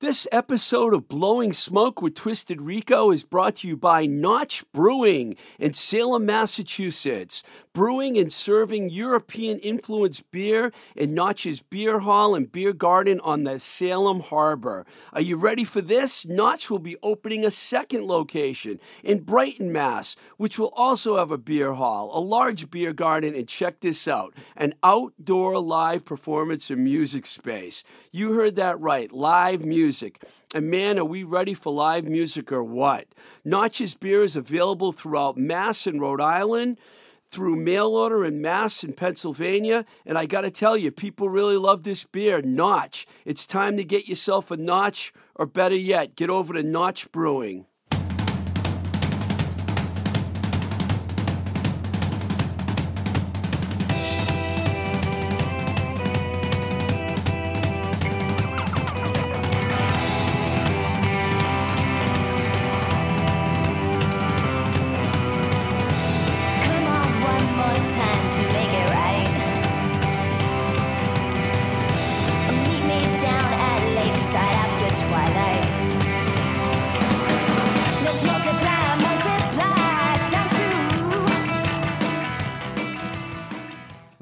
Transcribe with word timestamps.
This 0.00 0.26
episode 0.32 0.92
of 0.92 1.06
Blowing 1.06 1.52
Smoke 1.52 2.02
with 2.02 2.16
Twisted 2.16 2.60
Rico 2.60 3.12
is 3.12 3.22
brought 3.22 3.54
to 3.56 3.68
you 3.68 3.76
by 3.76 4.06
Notch 4.06 4.64
Brewing 4.72 5.36
in 5.58 5.72
Salem, 5.72 6.26
Massachusetts. 6.26 7.44
Brewing 7.72 8.18
and 8.18 8.32
serving 8.32 8.90
European 8.90 9.60
influenced 9.60 10.28
beer 10.32 10.72
in 10.96 11.14
Notch's 11.14 11.62
Beer 11.62 12.00
Hall 12.00 12.34
and 12.34 12.50
Beer 12.50 12.72
Garden 12.72 13.20
on 13.20 13.44
the 13.44 13.60
Salem 13.60 14.20
Harbor. 14.20 14.84
Are 15.12 15.20
you 15.20 15.36
ready 15.36 15.64
for 15.64 15.80
this? 15.80 16.26
Notch 16.26 16.70
will 16.70 16.80
be 16.80 16.96
opening 17.02 17.44
a 17.44 17.50
second 17.50 18.04
location 18.04 18.80
in 19.02 19.20
Brighton, 19.20 19.72
Mass., 19.72 20.16
which 20.36 20.58
will 20.58 20.72
also 20.76 21.18
have 21.18 21.30
a 21.30 21.38
beer 21.38 21.74
hall, 21.74 22.10
a 22.12 22.20
large 22.20 22.68
beer 22.68 22.92
garden, 22.92 23.34
and 23.34 23.48
check 23.48 23.80
this 23.80 24.06
out 24.08 24.34
an 24.56 24.74
outdoor 24.82 25.58
live 25.60 26.04
performance 26.04 26.68
and 26.68 26.82
music 26.82 27.26
space. 27.26 27.84
You 28.10 28.34
heard 28.34 28.56
that 28.56 28.78
right, 28.80 29.10
live 29.10 29.64
music 29.64 29.83
music. 29.84 30.22
And 30.54 30.70
man, 30.70 30.98
are 30.98 31.04
we 31.04 31.24
ready 31.24 31.52
for 31.52 31.70
live 31.70 32.06
music 32.06 32.50
or 32.50 32.64
what? 32.64 33.04
Notch's 33.44 33.94
beer 33.94 34.22
is 34.22 34.34
available 34.34 34.92
throughout 34.92 35.36
Mass 35.36 35.86
and 35.86 36.00
Rhode 36.00 36.22
Island, 36.22 36.78
through 37.26 37.56
mail 37.56 37.88
order 37.88 38.24
in 38.24 38.40
Mass 38.40 38.82
and 38.82 38.96
Pennsylvania. 38.96 39.84
And 40.06 40.16
I 40.16 40.24
got 40.24 40.40
to 40.40 40.50
tell 40.50 40.78
you, 40.78 40.90
people 40.90 41.28
really 41.28 41.58
love 41.58 41.82
this 41.82 42.06
beer, 42.06 42.40
Notch. 42.40 43.06
It's 43.26 43.46
time 43.46 43.76
to 43.76 43.84
get 43.84 44.08
yourself 44.08 44.50
a 44.50 44.56
Notch, 44.56 45.12
or 45.34 45.44
better 45.44 45.76
yet, 45.76 46.16
get 46.16 46.30
over 46.30 46.54
to 46.54 46.62
Notch 46.62 47.12
Brewing. 47.12 47.66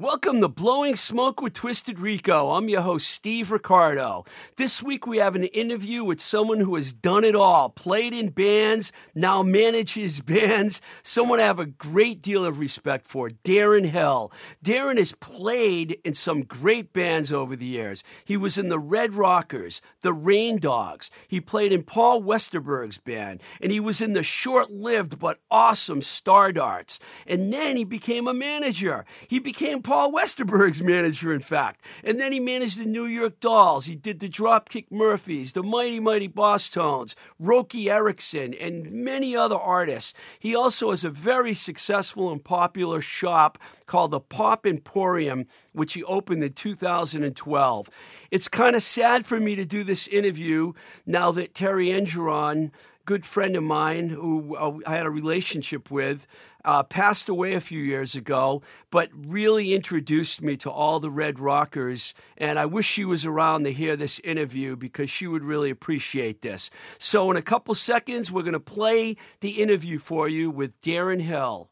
Welcome 0.03 0.41
to 0.41 0.49
Blowing 0.49 0.97
Smoke 0.97 1.39
with 1.39 1.53
Twisted 1.53 1.97
Rico. 1.97 2.49
I'm 2.49 2.67
your 2.67 2.81
host, 2.81 3.09
Steve 3.09 3.51
Ricardo. 3.51 4.25
This 4.57 4.83
week 4.83 5.07
we 5.07 5.19
have 5.19 5.33
an 5.33 5.45
interview 5.45 6.03
with 6.03 6.19
someone 6.19 6.59
who 6.59 6.75
has 6.75 6.91
done 6.91 7.23
it 7.23 7.37
all, 7.37 7.69
played 7.69 8.11
in 8.13 8.31
bands, 8.31 8.91
now 9.15 9.41
manages 9.41 10.19
bands, 10.21 10.81
someone 11.03 11.39
I 11.39 11.43
have 11.43 11.57
a 11.57 11.65
great 11.65 12.21
deal 12.21 12.43
of 12.43 12.59
respect 12.59 13.07
for, 13.07 13.29
Darren 13.29 13.85
Hill. 13.85 14.29
Darren 14.61 14.97
has 14.97 15.13
played 15.13 15.97
in 16.03 16.15
some 16.15 16.41
great 16.43 16.91
bands 16.91 17.31
over 17.31 17.55
the 17.55 17.65
years. 17.65 18.03
He 18.25 18.35
was 18.35 18.57
in 18.57 18.67
the 18.67 18.79
Red 18.79 19.13
Rockers, 19.13 19.81
the 20.01 20.11
Rain 20.11 20.57
Dogs. 20.57 21.09
He 21.29 21.39
played 21.39 21.71
in 21.71 21.81
Paul 21.81 22.21
Westerberg's 22.21 22.97
band, 22.97 23.41
and 23.61 23.71
he 23.71 23.79
was 23.79 24.01
in 24.01 24.11
the 24.11 24.21
short-lived 24.21 25.17
but 25.17 25.39
awesome 25.49 26.01
Stardarts. 26.01 26.99
And 27.25 27.53
then 27.53 27.77
he 27.77 27.85
became 27.85 28.27
a 28.27 28.33
manager. 28.33 29.05
He 29.29 29.39
became 29.39 29.81
Paul 29.93 30.11
Westerberg's 30.11 30.81
manager, 30.81 31.31
in 31.31 31.41
fact. 31.41 31.79
And 32.03 32.19
then 32.19 32.31
he 32.31 32.39
managed 32.39 32.79
the 32.79 32.85
New 32.85 33.05
York 33.05 33.39
Dolls. 33.39 33.85
He 33.85 33.95
did 33.95 34.21
the 34.21 34.27
Dropkick 34.27 34.87
Murphys, 34.89 35.53
the 35.53 35.61
Mighty 35.61 35.99
Mighty 35.99 36.27
Bosstones, 36.27 37.13
Roky 37.37 37.91
Erickson, 37.91 38.55
and 38.55 38.91
many 38.91 39.35
other 39.35 39.55
artists. 39.55 40.15
He 40.39 40.55
also 40.55 40.89
has 40.89 41.03
a 41.05 41.11
very 41.11 41.53
successful 41.53 42.31
and 42.31 42.43
popular 42.43 43.01
shop 43.01 43.59
called 43.85 44.09
the 44.09 44.19
Pop 44.19 44.65
Emporium, 44.65 45.45
which 45.73 45.93
he 45.93 46.03
opened 46.05 46.43
in 46.43 46.53
2012. 46.53 47.89
It's 48.31 48.47
kind 48.47 48.75
of 48.75 48.81
sad 48.81 49.27
for 49.27 49.39
me 49.39 49.55
to 49.55 49.63
do 49.63 49.83
this 49.83 50.07
interview 50.07 50.73
now 51.05 51.31
that 51.33 51.53
Terry 51.53 51.89
Engeron, 51.89 52.71
good 53.05 53.27
friend 53.27 53.55
of 53.55 53.63
mine 53.63 54.09
who 54.09 54.55
uh, 54.55 54.79
I 54.87 54.95
had 54.95 55.05
a 55.05 55.11
relationship 55.11 55.91
with, 55.91 56.25
uh, 56.65 56.83
passed 56.83 57.29
away 57.29 57.53
a 57.53 57.61
few 57.61 57.81
years 57.81 58.15
ago, 58.15 58.61
but 58.89 59.09
really 59.13 59.73
introduced 59.73 60.41
me 60.41 60.57
to 60.57 60.69
all 60.69 60.99
the 60.99 61.09
Red 61.11 61.39
Rockers. 61.39 62.13
And 62.37 62.57
I 62.57 62.65
wish 62.65 62.85
she 62.85 63.05
was 63.05 63.25
around 63.25 63.63
to 63.63 63.73
hear 63.73 63.95
this 63.95 64.19
interview 64.19 64.75
because 64.75 65.09
she 65.09 65.27
would 65.27 65.43
really 65.43 65.69
appreciate 65.69 66.41
this. 66.41 66.69
So, 66.97 67.29
in 67.31 67.37
a 67.37 67.41
couple 67.41 67.75
seconds, 67.75 68.31
we're 68.31 68.41
going 68.43 68.53
to 68.53 68.59
play 68.59 69.15
the 69.41 69.61
interview 69.61 69.99
for 69.99 70.27
you 70.27 70.49
with 70.49 70.79
Darren 70.81 71.21
Hill. 71.21 71.69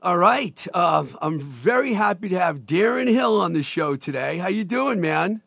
All 0.00 0.18
right, 0.18 0.64
uh, 0.72 1.04
I'm 1.20 1.40
very 1.40 1.94
happy 1.94 2.28
to 2.28 2.38
have 2.38 2.60
Darren 2.60 3.10
Hill 3.10 3.40
on 3.40 3.52
the 3.52 3.64
show 3.64 3.96
today. 3.96 4.38
How 4.38 4.46
you 4.46 4.62
doing, 4.62 5.00
man? 5.00 5.42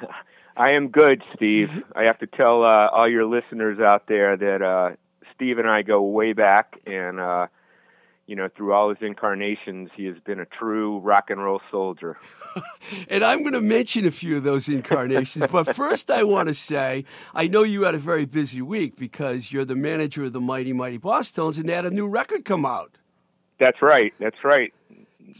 I 0.56 0.70
am 0.70 0.88
good, 0.88 1.22
Steve. 1.34 1.82
I 1.96 2.04
have 2.04 2.18
to 2.18 2.26
tell 2.28 2.62
uh, 2.62 2.88
all 2.88 3.08
your 3.08 3.24
listeners 3.24 3.80
out 3.80 4.06
there 4.06 4.36
that 4.36 4.62
uh, 4.62 4.96
Steve 5.38 5.58
and 5.58 5.70
I 5.70 5.82
go 5.82 6.02
way 6.02 6.32
back, 6.32 6.80
and 6.84 7.20
uh, 7.20 7.46
you 8.26 8.34
know, 8.34 8.48
through 8.56 8.72
all 8.72 8.88
his 8.88 8.98
incarnations, 9.00 9.88
he 9.94 10.06
has 10.06 10.16
been 10.26 10.40
a 10.40 10.44
true 10.44 10.98
rock 10.98 11.30
and 11.30 11.42
roll 11.42 11.60
soldier. 11.70 12.18
And 13.10 13.22
I'm 13.22 13.40
going 13.40 13.52
to 13.52 13.60
mention 13.60 14.06
a 14.06 14.10
few 14.10 14.38
of 14.38 14.44
those 14.44 14.68
incarnations. 14.68 15.46
but 15.52 15.76
first, 15.76 16.10
I 16.10 16.22
want 16.24 16.48
to 16.48 16.54
say 16.54 17.04
I 17.34 17.46
know 17.46 17.62
you 17.62 17.82
had 17.82 17.94
a 17.94 17.98
very 17.98 18.24
busy 18.24 18.62
week 18.62 18.96
because 18.98 19.52
you're 19.52 19.64
the 19.64 19.76
manager 19.76 20.24
of 20.24 20.32
the 20.32 20.40
Mighty 20.40 20.72
Mighty 20.72 20.98
Bosstones, 20.98 21.58
and 21.58 21.68
they 21.68 21.74
had 21.74 21.84
a 21.84 21.90
new 21.90 22.08
record 22.08 22.44
come 22.44 22.64
out. 22.64 22.96
That's 23.60 23.80
right. 23.82 24.12
That's 24.18 24.42
right. 24.42 24.72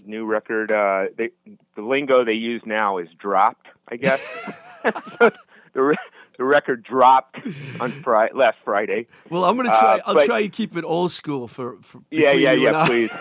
New 0.04 0.26
record. 0.26 0.70
Uh, 0.70 1.06
they, 1.16 1.30
the 1.74 1.82
lingo 1.82 2.24
they 2.24 2.32
use 2.32 2.62
now 2.66 2.98
is 2.98 3.08
dropped. 3.18 3.66
I 3.88 3.96
guess 3.96 4.20
the 5.72 5.96
the 6.38 6.44
record 6.44 6.82
dropped 6.82 7.36
on 7.80 7.90
Friday, 8.02 8.32
last 8.34 8.56
Friday. 8.64 9.06
Well, 9.28 9.44
I'm 9.44 9.56
going 9.56 9.68
to 9.68 9.76
try. 9.76 9.96
Uh, 9.96 10.00
I'll 10.06 10.14
but- 10.14 10.26
try 10.26 10.38
and 10.40 10.52
keep 10.52 10.74
it 10.76 10.84
old 10.84 11.10
school 11.10 11.46
for. 11.48 11.76
for 11.82 12.00
Yeah, 12.10 12.32
yeah, 12.32 12.52
yeah. 12.52 12.82
I. 12.82 12.86
Please. 12.86 13.10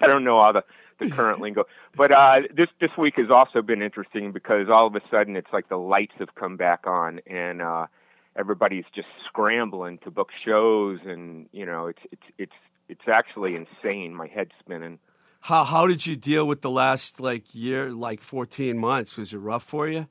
I 0.00 0.06
don't 0.06 0.24
know 0.24 0.38
all 0.38 0.52
the, 0.52 0.64
the 1.00 1.10
current 1.10 1.40
lingo, 1.40 1.64
but 1.96 2.12
uh, 2.12 2.42
this 2.54 2.68
this 2.80 2.90
week 2.96 3.14
has 3.16 3.30
also 3.30 3.62
been 3.62 3.82
interesting 3.82 4.30
because 4.32 4.68
all 4.70 4.86
of 4.86 4.94
a 4.94 5.00
sudden 5.10 5.36
it's 5.36 5.52
like 5.52 5.68
the 5.68 5.76
lights 5.76 6.14
have 6.18 6.34
come 6.36 6.56
back 6.56 6.86
on 6.86 7.20
and 7.26 7.60
uh, 7.60 7.86
everybody's 8.36 8.84
just 8.94 9.08
scrambling 9.26 9.98
to 10.04 10.10
book 10.12 10.28
shows 10.44 11.00
and 11.04 11.48
you 11.50 11.66
know 11.66 11.88
it's 11.88 11.98
it's 12.12 12.22
it's 12.38 12.52
it's 12.88 13.08
actually 13.12 13.56
insane. 13.56 14.14
My 14.14 14.28
head's 14.28 14.52
spinning. 14.60 15.00
How 15.40 15.64
how 15.64 15.88
did 15.88 16.06
you 16.06 16.14
deal 16.14 16.46
with 16.46 16.62
the 16.62 16.70
last 16.70 17.20
like 17.20 17.52
year, 17.54 17.90
like 17.90 18.20
14 18.20 18.78
months? 18.78 19.16
Was 19.16 19.32
it 19.32 19.38
rough 19.38 19.64
for 19.64 19.88
you? 19.88 20.06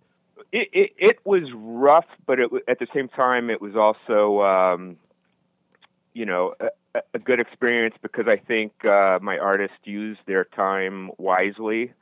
It 0.52 0.70
it, 0.74 0.94
it 0.98 1.18
was 1.26 1.44
rough, 1.54 2.06
but 2.26 2.40
it, 2.40 2.50
at 2.68 2.80
the 2.80 2.88
same 2.94 3.10
time 3.10 3.50
it 3.50 3.62
was 3.62 3.76
also 3.76 4.42
um, 4.42 4.98
you 6.14 6.26
know 6.26 6.54
a, 6.60 7.00
a- 7.14 7.20
good 7.20 7.40
experience 7.40 7.96
because 8.02 8.26
I 8.28 8.38
think 8.38 8.74
uh, 8.86 9.20
my 9.22 9.38
artists 9.38 9.78
used 9.84 10.22
their 10.26 10.46
time 10.46 11.12
wisely 11.18 11.94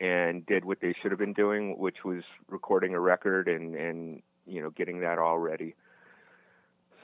and 0.00 0.44
did 0.46 0.64
what 0.64 0.80
they 0.80 0.94
should 1.00 1.10
have 1.10 1.18
been 1.18 1.32
doing, 1.32 1.78
which 1.78 2.04
was 2.04 2.22
recording 2.48 2.94
a 2.94 3.00
record 3.00 3.48
and 3.48 3.74
and 3.74 4.22
you 4.46 4.62
know 4.62 4.70
getting 4.70 5.00
that 5.00 5.18
all 5.18 5.38
ready. 5.38 5.74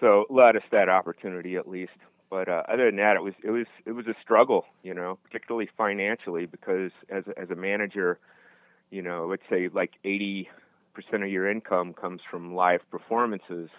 So 0.00 0.26
let 0.30 0.56
us 0.56 0.62
that 0.72 0.88
opportunity 0.88 1.56
at 1.56 1.68
least. 1.68 1.92
But 2.30 2.48
uh, 2.48 2.62
other 2.68 2.86
than 2.86 2.96
that, 2.96 3.16
it 3.16 3.22
was 3.22 3.34
it 3.44 3.50
was 3.50 3.66
it 3.86 3.92
was 3.92 4.06
a 4.06 4.14
struggle, 4.22 4.64
you 4.82 4.94
know, 4.94 5.18
particularly 5.24 5.68
financially 5.76 6.46
because 6.46 6.90
as 7.10 7.24
a- 7.28 7.38
as 7.38 7.50
a 7.50 7.54
manager, 7.56 8.18
you 8.90 9.02
know, 9.02 9.26
let's 9.28 9.42
say 9.50 9.68
like 9.72 9.92
eighty 10.04 10.48
percent 10.94 11.22
of 11.22 11.30
your 11.30 11.50
income 11.50 11.92
comes 11.94 12.20
from 12.30 12.54
live 12.54 12.80
performances 12.90 13.70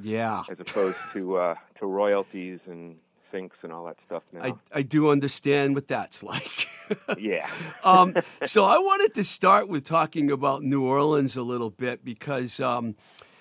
Yeah. 0.00 0.42
as 0.50 0.58
opposed 0.60 0.98
to 1.12 1.36
uh, 1.36 1.54
to 1.78 1.86
royalties 1.86 2.60
and 2.66 2.96
syncs 3.32 3.50
and 3.62 3.72
all 3.72 3.84
that 3.86 3.96
stuff 4.06 4.22
now. 4.32 4.44
I, 4.72 4.78
I 4.78 4.82
do 4.82 5.10
understand 5.10 5.74
what 5.74 5.86
that's 5.88 6.22
like. 6.22 6.66
yeah. 7.18 7.50
um, 7.84 8.14
so 8.44 8.64
I 8.64 8.78
wanted 8.78 9.14
to 9.14 9.24
start 9.24 9.68
with 9.68 9.84
talking 9.84 10.30
about 10.30 10.62
New 10.62 10.84
Orleans 10.84 11.36
a 11.36 11.42
little 11.42 11.70
bit 11.70 12.04
because 12.04 12.60
um, 12.60 12.94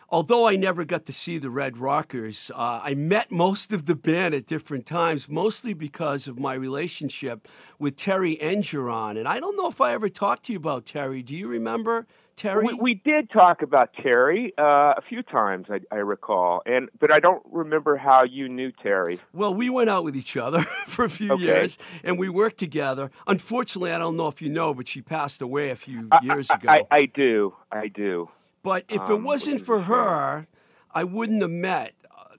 although 0.10 0.48
I 0.48 0.56
never 0.56 0.86
got 0.86 1.06
to 1.06 1.13
see 1.13 1.38
the 1.38 1.50
Red 1.50 1.78
Rockers, 1.78 2.52
uh, 2.56 2.81
I 2.84 2.94
met 2.96 3.31
most 3.31 3.74
of 3.74 3.86
the 3.86 3.96
band 3.96 4.34
at 4.34 4.46
different 4.46 4.86
times, 4.86 5.30
mostly 5.30 5.74
because 5.74 6.28
of 6.28 6.40
my 6.40 6.54
relationship 6.54 7.48
with 7.80 7.98
Terry 7.98 8.38
Engeron. 8.42 9.18
And 9.18 9.28
I 9.28 9.40
don't 9.40 9.56
know 9.56 9.68
if 9.69 9.81
I 9.81 9.94
ever 9.94 10.10
talked 10.10 10.46
to 10.46 10.54
you 10.54 10.57
about 10.60 10.86
Terry. 10.86 11.22
Do 11.22 11.36
you 11.36 11.48
remember 11.48 12.06
Terry? 12.36 12.66
We, 12.66 12.74
we 12.74 12.94
did 12.96 13.30
talk 13.31 13.62
about 13.62 13.92
Terry 13.94 14.54
uh, 14.57 14.94
a 14.98 15.02
few 15.07 15.24
times, 15.24 15.68
I, 15.69 15.80
I 15.90 16.00
recall, 16.00 16.62
and 16.66 16.90
but 17.00 17.13
I 17.13 17.19
don't 17.19 17.42
remember 17.50 17.96
how 17.96 18.25
you 18.25 18.50
knew 18.50 18.72
Terry. 18.74 19.19
Well, 19.34 19.54
we 19.54 19.69
went 19.69 19.90
out 19.90 20.04
with 20.04 20.18
each 20.18 20.36
other 20.36 20.60
for 20.86 21.06
a 21.06 21.10
few 21.10 21.31
Okay. 21.34 21.44
years, 21.44 21.78
and 22.04 22.19
we 22.19 22.28
worked 22.30 22.57
together. 22.57 23.10
Unfortunately, 23.25 23.92
I 23.92 23.98
don't 23.98 24.18
know 24.18 24.28
if 24.28 24.42
you 24.42 24.50
know, 24.50 24.74
but 24.74 24.88
she 24.88 25.02
passed 25.02 25.42
away 25.42 25.69
a 25.69 25.75
few 25.78 26.10
I- 26.12 26.19
years 26.24 26.50
ago. 26.50 26.68
I, 26.69 26.84
I 26.92 27.06
do, 27.06 27.54
I 27.72 27.88
do. 27.88 28.30
But 28.65 28.83
if 28.89 29.01
it 29.03 29.09
Um, 29.12 29.23
wasn't 29.23 29.62
for 29.62 29.75
was 29.77 29.83
a 29.83 29.85
shame. 29.85 29.94
her, 29.95 30.47
I 30.91 31.03
wouldn't 31.06 31.41
have 31.41 31.51
met. 31.51 31.94
Uh, 32.12 32.35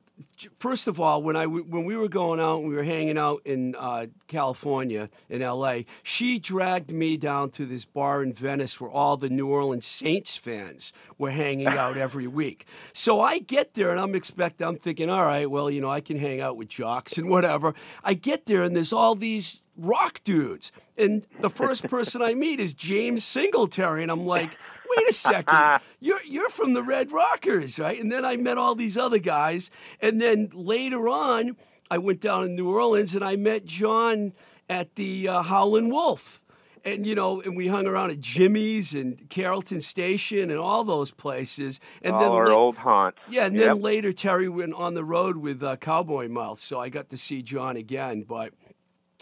First 0.58 0.87
of 0.87 1.00
all, 1.00 1.23
when 1.23 1.34
I 1.37 1.46
when 1.46 1.84
we 1.87 1.96
were 1.96 2.08
going 2.08 2.40
out, 2.40 2.58
and 2.61 2.69
we 2.69 2.75
were 2.75 2.82
hanging 2.82 3.17
out 3.19 3.40
in 3.46 3.75
uh, 3.78 4.06
California 4.26 5.08
in 5.31 5.40
L.A. 5.40 5.87
She 6.02 6.38
dragged 6.38 6.90
me 6.90 7.17
down 7.17 7.50
to 7.50 7.64
this 7.64 7.84
bar 7.87 8.23
in 8.23 8.32
Venice 8.34 8.78
where 8.81 8.90
all 8.90 9.17
the 9.17 9.31
New 9.31 9.46
Orleans 9.49 9.87
Saints 9.87 10.37
fans 10.37 10.93
were 11.19 11.31
hanging 11.31 11.69
out 11.69 11.96
every 12.06 12.26
week. 12.26 12.67
So 12.93 13.20
I 13.20 13.38
get 13.38 13.75
there 13.75 13.90
and 13.90 14.00
I'm 14.00 14.14
expect 14.14 14.61
I'm 14.61 14.76
thinking, 14.76 15.08
all 15.11 15.25
right, 15.25 15.50
well, 15.50 15.70
you 15.70 15.81
know, 15.81 15.90
I 15.90 16.00
can 16.02 16.19
hang 16.19 16.40
out 16.40 16.56
with 16.58 16.69
jocks 16.69 17.17
and 17.19 17.29
whatever. 17.31 17.75
I 18.05 18.14
get 18.14 18.46
there 18.46 18.62
and 18.62 18.75
there's 18.76 18.93
all 18.93 19.14
these 19.14 19.62
rock 19.76 20.20
dudes, 20.25 20.72
and 20.99 21.26
the 21.40 21.50
first 21.50 21.84
person 21.88 22.20
I 22.22 22.34
meet 22.34 22.61
is 22.61 22.72
James 22.75 23.25
Singletary, 23.25 24.02
and 24.02 24.11
I'm 24.11 24.25
like, 24.26 24.56
wait 24.97 25.09
a 25.09 25.12
second, 25.12 25.81
you're 26.00 26.23
you're 26.25 26.49
from 26.50 26.75
the 26.75 26.83
Red 26.83 27.12
Rockers, 27.12 27.79
right? 27.79 27.99
And 28.00 28.11
then 28.12 28.25
I 28.25 28.37
met 28.37 28.59
all 28.59 28.75
these 28.75 28.97
other 28.97 29.19
guys, 29.19 29.71
and 30.00 30.21
then 30.21 30.50
later 30.53 31.09
on, 31.09 31.56
I 31.91 31.99
went 31.99 32.21
down 32.21 32.43
to 32.43 32.49
New 32.49 32.69
Orleans 32.71 33.15
and 33.15 33.25
I 33.25 33.37
met 33.37 33.65
John 33.65 34.33
at 34.69 34.94
the 34.97 35.29
uh, 35.29 35.43
Howlin' 35.43 35.88
Wolf. 35.91 36.43
And 36.85 37.05
you 37.05 37.17
know, 37.17 37.41
and 37.41 37.56
we 37.56 37.67
hung 37.67 37.87
around 37.88 38.11
at 38.12 38.21
Jimmy's 38.21 38.94
and 38.94 39.29
Carrollton 39.29 39.81
Station 39.81 40.50
and 40.50 40.59
all 40.61 40.85
those 40.85 41.11
places. 41.11 41.81
And 42.00 42.15
All 42.15 42.21
then 42.21 42.31
our 42.31 42.47
la- 42.47 42.55
old 42.55 42.77
haunts. 42.77 43.19
yeah, 43.29 43.47
and 43.47 43.56
Yep. 43.56 43.65
then 43.67 43.81
later 43.82 44.12
Terry 44.12 44.49
went 44.49 44.73
on 44.75 44.94
the 44.94 45.03
road 45.03 45.37
with 45.39 45.62
uh, 45.65 45.75
Cowboy 45.79 46.29
Mouth, 46.29 46.61
so 46.61 46.79
I 46.79 46.89
got 46.89 47.09
to 47.09 47.17
see 47.17 47.43
John 47.43 47.77
again. 47.77 48.23
But 48.23 48.53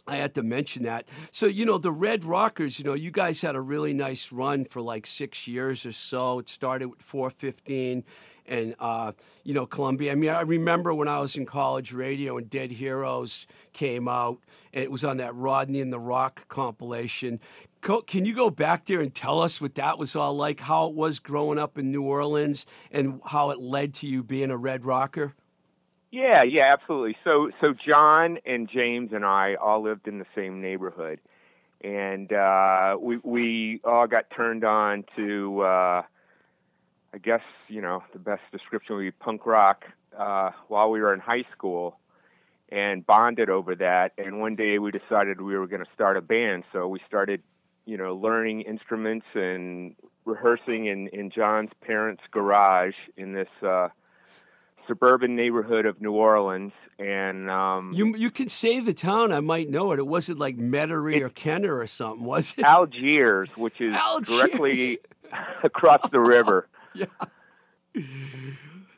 I 0.06 0.16
had 0.16 0.34
to 0.34 0.42
mention 0.42 0.82
that. 0.82 1.06
So 1.32 1.46
you 1.46 1.64
know, 1.64 1.78
the 1.78 1.92
Red 1.92 2.24
Rockers. 2.24 2.78
You 2.78 2.84
know, 2.84 2.94
you 2.94 3.10
guys 3.10 3.40
had 3.40 3.56
a 3.56 3.60
really 3.60 3.94
nice 3.94 4.32
run 4.32 4.64
for 4.66 4.82
like 4.82 5.06
six 5.06 5.48
years 5.48 5.86
or 5.86 5.92
so. 5.92 6.38
It 6.40 6.48
started 6.48 6.88
with 6.88 7.02
415, 7.02 8.04
and 8.46 8.74
uh, 8.78 9.12
you 9.44 9.54
know, 9.54 9.64
Columbia. 9.64 10.12
I 10.12 10.14
mean, 10.14 10.30
I 10.30 10.42
remember 10.42 10.92
when 10.92 11.08
I 11.08 11.20
was 11.20 11.36
in 11.36 11.46
college 11.46 11.92
radio 11.92 12.36
and 12.36 12.50
Dead 12.50 12.72
Heroes 12.72 13.46
came 13.72 14.06
out, 14.06 14.38
and 14.74 14.84
it 14.84 14.90
was 14.90 15.04
on 15.04 15.16
that 15.18 15.34
Rodney 15.34 15.80
on 15.80 15.88
the 15.90 15.98
ROQ 15.98 16.48
compilation. 16.48 17.40
Co- 17.80 18.02
Can 18.02 18.24
you 18.26 18.34
go 18.34 18.50
back 18.50 18.84
there 18.86 19.00
and 19.00 19.14
tell 19.14 19.40
us 19.40 19.60
what 19.60 19.74
that 19.76 19.98
was 19.98 20.14
all 20.14 20.34
like? 20.34 20.60
How 20.60 20.88
it 20.88 20.94
was 20.94 21.18
growing 21.18 21.58
up 21.58 21.78
in 21.78 21.90
New 21.90 22.02
Orleans, 22.02 22.66
and 22.90 23.20
how 23.26 23.50
it 23.50 23.58
led 23.58 23.94
to 23.94 24.06
you 24.06 24.22
being 24.22 24.50
a 24.50 24.56
Red 24.58 24.84
Rocker? 24.84 25.34
Yeah, 26.14 26.44
yeah, 26.44 26.72
absolutely. 26.72 27.16
So, 27.25 27.50
so 27.61 27.72
John 27.72 28.38
and 28.46 28.69
James 28.69 29.11
and 29.12 29.25
I 29.25 29.56
all 29.56 29.82
lived 29.82 30.06
in 30.06 30.20
the 30.20 30.26
same 30.32 30.61
neighborhood, 30.61 31.19
and 31.82 32.32
uh, 32.32 32.96
we 33.00 33.16
we 33.25 33.81
all 33.82 34.06
got 34.06 34.31
turned 34.31 34.62
on 34.62 35.05
to, 35.16 35.62
uh, 35.62 36.02
I 37.12 37.19
guess 37.20 37.40
you 37.66 37.82
know 37.82 38.05
the 38.12 38.20
best 38.20 38.43
description 38.52 38.94
would 38.94 39.02
be 39.02 39.11
punk 39.11 39.44
rock 39.44 39.87
uh, 40.16 40.52
while 40.69 40.88
we 40.88 41.00
were 41.00 41.12
in 41.12 41.19
high 41.19 41.46
school, 41.50 41.99
and 42.69 43.05
bonded 43.05 43.50
over 43.50 43.75
that. 43.75 44.12
And 44.17 44.38
one 44.38 44.55
day 44.55 44.78
we 44.78 44.93
decided 44.93 45.40
we 45.40 45.58
were 45.58 45.67
going 45.67 45.84
to 45.84 45.90
start 45.96 46.17
a 46.17 46.22
band, 46.22 46.62
so 46.72 46.87
we 46.87 47.00
started, 47.08 47.43
you 47.87 47.96
know, 47.96 48.14
learning 48.14 48.60
instruments 48.60 49.26
and 49.34 49.96
rehearsing 50.25 50.87
in 50.87 51.08
in 51.08 51.31
John's 51.31 51.70
parents' 51.81 52.22
garage 52.31 52.94
in 53.17 53.32
this. 53.32 53.49
Uh, 53.60 53.88
suburban 54.86 55.36
neighborhood 55.36 55.86
of 55.86 56.00
New 56.00 56.12
Orleans, 56.12 56.72
and 56.98 57.50
um, 57.50 57.92
You 57.94 58.14
you 58.16 58.31
can 58.31 58.48
say 58.48 58.81
the 58.81 58.94
town. 58.94 59.32
I 59.32 59.40
might 59.40 59.69
know 59.70 59.92
it. 59.92 59.98
It 59.98 60.06
wasn't 60.06 60.38
like 60.38 60.56
Metairie 60.56 61.20
or 61.20 61.28
Kenner 61.31 61.76
or 61.78 61.86
something, 61.86 62.25
was 62.25 62.54
it? 62.56 62.64
Algiers, 62.64 63.48
which 63.56 63.81
is 63.81 63.94
Algiers. 63.94 64.38
directly 64.38 64.98
across 65.62 66.08
the 66.10 66.20
river. 66.34 66.69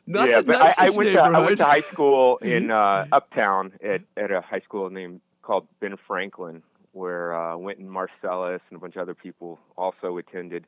Not 0.09 0.29
yeah, 0.29 0.41
but 0.41 0.55
I, 0.55 0.87
I 0.87 0.89
went 0.95 1.11
to 1.13 1.19
I 1.21 1.39
went 1.45 1.57
to 1.57 1.65
high 1.65 1.81
school 1.81 2.37
in 2.37 2.71
uh, 2.71 3.05
Uptown 3.11 3.73
at 3.83 4.01
at 4.15 4.31
a 4.31 4.41
high 4.41 4.61
school 4.61 4.89
named 4.89 5.21
called 5.41 5.67
Ben 5.79 5.95
Franklin, 6.07 6.63
where 6.93 7.33
uh, 7.33 7.57
Wynton 7.57 7.89
Marsalis 7.89 8.61
and 8.69 8.77
a 8.77 8.79
bunch 8.79 8.95
of 8.95 9.01
other 9.01 9.13
people 9.15 9.59
also 9.77 10.17
attended, 10.17 10.65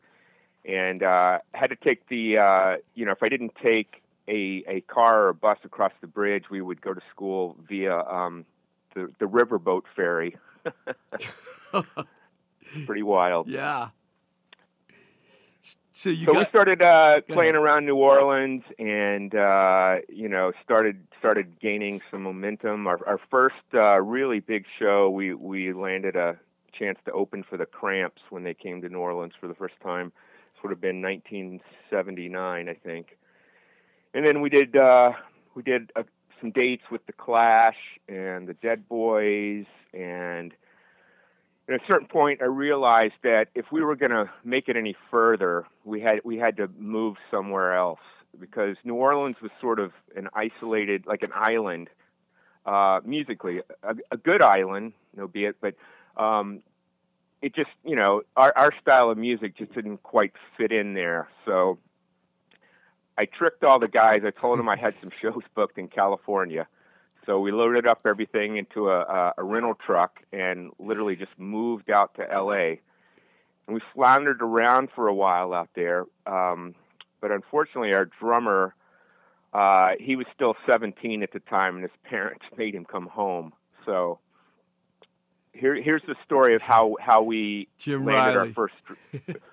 and 0.66 1.02
uh, 1.04 1.40
had 1.54 1.70
to 1.70 1.78
take 1.78 2.06
the 2.10 2.38
uh, 2.38 2.78
you 2.96 3.06
know 3.06 3.12
if 3.14 3.24
I 3.24 3.30
didn't 3.30 3.54
take 3.64 4.02
a 4.30 4.64
a 4.68 4.82
car 4.82 5.24
or 5.24 5.30
a 5.30 5.34
bus 5.34 5.58
across 5.64 5.94
the 6.02 6.08
bridge, 6.08 6.46
we 6.50 6.62
would 6.62 6.82
go 6.82 6.94
to 6.94 7.02
school 7.12 7.56
via 7.68 8.00
um, 8.00 8.46
the 8.94 9.12
the 9.20 9.26
riverboat 9.26 9.84
ferry. 9.96 10.38
Pretty 12.86 13.04
wild. 13.04 13.48
Yeah. 13.48 13.90
So 15.92 16.10
you 16.10 16.26
so 16.26 16.38
we 16.38 16.46
started 16.46 16.82
uh, 16.82 17.22
playing 17.28 17.56
around 17.56 17.86
New 17.86 17.98
Orleans, 17.98 18.64
and 18.78 19.36
uh, 19.36 19.98
you 20.08 20.30
know 20.30 20.54
started 20.64 21.06
started 21.18 21.60
gaining 21.60 22.02
some 22.10 22.24
momentum. 22.24 22.88
Our, 22.88 23.06
our 23.06 23.20
first 23.30 23.56
uh, 23.74 24.00
really 24.02 24.40
big 24.40 24.66
show, 24.78 25.10
we 25.10 25.34
we 25.34 25.74
landed 25.74 26.16
a 26.16 26.38
chance 26.72 26.98
to 27.06 27.12
open 27.12 27.44
for 27.44 27.58
the 27.58 27.66
Cramps 27.66 28.22
when 28.30 28.44
they 28.44 28.54
came 28.54 28.82
to 28.82 28.88
New 28.88 29.00
Orleans 29.00 29.34
for 29.38 29.48
the 29.48 29.56
first 29.56 29.74
time. 29.84 30.14
This 30.54 30.64
would 30.64 30.70
have 30.70 30.80
been 30.80 31.02
1979, 31.02 32.70
I 32.70 32.74
think. 32.74 33.18
And 34.14 34.26
then 34.26 34.42
we 34.42 34.50
did 34.50 34.76
uh, 34.76 35.14
we 35.56 35.64
did 35.64 35.92
uh, 35.96 36.04
some 36.40 36.52
dates 36.52 36.84
with 36.92 37.06
the 37.06 37.14
Clash 37.14 37.78
and 38.08 38.48
the 38.48 38.54
Dead 38.54 38.88
Boys 38.88 39.66
and 39.94 40.54
at 41.70 41.76
a 41.76 41.86
certain 41.88 42.08
point, 42.08 42.42
I 42.42 42.46
realized 42.46 43.14
that 43.24 43.50
if 43.54 43.72
we 43.72 43.82
were 43.84 43.96
going 43.96 44.12
to 44.12 44.30
make 44.44 44.70
it 44.70 44.76
any 44.76 44.96
further, 45.12 45.66
we 45.86 46.02
had 46.02 46.22
we 46.24 46.38
had 46.38 46.58
to 46.58 46.68
move 46.78 47.18
somewhere 47.30 47.76
else 47.76 48.00
because 48.40 48.76
New 48.84 48.96
Orleans 48.96 49.36
was 49.42 49.52
sort 49.62 49.80
of 49.80 49.92
an 50.16 50.30
isolated, 50.34 51.06
like 51.06 51.22
an 51.22 51.32
island, 51.34 51.90
uh, 52.66 53.02
musically, 53.06 53.62
a, 53.84 53.96
a 54.12 54.18
good 54.18 54.42
island, 54.42 54.94
no 55.16 55.28
be 55.28 55.46
it, 55.46 55.58
but 55.62 55.76
um, 56.18 56.64
it 57.42 57.54
just 57.54 57.70
you 57.84 57.96
know 57.96 58.24
our 58.36 58.52
our 58.56 58.72
style 58.82 59.12
of 59.12 59.18
music 59.20 59.56
just 59.56 59.74
didn't 59.74 60.02
quite 60.02 60.34
fit 60.58 60.72
in 60.72 60.96
there. 60.96 61.30
So 61.46 61.78
I 63.20 63.26
tricked 63.26 63.66
all 63.66 63.80
the 63.80 63.90
guys. 63.90 64.22
I 64.26 64.32
told 64.32 64.60
them 64.60 64.70
I 64.70 64.78
had 64.78 64.96
some 65.02 65.12
shows 65.22 65.44
booked 65.54 65.78
in 65.78 65.90
California. 65.90 66.68
So 67.26 67.42
we 67.42 67.52
loaded 67.52 67.86
up 67.86 68.00
everything 68.08 68.56
into 68.56 68.90
a, 68.90 69.02
a, 69.02 69.34
a 69.40 69.44
rental 69.44 69.76
truck 69.76 70.22
and 70.32 70.72
literally 70.80 71.18
just 71.18 71.38
moved 71.38 71.92
out 71.92 72.16
to 72.16 72.22
LA. 72.22 72.78
And 73.68 73.76
we 73.76 73.82
floundered 73.94 74.42
around 74.42 74.88
for 74.96 75.10
a 75.10 75.14
while 75.14 75.54
out 75.54 75.68
there. 75.76 76.06
Um, 76.26 76.76
but 77.20 77.32
unfortunately, 77.32 77.94
our 77.94 78.06
drummer, 78.06 78.74
uh, 79.54 79.90
he 80.00 80.16
was 80.16 80.26
still 80.34 80.56
17 80.66 81.22
at 81.22 81.34
the 81.34 81.42
time, 81.42 81.76
and 81.76 81.84
his 81.84 81.92
parents 82.06 82.46
made 82.58 82.74
him 82.74 82.86
come 82.86 83.08
home. 83.08 83.52
So 83.86 84.20
here, 85.52 85.76
here's 85.76 86.04
the 86.08 86.16
story 86.24 86.56
of 86.56 86.62
how, 86.62 86.96
how 87.02 87.22
we 87.22 87.68
Jim 87.80 88.06
landed 88.06 88.38
Reilly. 88.38 88.48
our 88.48 88.54
first. 88.54 88.76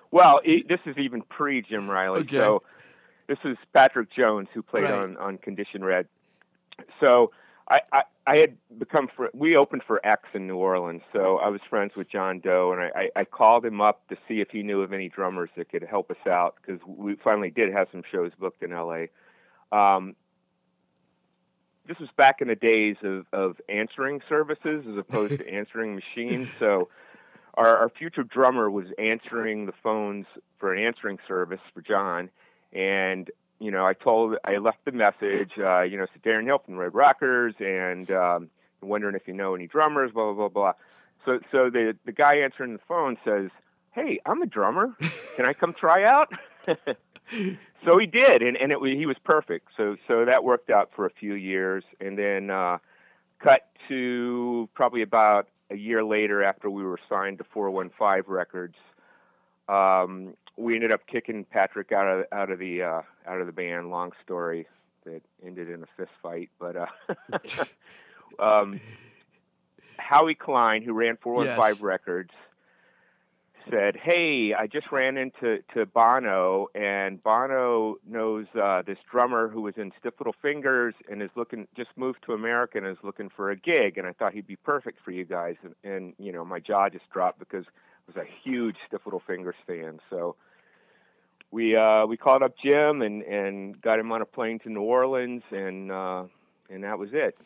well, 0.09 0.39
e 0.45 0.63
this 0.67 0.79
is 0.85 0.97
even 0.97 1.21
pre 1.21 1.61
Jim 1.61 1.91
Reilly. 1.91 2.21
Okay. 2.21 2.37
So 2.37 2.63
this 3.27 3.37
is 3.43 3.57
Patrick 3.73 4.09
Jones 4.11 4.47
who 4.53 4.61
played 4.61 4.83
Right. 4.85 4.93
on 4.93 5.17
on 5.17 5.37
Condition 5.37 5.83
Red. 5.83 6.07
So 6.99 7.31
I, 7.69 7.79
I 7.91 8.03
I 8.25 8.37
had 8.37 8.57
become 8.77 9.07
fr- 9.15 9.25
we 9.33 9.55
opened 9.55 9.83
for 9.85 10.05
X 10.05 10.23
in 10.33 10.47
New 10.47 10.57
Orleans, 10.57 11.01
so 11.13 11.37
I 11.37 11.49
was 11.49 11.61
friends 11.69 11.93
with 11.95 12.09
John 12.09 12.39
Doe, 12.39 12.73
and 12.73 12.81
I, 12.81 12.91
I, 13.15 13.21
I 13.21 13.25
called 13.25 13.65
him 13.65 13.79
up 13.81 14.07
to 14.09 14.17
see 14.27 14.41
if 14.41 14.49
he 14.49 14.63
knew 14.63 14.81
of 14.81 14.91
any 14.93 15.09
drummers 15.09 15.49
that 15.57 15.69
could 15.69 15.83
help 15.83 16.11
us 16.11 16.17
out 16.29 16.55
because 16.61 16.81
we 16.85 17.15
finally 17.15 17.49
did 17.49 17.71
have 17.73 17.87
some 17.91 18.03
shows 18.11 18.31
booked 18.39 18.63
in 18.63 18.73
L.A. 18.73 19.09
Um, 19.71 20.15
this 21.87 21.97
was 21.99 22.09
back 22.17 22.41
in 22.41 22.49
the 22.49 22.55
days 22.55 22.97
of, 23.01 23.25
of 23.31 23.61
answering 23.69 24.21
services 24.27 24.85
as 24.89 24.97
opposed 24.97 25.37
to 25.37 25.49
answering 25.53 25.95
machines. 25.95 26.49
So 26.59 26.89
our, 27.53 27.77
our 27.77 27.89
future 27.89 28.23
drummer 28.23 28.69
was 28.69 28.87
answering 28.99 29.65
the 29.67 29.73
phones 29.81 30.25
for 30.59 30.73
an 30.73 30.83
answering 30.83 31.17
service 31.29 31.61
for 31.73 31.81
John, 31.81 32.29
and 32.73 33.29
you 33.59 33.71
know 33.71 33.85
I 33.85 33.93
told 33.93 34.35
I 34.43 34.57
left 34.57 34.85
the 34.85 34.91
message. 34.91 35.51
Uh, 35.57 35.81
you 35.81 35.97
know, 35.97 36.03
it's 36.03 36.13
Darren 36.23 36.45
Hill 36.45 36.59
from 36.59 36.77
Red 36.77 36.93
Rockers, 36.93 37.55
and 37.59 38.09
um, 38.11 38.49
wondering 38.81 39.15
if 39.15 39.27
you 39.27 39.33
know 39.33 39.55
any 39.55 39.67
drummers. 39.67 40.11
Blah 40.11 40.33
blah 40.33 40.49
blah 40.49 40.49
blah. 40.49 40.73
So 41.25 41.39
so 41.51 41.69
the 41.69 41.95
the 42.05 42.11
guy 42.11 42.37
answering 42.37 42.73
the 42.73 42.81
phone 42.87 43.17
says, 43.25 43.49
"Hey, 43.91 44.19
I'm 44.25 44.41
a 44.41 44.45
drummer. 44.45 44.95
Can 45.35 45.45
I 45.45 45.53
come 45.53 45.73
try 45.73 46.03
out?" 46.03 46.31
so 47.85 47.97
he 47.97 48.05
did, 48.05 48.41
and 48.41 48.57
and 48.57 48.71
it 48.71 48.79
he 48.81 49.05
was 49.05 49.17
perfect. 49.23 49.69
So 49.75 49.97
so 50.07 50.25
that 50.25 50.43
worked 50.43 50.69
out 50.69 50.91
for 50.95 51.05
a 51.05 51.11
few 51.11 51.33
years, 51.33 51.83
and 51.99 52.17
then 52.17 52.49
uh, 52.49 52.77
cut 53.39 53.69
to 53.87 54.69
probably 54.73 55.01
about 55.01 55.47
a 55.69 55.75
year 55.75 56.03
later 56.03 56.43
after 56.43 56.69
we 56.69 56.83
were 56.83 56.99
signed 57.09 57.39
to 57.39 57.43
415 57.43 58.33
Records. 58.33 58.75
Um, 59.67 60.35
we 60.57 60.75
ended 60.75 60.91
up 60.91 61.05
kicking 61.07 61.45
Patrick 61.45 61.91
out 61.91 62.07
of 62.07 62.25
out 62.31 62.51
of 62.51 62.59
the 62.59 62.81
uh, 62.81 63.01
out 63.27 63.39
of 63.39 63.45
the 63.45 63.53
band. 63.53 63.89
Long 63.89 64.11
story 64.23 64.67
that 65.05 65.21
ended 65.45 65.69
in 65.69 65.83
a 65.83 65.87
fist 65.95 66.11
fight, 66.21 66.49
but 66.59 66.75
uh, 66.75 67.63
um, 68.43 68.79
Howie 69.97 70.35
Klein, 70.35 70.81
who 70.81 70.93
ran 70.93 71.17
415 71.21 71.75
Yes. 71.75 71.81
Records, 71.81 72.31
said, 73.69 73.95
"Hey, 73.95 74.53
I 74.57 74.67
just 74.67 74.91
ran 74.91 75.17
into 75.17 75.59
to 75.75 75.85
Bono, 75.85 76.67
and 76.73 77.21
Bono 77.21 77.97
knows 78.07 78.47
uh, 78.59 78.81
this 78.81 78.97
drummer 79.09 79.47
who 79.47 79.61
was 79.61 79.75
in 79.77 79.91
Stiff 79.99 80.15
Little 80.19 80.35
Fingers 80.41 80.95
and 81.09 81.21
is 81.21 81.29
looking 81.35 81.67
just 81.75 81.89
moved 81.95 82.19
to 82.25 82.33
America 82.33 82.79
and 82.79 82.87
is 82.87 82.97
looking 83.03 83.29
for 83.29 83.51
a 83.51 83.55
gig, 83.55 83.97
and 83.97 84.07
I 84.07 84.13
thought 84.13 84.33
he'd 84.33 84.47
be 84.47 84.55
perfect 84.55 84.99
for 85.05 85.11
you 85.11 85.25
guys." 85.25 85.55
And, 85.63 85.75
and 85.83 86.13
you 86.17 86.31
know, 86.31 86.43
my 86.43 86.59
jaw 86.59 86.89
just 86.89 87.09
dropped 87.11 87.39
because 87.39 87.65
was 88.07 88.15
a 88.15 88.25
huge 88.43 88.75
Stiff 88.87 89.01
Little 89.05 89.21
Fingers 89.25 89.55
fan. 89.65 89.99
So 90.09 90.35
we 91.51 91.75
uh, 91.75 92.05
we 92.05 92.17
called 92.17 92.43
up 92.43 92.55
Jim 92.63 93.01
and 93.01 93.21
and 93.23 93.81
got 93.81 93.99
him 93.99 94.11
on 94.11 94.21
a 94.21 94.25
plane 94.25 94.59
to 94.59 94.69
New 94.69 94.81
Orleans, 94.81 95.43
and 95.51 95.91
uh, 95.91 96.23
and 96.69 96.83
that 96.83 96.97
was 96.97 97.09
it. 97.13 97.39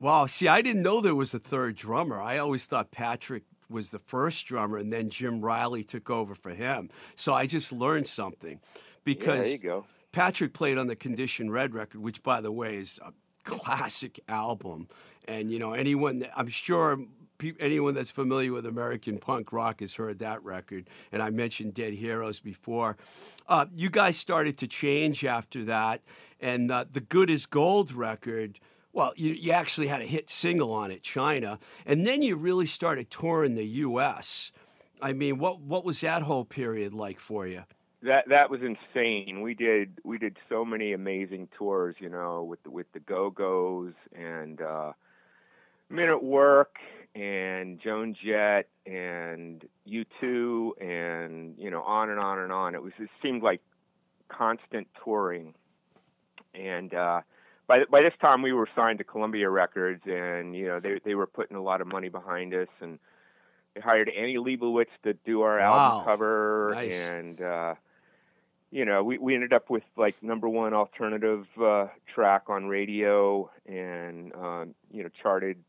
Wow. 0.00 0.26
See, 0.26 0.48
I 0.48 0.62
didn't 0.62 0.82
know 0.82 1.00
there 1.00 1.14
was 1.14 1.32
a 1.32 1.38
third 1.38 1.76
drummer. 1.76 2.20
I 2.20 2.38
always 2.38 2.66
thought 2.66 2.90
Patrick 2.90 3.44
was 3.70 3.90
the 3.90 4.00
first 4.00 4.46
drummer, 4.46 4.76
and 4.76 4.92
then 4.92 5.10
Jim 5.10 5.40
Reilly 5.40 5.84
took 5.84 6.10
over 6.10 6.34
for 6.34 6.50
him. 6.50 6.90
So 7.14 7.32
I 7.34 7.46
just 7.46 7.72
learned 7.72 8.08
something 8.08 8.60
because 9.04 9.36
yeah, 9.36 9.42
there 9.42 9.50
you 9.50 9.58
go. 9.58 9.84
Patrick 10.10 10.52
played 10.52 10.76
on 10.76 10.88
the 10.88 10.96
Condition 10.96 11.50
Red 11.50 11.72
record, 11.72 12.02
which, 12.02 12.22
by 12.22 12.40
the 12.40 12.52
way, 12.52 12.76
is 12.76 13.00
a 13.04 13.12
classic 13.44 14.20
album. 14.28 14.88
And 15.26 15.50
you 15.50 15.58
know, 15.58 15.72
anyone 15.72 16.24
I'm 16.36 16.48
sure 16.48 16.98
pe- 17.42 17.52
anyone 17.58 17.94
that's 17.94 18.10
familiar 18.10 18.52
with 18.52 18.66
American 18.66 19.18
punk 19.18 19.52
rock 19.52 19.80
has 19.80 19.94
heard 19.94 20.20
that 20.20 20.42
record. 20.44 20.88
And 21.10 21.22
I 21.22 21.30
mentioned 21.30 21.74
Dead 21.74 21.94
Heroes 21.94 22.40
before. 22.40 22.96
Uh, 23.48 23.66
you 23.74 23.90
guys 23.90 24.16
started 24.16 24.56
to 24.58 24.68
change 24.68 25.24
after 25.24 25.64
that, 25.64 26.02
and 26.40 26.70
uh, 26.70 26.84
the 26.90 27.00
Good 27.00 27.30
as 27.30 27.46
Gold 27.46 27.92
record. 27.92 28.60
Well, 28.92 29.12
you, 29.16 29.32
you 29.32 29.52
actually 29.52 29.88
had 29.88 30.02
a 30.02 30.06
hit 30.06 30.30
single 30.30 30.72
on 30.72 30.90
it, 30.90 31.02
China, 31.02 31.58
and 31.84 32.06
then 32.06 32.22
you 32.22 32.36
really 32.36 32.66
started 32.66 33.10
touring 33.10 33.56
the 33.56 33.66
U.S. 33.66 34.52
I 35.00 35.12
mean, 35.12 35.38
what 35.38 35.60
what 35.60 35.84
was 35.84 36.00
that 36.02 36.22
whole 36.22 36.44
period 36.44 36.92
like 36.92 37.18
for 37.18 37.46
you? 37.46 37.64
That 38.02 38.28
that 38.28 38.50
was 38.50 38.60
insane. 38.62 39.40
We 39.40 39.54
did 39.54 39.98
we 40.04 40.18
did 40.18 40.36
so 40.48 40.64
many 40.64 40.92
amazing 40.92 41.48
tours, 41.56 41.96
you 41.98 42.08
know, 42.08 42.44
with 42.44 42.62
the, 42.62 42.70
with 42.70 42.92
the 42.92 43.00
Go 43.00 43.30
Go's 43.30 43.94
and 44.14 44.60
uh, 44.60 44.92
Men 45.88 46.08
at 46.08 46.22
Work 46.22 46.76
and 47.14 47.78
Joan 47.80 48.14
Jett 48.24 48.68
and 48.86 49.64
U2 49.88 50.80
and 50.82 51.54
you 51.58 51.70
know 51.70 51.82
on 51.82 52.10
and 52.10 52.18
on 52.18 52.38
and 52.38 52.52
on. 52.52 52.74
It 52.74 52.82
was 52.82 52.92
it 52.98 53.08
seemed 53.22 53.42
like 53.42 53.60
constant 54.28 54.88
touring, 55.04 55.54
and 56.54 56.92
uh, 56.94 57.20
by 57.66 57.84
by 57.90 58.00
this 58.02 58.14
time 58.20 58.42
we 58.42 58.52
were 58.52 58.68
signed 58.74 58.98
to 58.98 59.04
Columbia 59.04 59.50
Records, 59.50 60.02
and 60.06 60.56
you 60.56 60.66
know 60.68 60.80
they 60.80 61.00
they 61.04 61.14
were 61.14 61.26
putting 61.26 61.56
a 61.56 61.62
lot 61.62 61.80
of 61.80 61.86
money 61.86 62.08
behind 62.08 62.54
us, 62.54 62.68
and 62.80 62.98
they 63.74 63.80
hired 63.80 64.08
Annie 64.08 64.36
Leibovitz 64.38 64.86
to 65.04 65.12
do 65.14 65.42
our 65.42 65.58
Wow. 65.58 65.64
album 66.00 66.04
cover, 66.06 66.72
Nice. 66.74 67.08
and 67.10 67.40
uh, 67.42 67.74
you 68.70 68.84
know 68.86 69.04
we 69.04 69.18
we 69.18 69.34
ended 69.34 69.52
up 69.52 69.68
with 69.68 69.84
like 69.96 70.22
number 70.22 70.48
one 70.48 70.72
alternative 70.72 71.46
uh, 71.62 71.88
track 72.12 72.44
on 72.48 72.66
radio, 72.68 73.50
and 73.66 74.34
um, 74.34 74.74
you 74.90 75.02
know 75.02 75.10
charted 75.22 75.62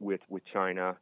with 0.00 0.20
with 0.28 0.42
China, 0.52 0.96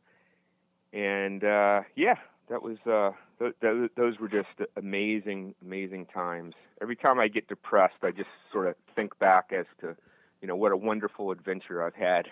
and 0.93 1.45
uh, 1.45 1.83
yeah, 1.95 2.17
that 2.49 2.63
was 2.63 2.79
uh, 2.87 3.11
th- 3.39 3.55
th- 3.61 3.91
those 3.97 4.19
were 4.19 4.29
just 4.29 4.49
amazing, 4.77 5.55
amazing 5.63 6.07
times. 6.07 6.55
Every 6.81 6.97
time 6.97 7.19
I 7.19 7.29
get 7.29 7.49
depressed, 7.49 7.97
I 8.03 8.11
just 8.11 8.29
sort 8.53 8.69
of 8.69 8.75
think 8.95 9.19
back 9.19 9.53
as 9.57 9.67
to, 9.81 9.97
you 10.41 10.49
know, 10.49 10.57
what 10.57 10.73
a 10.73 10.77
wonderful 10.77 11.31
adventure 11.31 11.83
I've 11.83 11.95
had. 11.95 12.27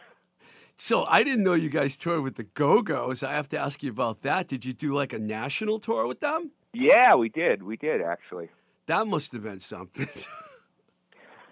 So 0.76 1.04
I 1.04 1.22
didn't 1.22 1.44
know 1.44 1.54
you 1.54 1.70
guys 1.70 1.96
toured 1.96 2.22
with 2.22 2.34
the 2.34 2.44
Go 2.44 2.82
Go's. 2.82 3.22
I 3.22 3.32
have 3.32 3.48
to 3.50 3.58
ask 3.58 3.82
you 3.82 3.90
about 3.90 4.22
that. 4.22 4.48
Did 4.48 4.64
you 4.64 4.72
do 4.72 4.94
like 4.94 5.12
a 5.12 5.18
national 5.18 5.78
tour 5.78 6.06
with 6.06 6.20
them? 6.20 6.50
Yeah, 6.72 7.14
we 7.14 7.28
did, 7.28 7.62
we 7.62 7.76
did 7.76 8.02
actually. 8.02 8.48
That 8.86 9.06
must 9.06 9.32
have 9.32 9.44
been 9.44 9.60
something. 9.60 10.08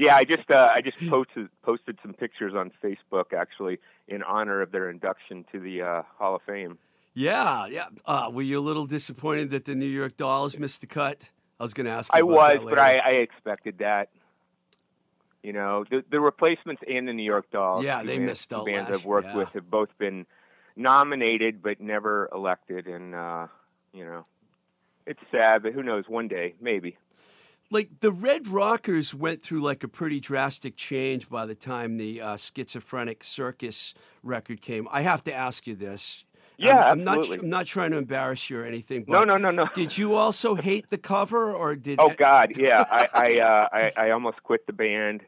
Yeah, 0.00 0.16
I 0.16 0.24
just 0.24 0.50
uh, 0.50 0.68
I 0.74 0.80
just 0.80 0.96
posted 1.10 1.50
posted 1.62 1.98
some 2.00 2.14
pictures 2.14 2.54
on 2.56 2.72
Facebook 2.82 3.34
actually 3.36 3.78
in 4.08 4.22
honor 4.22 4.62
of 4.62 4.72
their 4.72 4.88
induction 4.88 5.44
to 5.52 5.60
the 5.60 5.82
uh, 5.82 6.02
Hall 6.16 6.36
of 6.36 6.40
Fame. 6.46 6.78
yeah, 7.12 7.66
yeah. 7.66 7.88
Uh, 8.06 8.30
were 8.32 8.40
you 8.40 8.58
a 8.58 8.62
little 8.62 8.86
disappointed 8.86 9.50
that 9.50 9.66
the 9.66 9.74
New 9.74 9.84
York 9.84 10.16
Dolls 10.16 10.58
missed 10.58 10.80
the 10.80 10.86
cut? 10.86 11.30
I 11.60 11.64
was 11.64 11.74
going 11.74 11.84
to 11.84 11.92
ask. 11.92 12.10
You 12.14 12.20
I 12.20 12.22
was, 12.22 12.60
but. 12.64 12.78
I, 12.78 12.96
I 12.96 13.10
expected 13.10 13.78
that. 13.80 14.08
You 15.42 15.52
know, 15.52 15.84
the, 15.90 16.02
the 16.10 16.18
replacements 16.18 16.80
and 16.88 17.06
the 17.06 17.12
New 17.12 17.22
York 17.22 17.50
Dolls. 17.50 17.84
Yeah, 17.84 18.02
they 18.02 18.16
bands- 18.16 18.30
missed 18.30 18.52
out 18.54 18.64
bands 18.64 18.90
I've 18.90 19.04
worked 19.04 19.28
yeah. 19.28 19.36
with 19.36 19.50
have 19.50 19.70
both 19.70 19.90
been 19.98 20.24
nominated 20.76 21.62
but 21.62 21.78
never 21.78 22.30
elected, 22.32 22.86
and 22.86 23.14
uh, 23.14 23.48
you 23.92 24.06
know, 24.06 24.24
it's 25.04 25.20
sad, 25.30 25.62
but 25.62 25.74
who 25.74 25.82
knows? 25.82 26.04
One 26.08 26.26
day, 26.26 26.54
maybe. 26.58 26.96
Like 27.70 28.00
the 28.00 28.12
Red 28.12 28.48
Rockers 28.48 29.14
went 29.14 29.42
through 29.42 29.62
like 29.62 29.84
a 29.84 29.88
pretty 29.88 30.20
drastic 30.20 30.76
change 30.76 31.28
by 31.28 31.46
the 31.46 31.54
time 31.54 31.96
the 31.96 32.20
uh, 32.20 32.36
Schizophrenic 32.36 33.22
Circus 33.24 33.94
record 34.22 34.60
came. 34.60 34.88
I 34.90 35.02
have 35.02 35.22
to 35.24 35.32
ask 35.34 35.66
you 35.66 35.76
this. 35.76 36.24
Yeah, 36.56 36.76
I'm, 36.76 36.98
I'm 36.98 37.04
not. 37.04 37.18
absolutely. 37.18 37.46
I'm 37.46 37.50
not 37.50 37.66
trying 37.66 37.90
to 37.92 37.96
embarrass 37.96 38.50
you 38.50 38.58
or 38.58 38.64
anything. 38.64 39.04
But 39.04 39.12
No, 39.12 39.24
no, 39.24 39.36
no, 39.38 39.50
no. 39.50 39.68
Did 39.74 39.96
you 39.96 40.14
also 40.14 40.56
hate 40.56 40.90
the 40.90 40.98
cover, 40.98 41.52
or 41.52 41.74
did? 41.74 41.98
Oh 41.98 42.12
God, 42.14 42.52
yeah. 42.56 42.84
I 42.90 43.08
I, 43.14 43.40
uh, 43.40 43.68
I 43.72 43.92
I 43.96 44.10
almost 44.10 44.42
quit 44.42 44.66
the 44.66 44.74
band. 44.74 45.22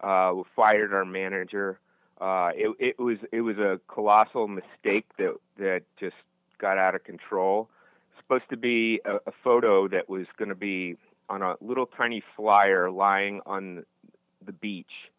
Uh, 0.00 0.32
we 0.36 0.42
fired 0.56 0.94
our 0.94 1.04
manager. 1.04 1.78
Uh, 2.20 2.52
it 2.54 2.74
it 2.78 2.98
was 2.98 3.18
it 3.32 3.42
was 3.42 3.58
a 3.58 3.80
colossal 3.86 4.48
mistake 4.48 5.04
that 5.18 5.36
that 5.58 5.82
just 6.00 6.16
got 6.58 6.78
out 6.78 6.94
of 6.94 7.04
control. 7.04 7.68
Supposed 8.16 8.48
to 8.50 8.56
be 8.56 9.00
a, 9.04 9.16
a 9.26 9.32
photo 9.44 9.88
that 9.88 10.08
was 10.08 10.26
going 10.38 10.48
to 10.48 10.54
be 10.54 10.96
on 11.28 11.42
a 11.42 11.54
little 11.60 11.86
tiny 11.86 12.22
flyer 12.36 12.90
lying 12.90 13.40
on 13.46 13.84
the 14.44 14.52
beach, 14.52 15.10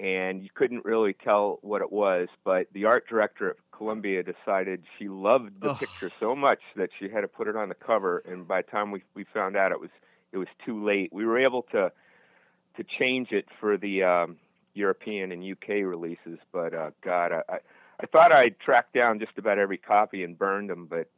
and 0.00 0.42
you 0.42 0.50
couldn't 0.54 0.84
really 0.84 1.12
tell 1.12 1.58
what 1.62 1.82
it 1.82 1.92
was. 1.92 2.28
But 2.44 2.66
the 2.72 2.86
art 2.86 3.06
director 3.08 3.50
at 3.50 3.56
Columbia 3.72 4.22
decided 4.22 4.82
she 4.98 5.08
loved 5.08 5.60
the 5.60 5.70
Ugh. 5.70 5.78
picture 5.78 6.10
so 6.18 6.34
much 6.34 6.60
that 6.76 6.90
she 6.98 7.08
had 7.08 7.22
to 7.22 7.28
put 7.28 7.48
it 7.48 7.56
on 7.56 7.68
the 7.68 7.74
cover. 7.74 8.22
And 8.26 8.46
by 8.46 8.62
the 8.62 8.70
time 8.70 8.90
we 8.90 9.02
we 9.14 9.24
found 9.24 9.56
out, 9.56 9.72
it 9.72 9.80
was 9.80 9.90
it 10.32 10.38
was 10.38 10.48
too 10.64 10.84
late. 10.84 11.12
We 11.12 11.24
were 11.24 11.38
able 11.38 11.62
to 11.72 11.92
to 12.76 12.84
change 12.98 13.30
it 13.30 13.46
for 13.60 13.76
the 13.76 14.02
um, 14.02 14.36
European 14.74 15.30
and 15.30 15.44
UK 15.44 15.68
releases, 15.84 16.38
but 16.52 16.74
uh, 16.74 16.90
God, 17.02 17.32
I, 17.32 17.42
I 17.48 17.58
I 18.00 18.06
thought 18.06 18.32
I'd 18.32 18.58
tracked 18.58 18.92
down 18.92 19.20
just 19.20 19.38
about 19.38 19.58
every 19.58 19.78
copy 19.78 20.24
and 20.24 20.36
burned 20.36 20.70
them, 20.70 20.86
but 20.86 21.08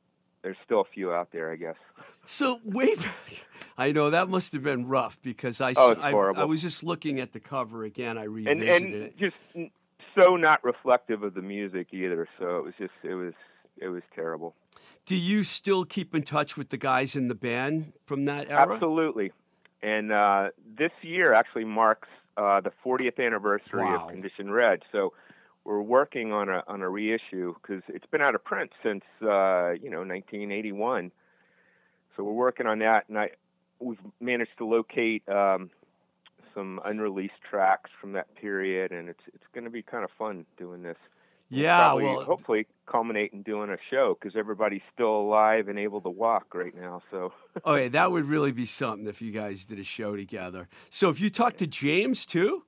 there's 0.43 0.57
still 0.65 0.81
a 0.81 0.85
few 0.85 1.13
out 1.13 1.33
there, 1.33 1.51
I 1.51 1.57
guess. 1.57 1.77
So 2.25 2.61
way 2.65 2.95
back, 2.97 3.47
I 3.79 3.93
know 3.93 4.11
that 4.11 4.29
must 4.29 4.53
have 4.53 4.63
been 4.63 4.87
rough 4.89 5.21
because 5.23 5.61
I, 5.61 5.75
Oh, 5.77 5.95
I, 6.01 6.11
I, 6.41 6.45
was 6.45 6.63
just 6.63 6.83
looking 6.83 7.21
at 7.21 7.33
the 7.33 7.41
cover 7.41 7.85
again. 7.85 8.17
I 8.17 8.25
And 8.25 8.35
revisited 8.35 8.83
and 8.83 8.95
it. 8.95 9.17
just 9.19 9.37
so 10.19 10.37
not 10.37 10.65
reflective 10.65 11.23
of 11.23 11.35
the 11.35 11.43
music 11.43 11.89
either. 11.93 12.27
So 12.39 12.57
it 12.59 12.65
was 12.65 12.75
just 12.79 12.93
it 13.03 13.15
was 13.15 13.35
it 13.79 13.89
was 13.89 14.03
terrible. 14.15 14.55
Do 15.05 15.15
you 15.15 15.45
still 15.45 15.85
keep 15.85 16.15
in 16.15 16.23
touch 16.23 16.57
with 16.57 16.71
the 16.71 16.79
guys 16.79 17.15
in 17.15 17.29
the 17.29 17.35
band 17.35 17.93
from 18.07 18.25
that 18.25 18.51
era? 18.51 18.73
Absolutely. 18.75 19.33
And 19.83 20.11
uh, 20.11 20.49
this 20.79 20.91
year 21.03 21.33
actually 21.35 21.65
marks 21.65 22.09
uh, 22.37 22.61
the 22.61 22.73
40th 22.85 23.25
anniversary 23.25 23.85
Wow. 23.85 24.07
of 24.07 24.11
Condition 24.11 24.51
Red. 24.51 24.83
So 24.91 25.13
we're 25.65 25.83
working 25.83 26.33
on 26.33 26.49
a 26.49 26.63
on 26.67 26.81
a 26.81 26.89
reissue 26.89 27.55
because 27.61 27.83
it's 27.89 28.07
been 28.07 28.23
out 28.23 28.35
of 28.35 28.43
print 28.43 28.73
since 28.83 29.05
uh, 29.23 29.73
you 29.73 29.91
know 29.91 29.99
1981. 30.01 31.13
So 32.17 32.25
we're 32.25 32.33
working 32.33 32.67
on 32.67 32.79
that, 32.79 33.05
and 33.09 33.19
I 33.19 33.31
we've 33.81 33.99
managed 34.21 34.57
to 34.59 34.67
locate 34.67 35.29
um, 35.29 35.71
some 36.55 36.81
unreleased 36.85 37.41
tracks 37.49 37.91
from 38.01 38.13
that 38.13 38.35
period, 38.35 38.93
and 38.93 39.09
it's 39.09 39.23
it's 39.35 39.45
going 39.55 39.65
to 39.65 39.71
be 39.71 39.83
kind 39.83 40.05
of 40.05 40.11
fun 40.19 40.47
doing 40.59 40.83
this. 40.83 40.97
Yeah, 41.49 41.79
probably, 41.79 42.05
well, 42.05 42.25
hopefully 42.25 42.67
culminate 42.87 43.33
in 43.33 43.43
doing 43.43 43.71
a 43.71 43.77
show 43.89 44.17
because 44.19 44.37
everybody's 44.37 44.83
still 44.93 45.21
alive 45.21 45.69
and 45.69 45.79
able 45.79 46.01
to 46.01 46.11
walk 46.11 46.53
right 46.55 46.75
now. 46.75 47.03
So. 47.11 47.33
okay, 47.65 47.89
that 47.89 48.11
would 48.11 48.25
really 48.27 48.51
be 48.51 48.67
something 48.67 49.07
if 49.07 49.23
you 49.23 49.31
guys 49.31 49.65
did 49.65 49.79
a 49.79 49.85
show 49.85 50.17
together. 50.17 50.69
So 50.91 51.09
if 51.09 51.21
you 51.21 51.31
talk 51.31 51.57
to 51.59 51.67
James 51.69 52.27
too, 52.27 52.65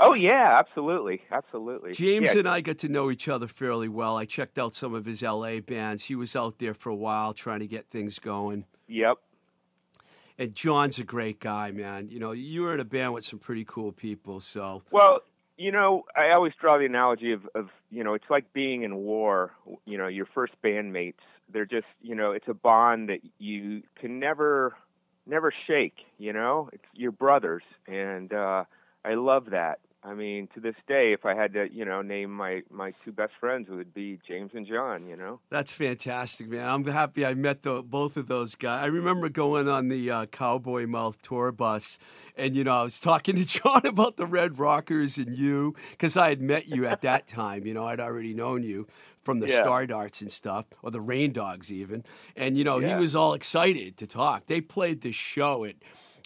Oh 0.00 0.14
yeah, 0.14 0.56
absolutely, 0.58 1.22
absolutely. 1.30 1.92
James 1.92 2.32
yeah, 2.32 2.40
and 2.40 2.48
I 2.48 2.60
got 2.60 2.78
to 2.78 2.88
know 2.88 3.10
each 3.10 3.28
other 3.28 3.48
fairly 3.48 3.88
well. 3.88 4.16
I 4.16 4.26
checked 4.26 4.58
out 4.58 4.76
some 4.76 4.94
of 4.94 5.04
his 5.04 5.22
LA 5.22 5.58
bands. 5.60 6.04
He 6.04 6.14
was 6.14 6.36
out 6.36 6.58
there 6.58 6.74
for 6.74 6.90
a 6.90 6.94
while 6.94 7.34
trying 7.34 7.60
to 7.60 7.66
get 7.66 7.90
things 7.90 8.18
going. 8.18 8.64
Yep. 8.86 9.18
And 10.38 10.54
John's 10.54 10.98
a 11.00 11.04
great 11.04 11.40
guy, 11.40 11.72
man. 11.72 12.08
You 12.08 12.20
know, 12.20 12.30
you 12.32 12.62
were 12.62 12.72
in 12.72 12.80
a 12.80 12.84
band 12.84 13.12
with 13.12 13.24
some 13.24 13.40
pretty 13.40 13.64
cool 13.64 13.90
people, 13.90 14.38
so 14.38 14.82
Well, 14.92 15.20
you 15.56 15.72
know, 15.72 16.04
I 16.16 16.30
always 16.30 16.52
draw 16.60 16.78
the 16.78 16.86
analogy 16.86 17.32
of, 17.32 17.48
of 17.56 17.70
you 17.90 18.04
know, 18.04 18.14
it's 18.14 18.30
like 18.30 18.52
being 18.52 18.84
in 18.84 18.94
war. 18.96 19.52
You 19.84 19.98
know, 19.98 20.06
your 20.06 20.26
first 20.26 20.52
bandmates. 20.64 21.14
They're 21.52 21.66
just, 21.66 21.86
you 22.00 22.14
know, 22.14 22.30
it's 22.30 22.46
a 22.46 22.54
bond 22.54 23.08
that 23.08 23.20
you 23.38 23.82
can 23.98 24.20
never, 24.20 24.76
never 25.26 25.52
shake. 25.66 25.96
You 26.18 26.32
know, 26.32 26.70
it's 26.72 26.84
your 26.94 27.10
brothers, 27.10 27.64
and 27.88 28.32
uh, 28.32 28.64
I 29.04 29.14
love 29.14 29.46
that. 29.50 29.80
I 30.04 30.14
mean, 30.14 30.48
to 30.54 30.60
this 30.60 30.76
day, 30.86 31.12
if 31.12 31.26
I 31.26 31.34
had 31.34 31.52
to, 31.54 31.66
you 31.72 31.84
know, 31.84 32.02
name 32.02 32.30
my 32.30 32.62
my 32.70 32.92
two 33.04 33.10
best 33.10 33.32
friends, 33.40 33.68
it 33.68 33.74
would 33.74 33.92
be 33.92 34.20
James 34.26 34.52
and 34.54 34.66
John. 34.66 35.06
You 35.08 35.16
know. 35.16 35.40
That's 35.50 35.72
fantastic, 35.72 36.48
man. 36.48 36.68
I'm 36.68 36.84
happy 36.84 37.26
I 37.26 37.34
met 37.34 37.62
the, 37.62 37.82
both 37.82 38.16
of 38.16 38.28
those 38.28 38.54
guys. 38.54 38.84
I 38.84 38.86
remember 38.86 39.28
going 39.28 39.68
on 39.68 39.88
the 39.88 40.10
uh, 40.10 40.26
Cowboy 40.26 40.86
Mouth 40.86 41.20
tour 41.20 41.50
bus, 41.50 41.98
and 42.36 42.54
you 42.54 42.62
know, 42.64 42.80
I 42.80 42.82
was 42.84 43.00
talking 43.00 43.34
to 43.36 43.44
John 43.46 43.84
about 43.84 44.16
the 44.16 44.26
Red 44.26 44.58
Rockers 44.58 45.18
and 45.18 45.36
you, 45.36 45.74
because 45.90 46.16
I 46.16 46.28
had 46.28 46.40
met 46.40 46.68
you 46.68 46.86
at 46.86 47.00
that 47.02 47.26
time. 47.26 47.66
You 47.66 47.74
know, 47.74 47.86
I'd 47.86 48.00
already 48.00 48.34
known 48.34 48.62
you 48.62 48.86
from 49.20 49.40
the 49.40 49.48
Yeah. 49.48 49.58
Star 49.58 49.84
Darts 49.84 50.22
and 50.22 50.30
stuff, 50.30 50.66
or 50.80 50.92
the 50.92 51.00
Rain 51.00 51.32
Dogs 51.32 51.72
even. 51.72 52.04
And 52.36 52.56
you 52.56 52.62
know, 52.64 52.78
he 52.78 52.94
was 52.94 53.16
all 53.16 53.34
excited 53.34 53.96
to 53.96 54.06
talk. 54.06 54.46
They 54.46 54.60
played 54.60 55.00
this 55.02 55.16
show 55.16 55.64
at 55.64 55.74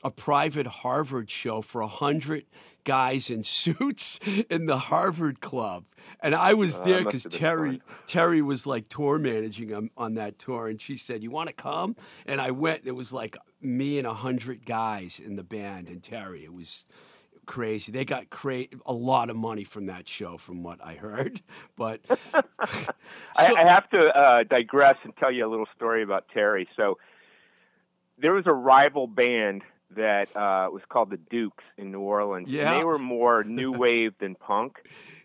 a 0.02 0.10
private 0.10 0.66
Harvard 0.66 1.30
show 1.30 1.62
for 1.62 1.80
a 1.80 1.86
hundred 1.88 2.44
guys 2.84 3.30
in 3.30 3.44
suits 3.44 4.18
in 4.50 4.66
the 4.66 4.78
Harvard 4.78 5.40
Club, 5.40 5.84
and 6.20 6.34
I 6.34 6.54
was 6.54 6.78
Oh, 6.80 6.84
there 6.84 7.04
because 7.04 7.24
Terry 7.24 7.78
fun. 7.78 7.96
Terry 8.06 8.42
was 8.42 8.66
like 8.66 8.88
tour 8.88 9.18
managing 9.18 9.68
him 9.68 9.90
on 9.96 10.14
that 10.14 10.38
tour, 10.38 10.68
and 10.68 10.80
she 10.80 10.96
said, 10.96 11.22
"You 11.22 11.30
want 11.30 11.48
to 11.48 11.54
come?" 11.54 11.96
And 12.26 12.40
I 12.40 12.50
went. 12.50 12.82
It 12.84 12.92
was 12.96 13.12
like 13.12 13.36
me 13.60 13.98
and 13.98 14.06
a 14.06 14.14
hundred 14.14 14.64
guys 14.66 15.20
in 15.24 15.36
the 15.36 15.44
band, 15.44 15.88
and 15.88 16.02
Terry. 16.02 16.44
It 16.44 16.52
was 16.52 16.84
crazy. 17.44 17.90
They 17.92 18.04
got 18.04 18.30
cra- 18.30 18.66
a 18.86 18.92
lot 18.92 19.28
of 19.28 19.36
money 19.36 19.64
from 19.64 19.86
that 19.86 20.08
show, 20.08 20.36
from 20.38 20.62
what 20.62 20.78
I 20.84 20.94
heard. 20.94 21.40
But 21.76 22.00
So- 22.08 22.84
I, 23.36 23.62
I 23.62 23.68
have 23.68 23.88
to 23.90 24.16
uh, 24.16 24.42
digress 24.44 24.96
and 25.04 25.12
tell 25.16 25.30
you 25.32 25.46
a 25.46 25.50
little 25.50 25.66
story 25.74 26.02
about 26.02 26.26
Terry. 26.32 26.68
So 26.76 26.98
there 28.18 28.32
was 28.32 28.44
a 28.46 28.52
rival 28.52 29.06
band 29.06 29.62
that 29.96 30.34
uh, 30.36 30.68
was 30.72 30.82
called 30.88 31.10
the 31.10 31.16
Dukes 31.16 31.64
in 31.76 31.90
New 31.92 32.00
Orleans. 32.00 32.46
and 32.46 32.54
Yeah. 32.56 32.78
they 32.78 32.84
were 32.84 32.98
more 32.98 33.44
new 33.60 33.72
wave 33.72 34.14
than 34.18 34.34
punk, 34.34 34.78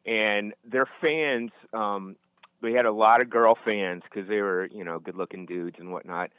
and 0.05 0.53
their 0.65 0.87
fans. 1.01 1.51
Um, 1.73 2.15
they 2.61 2.71
had 2.73 2.85
a 2.85 2.91
lot 2.91 3.21
of 3.21 3.29
girl 3.29 3.55
fans 3.63 4.01
because 4.03 4.27
they 4.27 4.41
were, 4.41 4.65
you 4.71 4.83
know, 4.83 4.97
good-looking 4.97 5.45
dudes 5.45 5.77
and 5.79 5.91
whatnot. 5.91 6.31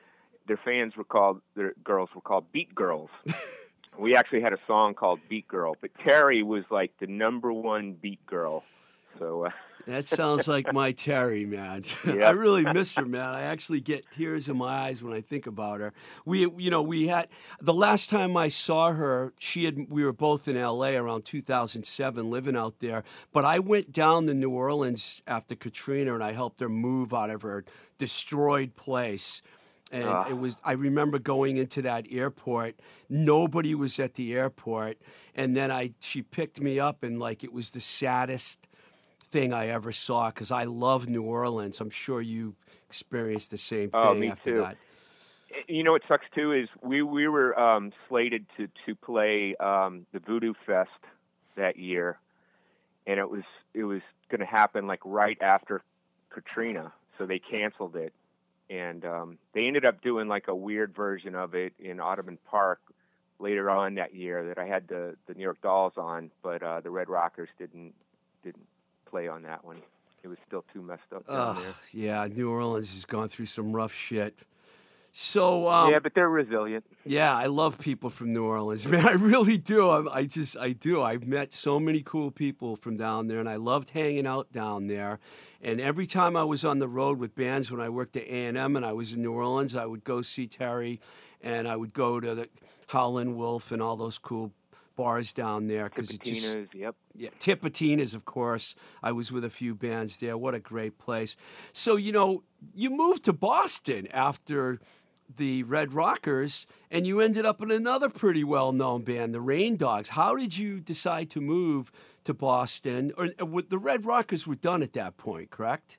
Their 0.48 0.56
fans 0.64 0.96
were 0.96 1.04
called 1.04 1.40
their 1.54 1.74
girls 1.84 2.08
were 2.14 2.20
called 2.20 2.50
Beat 2.50 2.74
Girls. 2.74 3.10
we 3.98 4.16
actually 4.16 4.40
had 4.40 4.52
a 4.52 4.58
song 4.66 4.94
called 4.94 5.20
Beat 5.28 5.46
Girl, 5.46 5.76
but 5.80 5.90
Terry 6.04 6.42
was 6.42 6.64
like 6.70 6.92
the 6.98 7.06
number 7.06 7.52
one 7.52 7.92
beat 7.92 8.24
girl. 8.26 8.64
So 9.18 9.44
uh, 9.46 9.50
that 9.88 10.06
sounds 10.06 10.46
like 10.46 10.72
my 10.72 10.92
Terry, 10.92 11.44
man. 11.46 11.82
I 12.04 12.30
really 12.30 12.64
miss 12.64 12.94
her, 12.96 13.04
man. 13.06 13.34
I 13.34 13.42
actually 13.42 13.80
get 13.80 14.04
tears 14.10 14.48
in 14.48 14.56
my 14.58 14.66
eyes 14.86 15.02
when 15.02 15.12
I 15.12 15.20
think 15.20 15.46
about 15.46 15.80
her. 15.80 15.92
We, 16.24 16.40
you 16.56 16.70
know, 16.70 16.82
we 16.82 17.08
had 17.08 17.28
the 17.60 17.74
last 17.74 18.10
time 18.10 18.36
I 18.36 18.48
saw 18.48 18.92
her. 18.92 19.32
She 19.38 19.64
had. 19.64 19.86
We 19.88 20.04
were 20.04 20.12
both 20.12 20.46
in 20.46 20.56
L.A. 20.56 20.94
around 20.96 21.24
2007, 21.24 22.30
living 22.30 22.56
out 22.56 22.80
there. 22.80 23.02
But 23.32 23.44
I 23.44 23.58
went 23.58 23.90
down 23.92 24.26
to 24.26 24.34
New 24.34 24.50
Orleans 24.50 25.22
after 25.26 25.54
Katrina, 25.54 26.14
and 26.14 26.22
I 26.22 26.32
helped 26.32 26.60
her 26.60 26.68
move 26.68 27.12
out 27.12 27.30
of 27.30 27.42
her 27.42 27.64
destroyed 27.98 28.76
place. 28.76 29.42
And 29.90 30.04
Ah. 30.04 30.28
it 30.28 30.36
was, 30.36 30.60
I 30.64 30.72
remember 30.72 31.18
going 31.18 31.56
into 31.56 31.80
that 31.82 32.04
airport. 32.10 32.78
Nobody 33.08 33.74
was 33.74 33.98
at 33.98 34.14
the 34.14 34.34
airport. 34.34 34.98
And 35.34 35.56
then 35.56 35.70
I, 35.72 35.92
she 36.00 36.20
picked 36.20 36.60
me 36.60 36.78
up, 36.78 37.02
and 37.02 37.18
like 37.18 37.42
it 37.42 37.54
was 37.54 37.70
the 37.70 37.80
saddest 37.80 38.67
thing 39.30 39.52
I 39.52 39.66
ever 39.68 39.92
saw 39.92 40.30
because 40.30 40.50
I 40.50 40.64
love 40.64 41.08
New 41.08 41.22
Orleans. 41.22 41.80
I'm 41.80 41.90
sure 41.90 42.20
you 42.20 42.54
experienced 42.88 43.50
the 43.50 43.58
same 43.58 43.90
thing 43.90 44.00
Oh, 44.02 44.14
me 44.14 44.28
after 44.28 44.50
too. 44.50 44.58
that. 44.60 44.76
you 45.68 45.82
know 45.82 45.92
what 45.92 46.02
sucks 46.08 46.26
too 46.34 46.52
is 46.52 46.68
we 46.82 47.02
we 47.02 47.28
were 47.28 47.58
um, 47.58 47.92
slated 48.08 48.46
to 48.56 48.68
to 48.86 48.94
play 48.94 49.54
um, 49.60 50.06
the 50.12 50.18
Voodoo 50.20 50.54
Fest 50.66 50.90
that 51.56 51.76
year, 51.78 52.16
and 53.06 53.18
it 53.18 53.28
was 53.28 53.42
it 53.74 53.84
was 53.84 54.00
going 54.30 54.40
to 54.40 54.46
happen 54.46 54.86
like 54.86 55.00
right 55.04 55.38
after 55.40 55.82
Katrina, 56.30 56.92
so 57.16 57.26
they 57.26 57.38
canceled 57.38 57.96
it, 57.96 58.12
and 58.70 59.04
um, 59.04 59.38
they 59.54 59.66
ended 59.66 59.84
up 59.84 60.02
doing 60.02 60.28
like 60.28 60.48
a 60.48 60.54
weird 60.54 60.94
version 60.94 61.34
of 61.34 61.54
it 61.54 61.72
in 61.78 62.00
Audubon 62.00 62.38
Park 62.50 62.80
later 63.38 63.70
on 63.70 63.94
that 63.96 64.14
year 64.14 64.46
that 64.48 64.58
I 64.58 64.66
had 64.66 64.88
the 64.88 65.16
the 65.26 65.34
New 65.34 65.42
York 65.42 65.60
Dolls 65.62 65.94
on, 65.96 66.30
but 66.42 66.62
uh, 66.62 66.80
the 66.80 66.90
Red 66.90 67.08
Rockers 67.08 67.48
didn't 67.58 67.92
didn't 68.42 68.66
play 69.10 69.28
on 69.28 69.42
that 69.42 69.64
one. 69.64 69.78
It 70.22 70.28
was 70.28 70.38
still 70.46 70.64
too 70.72 70.82
messed 70.82 71.12
up 71.14 71.26
down 71.26 71.56
Ugh, 71.56 71.62
there. 71.62 71.74
yeah, 71.92 72.26
New 72.26 72.50
Orleans 72.50 72.92
has 72.92 73.04
gone 73.04 73.28
through 73.28 73.46
some 73.46 73.72
rough 73.72 73.94
shit. 73.94 74.38
So 75.12 75.68
um, 75.68 75.90
yeah, 75.90 75.98
but 75.98 76.14
they're 76.14 76.28
resilient. 76.28 76.84
Yeah, 77.04 77.34
I 77.34 77.46
love 77.46 77.78
people 77.80 78.10
from 78.10 78.32
New 78.32 78.44
Orleans, 78.44 78.86
man. 78.92 79.06
I 79.06 79.12
really 79.12 79.56
do. 79.56 79.88
I, 79.88 80.18
I 80.18 80.24
just, 80.26 80.56
I 80.58 80.72
do. 80.72 81.02
I've 81.02 81.26
met 81.26 81.52
so 81.52 81.80
many 81.80 82.02
cool 82.04 82.30
people 82.30 82.76
from 82.76 82.96
down 82.96 83.26
there, 83.26 83.40
and 83.40 83.48
I 83.48 83.56
loved 83.56 83.90
hanging 83.90 84.26
out 84.26 84.52
down 84.52 84.86
there. 84.86 85.18
And 85.62 85.80
every 85.80 86.06
time 86.06 86.36
I 86.36 86.44
was 86.44 86.64
on 86.64 86.78
the 86.78 86.88
road 86.88 87.18
with 87.18 87.34
bands, 87.34 87.72
when 87.72 87.80
I 87.80 87.88
worked 87.88 88.16
at 88.16 88.24
A 88.24 88.46
and 88.46 88.56
M, 88.56 88.76
and 88.76 88.84
I 88.84 88.92
was 88.92 89.12
in 89.12 89.22
New 89.22 89.32
Orleans, 89.32 89.74
I 89.74 89.86
would 89.86 90.04
go 90.04 90.22
see 90.22 90.46
Terry, 90.46 91.00
and 91.40 91.66
I 91.66 91.76
would 91.76 91.92
go 91.92 92.20
to 92.20 92.34
the 92.34 92.48
Howlin' 92.88 93.36
Wolf 93.36 93.72
and 93.72 93.82
all 93.82 93.96
those 93.96 94.18
cool 94.18 94.52
bars 94.98 95.32
down 95.32 95.68
there 95.68 95.88
because 95.88 96.10
it 96.10 96.24
just 96.24 96.58
yep. 96.74 96.96
yeah, 97.14 97.30
Tipitinas, 97.38 98.16
of 98.16 98.24
course. 98.24 98.74
I 99.00 99.12
was 99.12 99.30
with 99.30 99.44
a 99.44 99.50
few 99.50 99.76
bands 99.76 100.16
there. 100.16 100.36
What 100.36 100.56
a 100.56 100.58
great 100.58 100.98
place. 100.98 101.36
So, 101.72 101.94
you 101.94 102.10
know, 102.10 102.42
you 102.74 102.90
moved 102.90 103.24
to 103.26 103.32
Boston 103.32 104.08
after 104.12 104.80
the 105.36 105.62
Red 105.62 105.92
Rockers, 105.92 106.66
and 106.90 107.06
you 107.06 107.20
ended 107.20 107.46
up 107.46 107.62
in 107.62 107.70
another 107.70 108.08
pretty 108.08 108.42
well 108.42 108.72
known 108.72 109.04
band, 109.04 109.32
the 109.32 109.40
Rain 109.40 109.76
Dogs. 109.76 110.08
How 110.10 110.34
did 110.34 110.58
you 110.58 110.80
decide 110.80 111.30
to 111.30 111.40
move 111.40 111.92
to 112.24 112.34
Boston? 112.34 113.12
Or 113.16 113.26
uh, 113.38 113.62
the 113.68 113.78
Red 113.78 114.04
Rockers 114.04 114.48
were 114.48 114.56
done 114.56 114.82
at 114.82 114.94
that 114.94 115.16
point, 115.16 115.50
correct? 115.50 115.98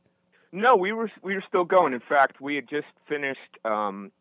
No, 0.52 0.76
we 0.76 0.92
were 0.92 1.10
we 1.24 1.36
were 1.36 1.44
still 1.48 1.64
going. 1.64 1.94
In 1.94 2.02
fact, 2.02 2.42
we 2.42 2.56
had 2.56 2.68
just 2.68 2.92
finished 3.08 3.54
um, 3.64 4.12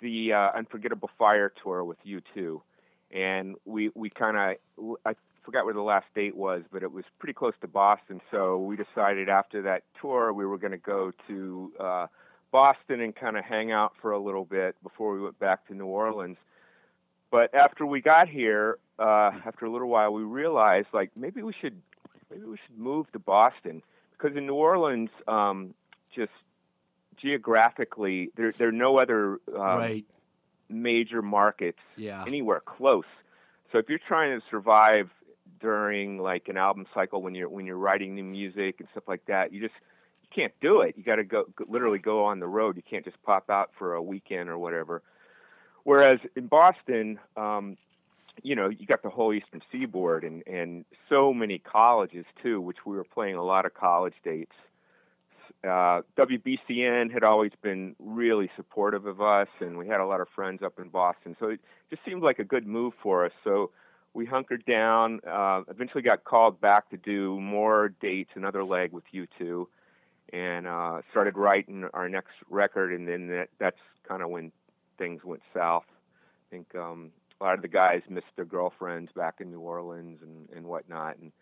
the 0.00 0.32
uh, 0.32 0.58
Unforgettable 0.58 1.10
Fire 1.18 1.52
tour 1.60 1.82
with 1.82 1.98
U 2.04 2.20
two, 2.34 2.62
and 3.10 3.56
we 3.64 3.90
we 3.94 4.10
kind 4.10 4.36
of 4.36 4.96
I 5.04 5.14
forgot 5.42 5.64
where 5.64 5.74
the 5.74 5.82
last 5.82 6.06
date 6.14 6.36
was, 6.36 6.62
but 6.70 6.82
it 6.82 6.92
was 6.92 7.04
pretty 7.18 7.32
close 7.32 7.54
to 7.60 7.68
Boston. 7.68 8.20
So 8.30 8.58
we 8.58 8.76
decided 8.76 9.28
after 9.28 9.62
that 9.62 9.82
tour 10.00 10.32
we 10.32 10.46
were 10.46 10.58
going 10.58 10.72
to 10.72 10.78
go 10.78 11.12
to 11.28 11.72
uh, 11.80 12.06
Boston 12.50 13.00
and 13.00 13.14
kind 13.14 13.36
of 13.36 13.44
hang 13.44 13.72
out 13.72 13.94
for 14.00 14.12
a 14.12 14.18
little 14.18 14.44
bit 14.44 14.76
before 14.82 15.14
we 15.14 15.20
went 15.20 15.38
back 15.38 15.66
to 15.68 15.74
New 15.74 15.86
Orleans. 15.86 16.36
But 17.30 17.54
after 17.54 17.86
we 17.86 18.00
got 18.00 18.28
here, 18.28 18.78
uh, 18.98 19.32
after 19.44 19.66
a 19.66 19.70
little 19.70 19.88
while, 19.88 20.12
we 20.12 20.22
realized 20.22 20.88
like 20.92 21.10
maybe 21.16 21.42
we 21.42 21.52
should 21.52 21.80
maybe 22.30 22.44
we 22.44 22.56
should 22.56 22.78
move 22.78 23.10
to 23.12 23.18
Boston 23.18 23.82
because 24.12 24.36
in 24.36 24.46
New 24.46 24.54
Orleans, 24.54 25.10
um, 25.26 25.74
just 26.14 26.32
geographically, 27.16 28.30
there 28.36 28.52
there 28.52 28.68
are 28.68 28.72
no 28.72 28.98
other 28.98 29.40
um, 29.54 29.60
right. 29.60 30.04
Major 30.70 31.22
markets 31.22 31.78
Yeah. 31.96 32.24
anywhere 32.26 32.60
close. 32.60 33.04
So 33.72 33.78
if 33.78 33.88
you're 33.88 33.98
trying 33.98 34.38
to 34.38 34.46
survive 34.50 35.10
during 35.60 36.18
like 36.18 36.48
an 36.48 36.56
album 36.56 36.86
cycle 36.94 37.22
when 37.22 37.34
you're 37.34 37.48
when 37.48 37.66
you're 37.66 37.76
writing 37.76 38.14
new 38.14 38.24
music 38.24 38.76
and 38.80 38.88
stuff 38.92 39.04
like 39.06 39.24
that, 39.26 39.52
you 39.52 39.60
just 39.60 39.74
you 40.22 40.28
can't 40.34 40.52
do 40.60 40.80
it. 40.80 40.94
You 40.96 41.02
got 41.02 41.16
to 41.16 41.24
go 41.24 41.44
go- 41.56 41.66
literally 41.68 41.98
go 41.98 42.24
on 42.24 42.40
the 42.40 42.46
road. 42.46 42.76
You 42.76 42.82
can't 42.88 43.04
just 43.04 43.22
pop 43.22 43.50
out 43.50 43.70
for 43.78 43.94
a 43.94 44.02
weekend 44.02 44.48
or 44.48 44.58
whatever. 44.58 45.02
Whereas 45.84 46.20
in 46.36 46.46
Boston, 46.46 47.18
um, 47.36 47.76
you 48.42 48.54
know, 48.54 48.68
you 48.68 48.86
got 48.86 49.02
the 49.02 49.10
whole 49.10 49.32
Eastern 49.32 49.60
Seaboard 49.70 50.24
and 50.24 50.42
and 50.46 50.84
so 51.08 51.32
many 51.32 51.58
colleges 51.58 52.24
too, 52.42 52.60
which 52.60 52.78
we 52.86 52.96
were 52.96 53.04
playing 53.04 53.36
a 53.36 53.42
lot 53.44 53.66
of 53.66 53.74
college 53.74 54.14
dates. 54.24 54.54
Uh, 55.62 56.00
WBCN 56.16 57.12
had 57.12 57.22
always 57.22 57.52
been 57.60 57.94
really 57.98 58.50
supportive 58.56 59.06
of 59.06 59.20
us, 59.20 59.48
and 59.60 59.76
we 59.76 59.86
had 59.86 60.00
a 60.00 60.06
lot 60.06 60.20
of 60.20 60.28
friends 60.34 60.62
up 60.62 60.78
in 60.78 60.88
Boston. 60.88 61.36
So 61.38 61.48
it 61.50 61.60
just 61.90 62.02
seemed 62.04 62.22
like 62.22 62.38
a 62.38 62.44
good 62.44 62.66
move 62.66 62.94
for 63.02 63.26
us. 63.26 63.32
So 63.44 63.70
we 64.14 64.24
hunkered 64.24 64.64
down. 64.64 65.20
Uh, 65.28 65.62
eventually, 65.68 66.02
got 66.02 66.24
called 66.24 66.60
back 66.60 66.88
to 66.90 66.96
do 66.96 67.38
more 67.40 67.90
dates, 68.00 68.30
another 68.34 68.64
leg 68.64 68.92
with 68.92 69.04
U2, 69.12 69.66
and 70.32 70.66
uh, 70.66 71.02
started 71.10 71.36
writing 71.36 71.84
our 71.92 72.08
next 72.08 72.32
record. 72.48 72.92
And 72.92 73.06
then 73.06 73.28
that, 73.28 73.48
that's 73.58 73.80
kind 74.08 74.22
of 74.22 74.30
when 74.30 74.52
things 74.96 75.22
went 75.24 75.42
south. 75.54 75.84
I 75.88 76.56
think 76.56 76.74
um, 76.74 77.10
a 77.40 77.44
lot 77.44 77.54
of 77.54 77.62
the 77.62 77.68
guys 77.68 78.02
missed 78.08 78.26
their 78.36 78.44
girlfriends 78.44 79.12
back 79.12 79.36
in 79.40 79.50
New 79.50 79.60
Orleans 79.60 80.18
and, 80.22 80.48
and 80.56 80.66
whatnot, 80.66 81.18
and 81.18 81.32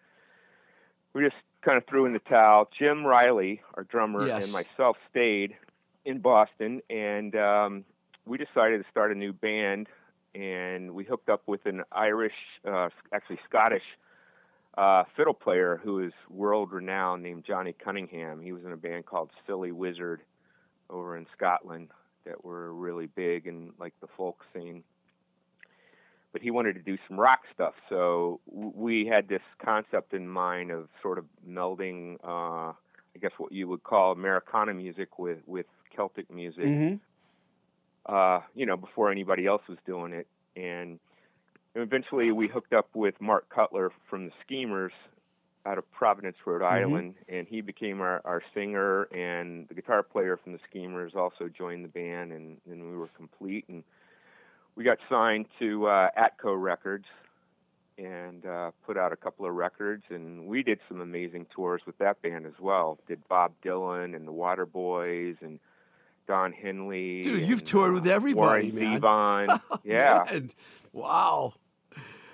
we 1.15 1.23
just 1.25 1.37
kind 1.63 1.77
of 1.79 1.87
threw 1.87 2.07
in 2.07 2.13
the 2.13 2.19
towel. 2.21 2.69
Jim 2.79 3.05
Reilly, 3.07 3.61
our 3.75 3.85
drummer, 3.85 4.27
Yes. 4.27 4.45
and 4.45 4.53
myself 4.53 4.97
stayed 5.11 5.57
in 6.05 6.21
Boston, 6.21 6.81
and 6.89 7.35
um, 7.37 7.85
we 8.27 8.39
decided 8.39 8.83
to 8.83 8.91
start 8.91 9.13
a 9.13 9.15
new 9.15 9.33
band. 9.33 9.89
And 10.35 10.93
we 10.95 11.05
hooked 11.05 11.31
up 11.31 11.43
with 11.47 11.65
an 11.67 11.83
Irish, 11.91 12.35
uh, 12.65 12.91
actually 13.13 13.41
Scottish, 13.49 13.83
uh, 14.77 15.05
fiddle 15.17 15.35
player 15.35 15.81
who 15.83 16.01
is 16.01 16.13
world 16.31 16.71
renowned 16.71 17.23
named 17.23 17.45
Johnny 17.45 17.73
Cunningham. 17.73 18.41
He 18.41 18.53
was 18.53 18.63
in 18.65 18.71
a 18.71 18.77
band 18.77 19.07
called 19.07 19.31
Silly 19.47 19.73
Wizard 19.73 20.21
over 20.91 21.17
in 21.17 21.27
Scotland 21.37 21.89
that 22.25 22.45
were 22.45 22.73
really 22.73 23.07
big 23.07 23.47
in 23.47 23.73
like 23.81 23.95
the 24.01 24.07
folk 24.17 24.45
scene. 24.55 24.85
But 26.39 26.45
he 26.45 26.53
wanted 26.53 26.75
to 26.75 26.81
do 26.81 26.97
some 27.09 27.19
rock 27.19 27.41
stuff. 27.53 27.75
So 27.89 28.39
we 28.47 29.07
had 29.07 29.27
this 29.27 29.43
concept 29.59 30.15
in 30.15 30.29
mind 30.29 30.71
of 30.71 30.89
sort 31.03 31.19
of 31.19 31.25
melding, 31.49 32.17
uh, 32.23 32.71
I 32.71 33.19
guess 33.21 33.33
what 33.39 33.51
you 33.51 33.67
would 33.67 33.83
call 33.83 34.13
Americana 34.13 34.73
music 34.73 35.19
with 35.19 35.39
with 35.49 35.67
Celtic 35.95 36.31
music. 36.31 36.65
hmm 36.65 36.95
Uh, 38.07 38.41
you 38.55 38.67
know, 38.67 38.77
before 38.77 39.11
anybody 39.11 39.47
else 39.47 39.63
was 39.69 39.79
doing 39.85 40.13
it, 40.13 40.29
and 40.55 41.01
eventually 41.75 42.31
we 42.31 42.47
hooked 42.47 42.73
up 42.73 42.89
with 42.95 43.21
Mark 43.21 43.49
Cutler 43.49 43.91
from 44.09 44.27
the 44.27 44.33
Schemers 44.47 44.93
out 45.67 45.77
of 45.77 45.91
Providence, 45.91 46.37
Rhode 46.47 46.63
Island, 46.63 47.17
and 47.29 47.47
he 47.49 47.61
became 47.61 48.01
our, 48.01 48.23
our 48.25 48.43
singer, 48.55 49.03
and 49.13 49.69
the 49.69 49.75
guitar 49.75 50.03
player 50.05 50.39
from 50.39 50.53
the 50.53 50.61
Schemers 50.71 51.15
also 51.17 51.49
joined 51.49 51.85
the 51.85 51.89
band, 51.89 52.33
and, 52.33 52.59
and 52.71 52.91
we 52.91 52.97
were 52.97 53.09
complete. 53.09 53.65
And 53.69 53.83
we 54.79 54.85
got 54.85 54.99
signed 55.11 55.47
to 55.59 55.89
uh, 55.89 56.09
Atco 56.17 56.55
Records 56.57 57.07
and 57.99 58.47
uh, 58.47 58.71
put 58.87 58.97
out 58.97 59.13
a 59.13 59.17
couple 59.17 59.45
of 59.45 59.53
records, 59.53 60.05
and 60.09 60.47
we 60.47 60.63
did 60.63 60.79
some 60.89 61.01
amazing 61.01 61.47
tours 61.53 61.83
with 61.85 61.99
that 61.99 62.23
band 62.23 62.47
as 62.47 62.53
well. 62.61 62.97
Did 63.09 63.27
Bob 63.27 63.55
Dylan 63.65 64.15
and 64.15 64.27
the 64.27 64.33
Waterboys 64.33 65.37
and 65.43 65.59
Don 66.29 66.53
Henley. 66.53 67.23
Dude, 67.23 67.49
you've 67.49 67.65
toured 67.65 67.91
uh, 67.91 67.95
with 67.95 68.07
everybody, 68.07 68.71
Warren 68.71 68.75
man. 68.77 69.01
Zevon. 69.01 69.61
yeah. 69.85 70.23
Man, 70.31 70.51
wow. 70.93 71.55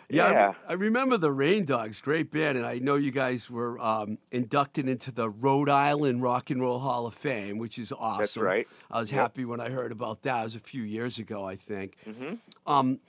Yeah, 0.09 0.27
I- 0.27 0.33
Yeah. 0.33 0.55
I, 0.69 0.73
remember 0.75 1.17
the 1.17 1.33
Rain 1.33 1.65
Dogs, 1.65 2.01
great 2.01 2.31
band, 2.31 2.59
and 2.59 2.67
I 2.67 2.79
know 2.79 2.97
you 2.97 3.11
guys 3.11 3.51
were 3.51 3.79
um, 3.81 4.19
inducted 4.31 4.89
into 4.89 5.11
the 5.13 5.29
Rhode 5.31 5.69
Island 5.69 6.23
Rock 6.23 6.51
and 6.51 6.61
Roll 6.61 6.79
Hall 6.81 7.07
of 7.07 7.15
Fame, 7.15 7.59
which 7.59 7.79
is 7.79 7.93
awesome. 7.93 8.19
That's 8.21 8.37
right. 8.37 8.67
I 8.91 9.01
was 9.01 9.11
Yep. 9.11 9.21
happy 9.21 9.45
when 9.45 9.61
I 9.61 9.71
heard 9.71 9.93
about 9.93 10.23
that. 10.23 10.41
It 10.41 10.45
was 10.45 10.57
a 10.57 10.61
few 10.61 10.83
years 10.83 11.19
ago, 11.19 11.47
I 11.47 11.57
think. 11.57 11.97
Mm-hmm. 12.07 12.35
Um, 12.71 13.01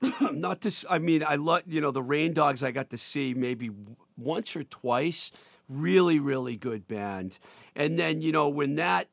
not 0.32 0.60
this. 0.60 0.84
I 0.88 0.98
mean, 0.98 1.24
I 1.26 1.34
love 1.36 1.62
you 1.66 1.80
know 1.80 1.90
the 1.90 2.02
Rain 2.02 2.32
Dogs. 2.32 2.62
I 2.62 2.70
got 2.70 2.90
to 2.90 2.98
see 2.98 3.34
maybe 3.34 3.70
once 4.16 4.54
or 4.56 4.62
twice. 4.62 5.32
Really, 5.68 6.18
really 6.18 6.56
good 6.56 6.88
band. 6.88 7.38
And 7.76 7.98
then 7.98 8.20
you 8.22 8.32
know 8.32 8.48
when 8.48 8.76
that. 8.76 9.08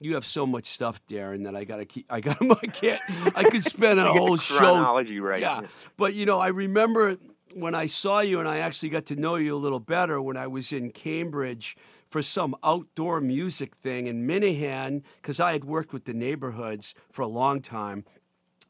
You 0.00 0.14
have 0.14 0.24
so 0.24 0.46
much 0.46 0.66
stuff, 0.66 1.04
Darren, 1.06 1.44
that 1.44 1.56
I 1.56 1.64
gotta 1.64 1.84
keep. 1.84 2.06
I 2.10 2.20
got. 2.20 2.36
I 2.62 2.66
can't. 2.66 3.00
I 3.36 3.44
could 3.44 3.64
spend 3.64 3.98
a 3.98 4.04
whole 4.12 4.36
the 4.36 4.42
show 4.42 4.58
chronology 4.58 5.18
right. 5.18 5.40
yeah, 5.40 5.62
but 5.96 6.14
you 6.14 6.24
know, 6.24 6.38
I 6.38 6.48
remember 6.48 7.16
when 7.54 7.74
I 7.74 7.86
saw 7.86 8.20
you, 8.20 8.38
and 8.38 8.48
I 8.48 8.58
actually 8.58 8.90
got 8.90 9.06
to 9.06 9.16
know 9.16 9.36
you 9.36 9.56
a 9.56 9.58
little 9.58 9.80
better 9.80 10.20
when 10.22 10.36
I 10.36 10.46
was 10.46 10.72
in 10.72 10.90
Cambridge 10.90 11.76
for 12.08 12.22
some 12.22 12.54
outdoor 12.62 13.20
music 13.20 13.74
thing 13.74 14.06
in 14.06 14.26
Minahan, 14.26 15.02
because 15.20 15.40
I 15.40 15.52
had 15.52 15.64
worked 15.64 15.92
with 15.92 16.04
the 16.04 16.14
neighborhoods 16.14 16.94
for 17.10 17.22
a 17.22 17.28
long 17.28 17.60
time. 17.60 18.04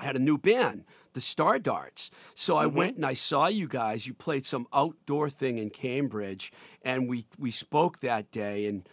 I 0.01 0.07
had 0.07 0.17
a 0.17 0.21
new 0.21 0.39
band, 0.39 0.85
the 1.13 1.21
Star 1.21 1.59
Darts. 1.59 2.11
So 2.35 2.57
I 2.57 2.67
went 2.67 2.97
and 2.97 3.05
I 3.05 3.15
saw 3.15 3.49
you 3.49 3.67
guys. 3.67 4.07
You 4.07 4.15
played 4.15 4.47
some 4.47 4.67
outdoor 4.73 5.29
thing 5.29 5.59
in 5.59 5.71
Cambridge, 5.71 6.53
and 6.83 7.09
we 7.09 7.27
we 7.39 7.51
spoke 7.51 7.99
that 7.99 8.31
day. 8.31 8.67
And 8.67 8.89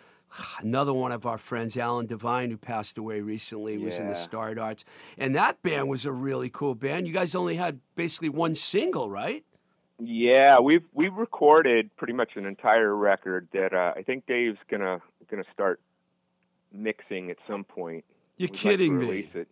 another 0.61 0.93
one 0.93 1.11
of 1.11 1.25
our 1.25 1.37
friends, 1.37 1.77
Alan 1.77 2.05
Devine, 2.05 2.51
who 2.51 2.57
passed 2.57 2.97
away 2.97 3.21
recently, 3.21 3.77
was 3.77 3.97
in 3.99 4.07
the 4.07 4.13
Yeah. 4.13 4.19
Star 4.19 4.55
Darts, 4.55 4.85
and 5.17 5.35
that 5.35 5.61
band 5.61 5.89
was 5.89 6.05
a 6.05 6.11
really 6.11 6.49
cool 6.49 6.75
band. 6.75 7.07
You 7.07 7.13
guys 7.13 7.35
only 7.35 7.55
had 7.55 7.79
basically 7.95 8.29
one 8.29 8.55
single, 8.55 9.09
right? 9.09 9.43
Yeah, 9.99 10.59
we've 10.59 10.83
we've 10.93 11.13
recorded 11.15 11.89
pretty 11.95 12.13
much 12.13 12.35
an 12.35 12.45
entire 12.45 12.93
record 12.95 13.47
that 13.53 13.73
uh, 13.73 13.93
I 13.95 14.01
think 14.03 14.25
Dave's 14.25 14.59
gonna 14.69 15.01
gonna 15.31 15.45
start 15.53 15.79
mixing 16.73 17.31
at 17.31 17.37
some 17.47 17.63
point. 17.63 18.03
You're 18.37 18.47
We'd 18.47 18.53
like 18.55 18.61
kidding 18.61 18.97
me. 18.99 19.29
It. 19.33 19.47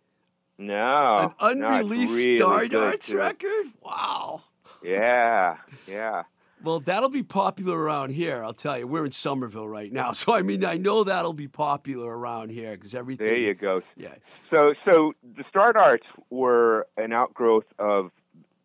No, 0.58 1.32
An 1.40 1.58
no, 1.58 1.66
unreleased 1.68 2.16
really 2.26 2.36
Star 2.38 2.68
Darts 2.68 3.10
record? 3.12 3.66
Wow. 3.82 4.42
Yeah, 4.82 5.56
yeah. 5.88 6.24
Well, 6.64 6.80
that'll 6.80 7.10
be 7.10 7.22
popular 7.22 7.78
around 7.78 8.12
here. 8.12 8.42
I'll 8.42 8.54
tell 8.54 8.78
you. 8.78 8.86
We're 8.86 9.04
in 9.04 9.12
Somerville 9.12 9.68
right 9.68 9.92
now, 9.92 10.12
so 10.12 10.34
I 10.34 10.42
mean, 10.42 10.64
I 10.64 10.78
know 10.78 11.04
that'll 11.04 11.34
be 11.34 11.48
popular 11.48 12.16
around 12.16 12.50
here 12.50 12.72
because 12.72 12.94
everything. 12.94 13.26
There 13.26 13.36
you 13.36 13.54
go. 13.54 13.82
Yeah. 13.96 14.14
So, 14.50 14.74
so 14.84 15.12
the 15.36 15.44
Star 15.48 15.72
Darts 15.74 16.06
were 16.30 16.86
an 16.96 17.12
outgrowth 17.12 17.66
of 17.78 18.10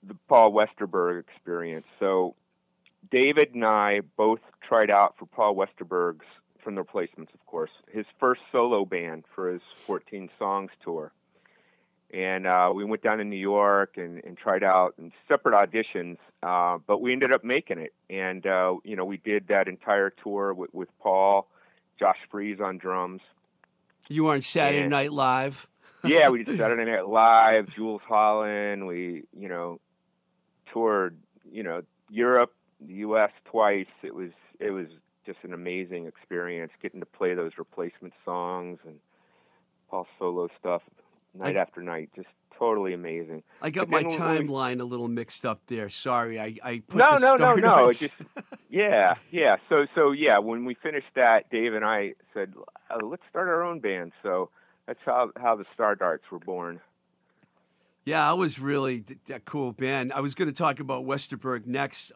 the 0.07 0.15
Paul 0.29 0.53
Westerberg 0.53 1.19
experience. 1.19 1.85
So, 1.99 2.35
David 3.11 3.53
and 3.53 3.65
I 3.65 4.01
both 4.15 4.39
tried 4.65 4.89
out 4.89 5.15
for 5.19 5.25
Paul 5.25 5.55
Westerberg's, 5.55 6.25
from 6.63 6.75
the 6.75 6.81
replacements, 6.81 7.33
of 7.33 7.45
course, 7.45 7.71
his 7.91 8.05
first 8.19 8.41
solo 8.51 8.85
band 8.85 9.25
for 9.35 9.51
his 9.51 9.61
14 9.85 10.29
Songs 10.37 10.71
tour. 10.83 11.11
And 12.11 12.47
uh, 12.47 12.71
we 12.73 12.83
went 12.85 13.03
down 13.03 13.19
to 13.19 13.23
New 13.23 13.35
York 13.37 13.93
and, 13.97 14.23
and 14.23 14.35
tried 14.35 14.63
out 14.63 14.95
in 14.97 15.11
separate 15.27 15.53
auditions, 15.53 16.17
uh, 16.41 16.79
but 16.87 17.01
we 17.01 17.11
ended 17.11 17.31
up 17.31 17.43
making 17.43 17.77
it. 17.77 17.93
And, 18.09 18.45
uh, 18.47 18.75
you 18.83 18.95
know, 18.95 19.05
we 19.05 19.17
did 19.17 19.47
that 19.49 19.67
entire 19.67 20.09
tour 20.09 20.53
with, 20.53 20.73
with 20.73 20.89
Paul, 20.99 21.47
Josh 21.99 22.17
Freese 22.31 22.59
on 22.59 22.79
drums. 22.79 23.21
You 24.07 24.23
were 24.23 24.33
on 24.33 24.41
Saturday 24.41 24.81
Yeah. 24.81 24.87
Night 24.87 25.11
Live. 25.11 25.67
yeah, 26.03 26.29
we 26.29 26.43
did 26.43 26.57
Saturday 26.57 26.89
Night 26.89 27.07
Live, 27.07 27.67
Jools 27.75 28.01
Holland. 28.07 28.87
We, 28.87 29.23
you 29.37 29.49
know, 29.49 29.79
toured, 30.73 31.15
you 31.51 31.61
know, 31.61 31.83
Europe, 32.09 32.53
the 32.79 32.93
U.S. 32.95 33.31
twice. 33.45 33.87
It 34.01 34.15
was 34.15 34.31
it 34.59 34.71
was 34.71 34.87
just 35.25 35.39
an 35.43 35.53
amazing 35.53 36.07
experience 36.07 36.71
getting 36.81 37.01
to 37.01 37.05
play 37.05 37.33
those 37.33 37.51
replacement 37.57 38.13
songs 38.23 38.79
and 38.85 38.95
Paul 39.89 40.07
solo 40.17 40.47
stuff 40.59 40.81
night 41.33 41.57
I- 41.57 41.59
after 41.61 41.81
night. 41.81 42.09
Just 42.15 42.27
totally 42.57 42.93
amazing. 42.93 43.43
I 43.61 43.69
got 43.69 43.89
my 43.89 44.01
when 44.01 44.07
we- 44.07 44.15
timeline 44.15 44.81
a 44.81 44.83
little 44.83 45.07
mixed 45.07 45.45
up 45.45 45.61
there. 45.67 45.89
Sorry, 45.89 46.39
I, 46.39 46.55
I 46.63 46.81
put 46.87 46.97
no, 46.97 47.17
the 47.17 47.35
no, 47.35 47.35
no, 47.35 47.55
no. 47.55 47.87
Just 47.87 48.09
yeah, 48.69 49.15
yeah. 49.31 49.57
So 49.69 49.85
so 49.95 50.11
yeah, 50.11 50.39
when 50.39 50.65
we 50.65 50.73
finished 50.75 51.13
that, 51.15 51.49
Dave 51.49 51.73
and 51.73 51.85
I 51.85 52.13
said, 52.33 52.53
oh, 52.91 53.05
let's 53.05 53.23
start 53.29 53.47
our 53.47 53.63
own 53.63 53.79
band. 53.79 54.11
So 54.23 54.49
that's 54.87 54.99
how 55.05 55.31
how 55.37 55.55
the 55.55 55.65
Star 55.73 55.95
Darts 55.95 56.29
were 56.31 56.39
born. 56.39 56.79
Yeah, 58.09 58.27
I 58.27 58.33
was 58.33 58.59
really 58.59 59.01
th- 59.01 59.19
that 59.27 59.45
cool 59.45 59.71
band. 59.71 60.11
I 60.11 60.19
was 60.19 60.33
going 60.33 60.47
to 60.47 60.53
talk 60.53 60.79
about 60.79 61.05
Westerberg 61.05 61.67
next 61.67 62.11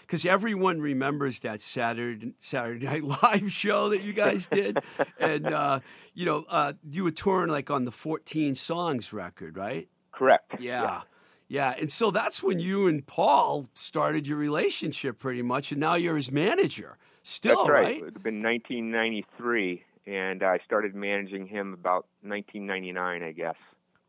because 0.00 0.26
everyone 0.26 0.80
remembers 0.80 1.38
that 1.40 1.60
Saturday 1.60 2.32
Saturday 2.40 2.84
Night 2.84 3.04
Live 3.22 3.52
show 3.52 3.88
that 3.90 4.02
you 4.02 4.12
guys 4.12 4.48
did, 4.48 4.80
and 5.20 5.46
uh, 5.46 5.78
you 6.14 6.26
know 6.26 6.46
uh, 6.48 6.72
you 6.82 7.04
were 7.04 7.12
touring 7.12 7.48
like 7.48 7.70
on 7.70 7.84
the 7.84 7.92
14 7.92 8.56
songs 8.56 9.12
record, 9.12 9.56
right? 9.56 9.88
Correct. 10.10 10.56
Yeah. 10.58 11.02
yeah, 11.46 11.74
and 11.78 11.92
so 11.92 12.10
that's 12.10 12.42
when 12.42 12.58
you 12.58 12.88
and 12.88 13.06
Paul 13.06 13.68
started 13.72 14.26
your 14.26 14.38
relationship, 14.38 15.16
pretty 15.16 15.42
much, 15.42 15.70
and 15.70 15.78
now 15.78 15.94
you're 15.94 16.16
his 16.16 16.32
manager. 16.32 16.98
Still, 17.22 17.58
That's 17.58 17.70
right. 17.70 17.82
right? 17.84 17.96
It 17.98 18.04
would 18.04 18.14
have 18.14 18.22
been 18.24 18.42
1993, 18.42 19.84
and 20.08 20.42
I 20.42 20.58
started 20.64 20.96
managing 20.96 21.46
him 21.46 21.72
about 21.72 22.06
1999, 22.22 23.22
I 23.22 23.30
guess. 23.30 23.54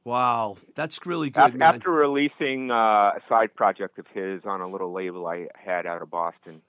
Wow, 0.08 0.56
that's 0.74 1.06
really 1.06 1.30
good, 1.30 1.50
Af- 1.50 1.54
man. 1.56 1.76
After 1.76 1.92
releasing 1.92 2.72
uh, 2.72 2.76
a 3.18 3.20
side 3.28 3.54
project 3.54 4.00
of 4.00 4.06
his 4.14 4.40
on 4.46 4.62
a 4.62 4.68
little 4.70 4.94
label 4.94 5.28
I 5.28 5.48
had 5.54 5.86
out 5.86 6.02
of 6.02 6.10
Boston 6.10 6.62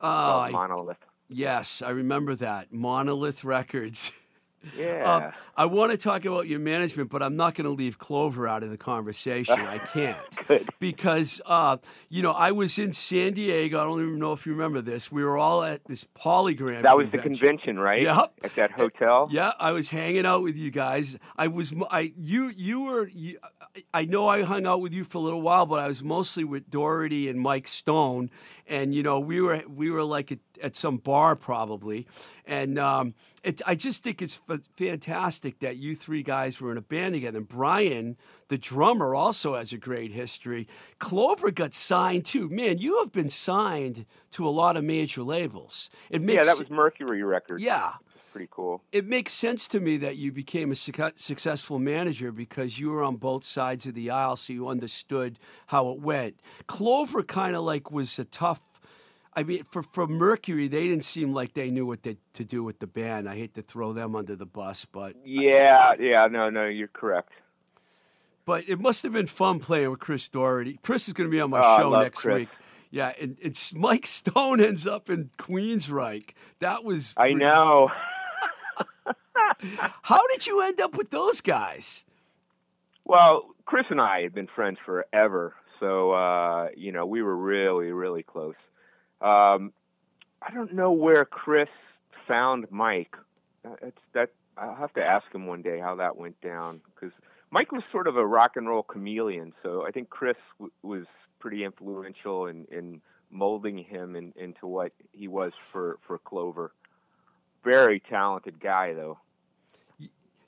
oh, 0.00 0.40
I- 0.40 0.50
Monolith. 0.50 0.96
yes, 1.28 1.82
I 1.82 1.90
remember 1.90 2.34
that 2.34 2.72
Monolith 2.72 3.44
Records. 3.44 4.10
Yeah. 4.76 5.02
Um, 5.04 5.32
I 5.56 5.66
want 5.66 5.92
to 5.92 5.98
talk 5.98 6.24
about 6.24 6.46
your 6.46 6.58
management, 6.58 7.10
but 7.10 7.22
I'm 7.22 7.36
not 7.36 7.54
going 7.54 7.64
to 7.64 7.70
leave 7.70 7.98
Clover 7.98 8.46
out 8.48 8.62
of 8.62 8.70
the 8.70 8.76
conversation. 8.76 9.60
I 9.60 9.78
can't. 9.78 10.16
Good. 10.48 10.68
Because, 10.80 11.40
uh, 11.46 11.78
you 12.08 12.22
know, 12.22 12.32
I 12.32 12.52
was 12.52 12.78
in 12.78 12.92
San 12.92 13.34
Diego. 13.34 13.80
I 13.80 13.84
don't 13.84 14.02
even 14.02 14.18
know 14.18 14.32
if 14.32 14.46
you 14.46 14.52
remember 14.52 14.80
this. 14.80 15.10
We 15.10 15.24
were 15.24 15.38
all 15.38 15.62
at 15.62 15.84
this 15.86 16.06
polygram. 16.14 16.82
that 16.82 16.96
was 16.96 17.10
the 17.10 17.18
convention. 17.18 17.46
convention, 17.56 17.78
right? 17.78 18.02
Yep. 18.02 18.32
At 18.44 18.54
that 18.56 18.70
hotel. 18.72 19.28
Yeah, 19.30 19.52
I 19.58 19.72
was 19.72 19.90
hanging 19.90 20.26
out 20.26 20.42
with 20.42 20.56
you 20.56 20.70
guys. 20.70 21.16
I 21.36 21.48
was, 21.48 21.74
I 21.90 22.12
you 22.16 22.52
you 22.54 22.84
were. 22.84 23.08
You, 23.08 23.38
I 23.92 24.04
know 24.04 24.28
I 24.28 24.42
hung 24.42 24.66
out 24.66 24.80
with 24.80 24.94
you 24.94 25.04
for 25.04 25.18
a 25.18 25.20
little 25.20 25.42
while, 25.42 25.66
but 25.66 25.78
I 25.80 25.88
was 25.88 26.02
mostly 26.02 26.44
with 26.44 26.70
Doherty 26.70 27.28
and 27.28 27.40
Mike 27.40 27.68
Stone, 27.68 28.30
and 28.66 28.94
you 28.94 29.02
know 29.02 29.20
we 29.20 29.40
were 29.40 29.62
we 29.68 29.90
were 29.90 30.04
like 30.04 30.32
at, 30.32 30.38
at 30.62 30.76
some 30.76 30.96
bar 30.98 31.36
probably, 31.36 32.06
and 32.46 32.78
um, 32.78 33.14
it, 33.46 33.62
I 33.66 33.74
just 33.74 34.02
think 34.02 34.20
it's 34.20 34.40
f- 34.48 34.60
fantastic 34.76 35.60
that 35.60 35.76
you 35.76 35.94
three 35.94 36.22
guys 36.22 36.60
were 36.60 36.72
in 36.72 36.78
a 36.78 36.82
band 36.82 37.14
together. 37.14 37.38
And 37.38 37.48
Brian, 37.48 38.16
the 38.48 38.58
drummer, 38.58 39.14
also 39.14 39.54
has 39.54 39.72
a 39.72 39.78
great 39.78 40.12
history. 40.12 40.66
Clover 40.98 41.50
got 41.50 41.72
signed 41.72 42.24
too. 42.24 42.48
Man, 42.48 42.78
you 42.78 42.98
have 42.98 43.12
been 43.12 43.30
signed 43.30 44.04
to 44.32 44.46
a 44.46 44.50
lot 44.50 44.76
of 44.76 44.84
major 44.84 45.22
labels. 45.22 45.90
It 46.10 46.22
Yeah, 46.22 46.42
that 46.42 46.58
was 46.58 46.70
Mercury 46.70 47.22
Records. 47.22 47.62
yeah 47.62 47.92
pretty 48.32 48.48
cool. 48.50 48.82
it 48.92 49.06
makes 49.06 49.32
sense 49.32 49.66
to 49.66 49.80
me 49.80 49.96
that 49.96 50.16
you 50.16 50.30
became 50.30 50.70
a 50.70 50.74
suc- 50.74 51.14
successful 51.16 51.78
manager 51.78 52.30
because 52.30 52.78
you 52.78 52.90
were 52.90 53.02
on 53.02 53.16
both 53.16 53.42
sides 53.44 53.86
of 53.86 53.94
the 53.94 54.10
aisle, 54.10 54.36
so 54.36 54.52
you 54.52 54.68
understood 54.68 55.38
how 55.68 55.88
it 55.88 55.98
went. 56.00 56.38
Clover 56.66 57.22
kind 57.22 57.56
of 57.56 57.64
like 57.64 57.90
was 57.90 58.18
a 58.18 58.24
tough. 58.26 58.60
I 59.36 59.42
mean, 59.42 59.64
for 59.70 59.82
for 59.82 60.06
Mercury, 60.06 60.66
they 60.66 60.88
didn't 60.88 61.04
seem 61.04 61.32
like 61.32 61.52
they 61.52 61.70
knew 61.70 61.84
what 61.84 62.02
they, 62.02 62.16
to 62.32 62.44
do 62.44 62.64
with 62.64 62.78
the 62.78 62.86
band. 62.86 63.28
I 63.28 63.36
hate 63.36 63.52
to 63.54 63.62
throw 63.62 63.92
them 63.92 64.16
under 64.16 64.34
the 64.34 64.46
bus, 64.46 64.86
but 64.86 65.14
Yeah, 65.24 65.92
yeah, 66.00 66.26
no, 66.26 66.48
no, 66.48 66.64
you're 66.66 66.88
correct. 66.88 67.32
But 68.46 68.68
it 68.68 68.80
must 68.80 69.02
have 69.02 69.12
been 69.12 69.26
fun 69.26 69.58
playing 69.58 69.90
with 69.90 69.98
Chris 70.00 70.28
Doherty. 70.28 70.78
Chris 70.82 71.06
is 71.08 71.12
going 71.12 71.28
to 71.28 71.32
be 71.32 71.40
on 71.40 71.50
my 71.50 71.60
Oh, 71.62 71.78
show 71.78 72.00
next 72.00 72.22
Chris. 72.22 72.34
week. 72.34 72.48
Yeah, 72.90 73.12
and 73.20 73.36
it's 73.42 73.74
Mike 73.74 74.06
Stone 74.06 74.60
ends 74.60 74.86
up 74.86 75.10
in 75.10 75.30
Queensryche. 75.36 76.30
That 76.60 76.82
was 76.84 77.12
I 77.16 77.32
know. 77.32 77.90
How 80.02 80.26
did 80.28 80.46
you 80.46 80.62
end 80.62 80.80
up 80.80 80.96
with 80.96 81.10
those 81.10 81.40
guys? 81.40 82.04
Well, 83.04 83.48
Chris 83.66 83.84
and 83.90 84.00
I 84.00 84.22
had 84.22 84.32
been 84.34 84.46
friends 84.54 84.78
forever, 84.84 85.54
so 85.80 86.12
uh, 86.12 86.68
you 86.76 86.92
know 86.92 87.04
we 87.06 87.22
were 87.22 87.36
really, 87.36 87.90
really 87.92 88.22
close. 88.22 88.54
Um, 89.20 89.72
I 90.42 90.52
don't 90.52 90.74
know 90.74 90.92
where 90.92 91.24
Chris 91.24 91.68
found 92.28 92.66
Mike. 92.70 93.16
Uh, 93.64 93.90
that 94.12 94.30
I'll 94.56 94.74
have 94.74 94.92
to 94.94 95.04
ask 95.04 95.26
him 95.34 95.46
one 95.46 95.62
day 95.62 95.78
how 95.80 95.96
that 95.96 96.16
went 96.16 96.40
down 96.40 96.80
because 96.94 97.12
Mike 97.50 97.72
was 97.72 97.82
sort 97.90 98.06
of 98.06 98.16
a 98.16 98.26
rock 98.26 98.52
and 98.56 98.68
roll 98.68 98.82
chameleon. 98.82 99.52
So 99.62 99.86
I 99.86 99.90
think 99.90 100.08
Chris 100.08 100.36
w- 100.58 100.72
was 100.82 101.06
pretty 101.38 101.64
influential 101.64 102.46
in, 102.46 102.66
in 102.70 103.00
molding 103.30 103.78
him 103.78 104.16
in, 104.16 104.32
into 104.36 104.66
what 104.66 104.92
he 105.12 105.28
was 105.28 105.52
for 105.72 105.98
for 106.06 106.18
Clover. 106.18 106.72
Very 107.64 108.00
talented 108.00 108.60
guy, 108.60 108.94
though. 108.94 109.18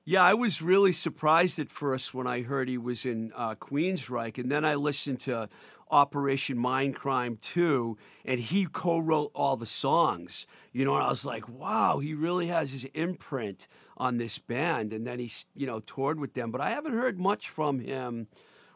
Yeah, 0.05 0.23
I 0.23 0.33
was 0.33 0.63
really 0.63 0.93
surprised 0.93 1.59
at 1.59 1.69
first 1.69 2.15
when 2.15 2.27
I 2.27 2.41
heard 2.41 2.69
he 2.69 2.79
was 2.79 3.05
in 3.05 3.31
uh, 3.37 3.57
Queensryche, 3.57 4.39
and 4.39 4.51
then 4.51 4.65
I 4.65 4.75
listened 4.75 5.21
to 5.21 5.51
Operation 5.90 6.57
Mindcrime 6.57 7.40
2, 7.40 7.96
and 8.24 8.40
he 8.40 8.66
co-wrote 8.66 9.31
all 9.35 9.57
the 9.57 9.66
songs. 9.66 10.46
You 10.72 10.85
know, 10.85 10.94
and 10.94 11.05
I 11.05 11.09
was 11.09 11.24
like, 11.24 11.48
wow, 11.48 11.98
he 11.98 12.14
really 12.14 12.48
has 12.48 12.72
his 12.72 12.85
imprint 12.94 13.66
on 13.96 14.16
this 14.16 14.38
band. 14.38 14.92
And 14.92 15.07
then 15.07 15.18
he's, 15.18 15.46
you 15.55 15.66
know, 15.66 15.81
toured 15.81 16.20
with 16.20 16.35
them, 16.35 16.51
but 16.51 16.61
I 16.61 16.70
haven't 16.70 16.92
heard 16.92 17.18
much 17.18 17.48
from 17.48 17.81
him 17.81 18.29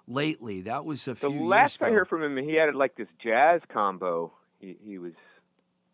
lately. 0.07 0.63
That 0.63 0.85
was 0.85 1.07
a 1.07 1.15
The 1.15 1.31
few 1.31 1.47
last 1.47 1.83
I 1.83 1.91
heard 1.91 2.09
from 2.09 2.23
him, 2.23 2.37
he 2.37 2.55
had 2.55 2.75
like 2.75 2.97
this 2.97 3.09
jazz 3.23 3.61
combo 3.73 4.33
he, 4.61 4.77
he 4.85 4.99
was 4.99 5.13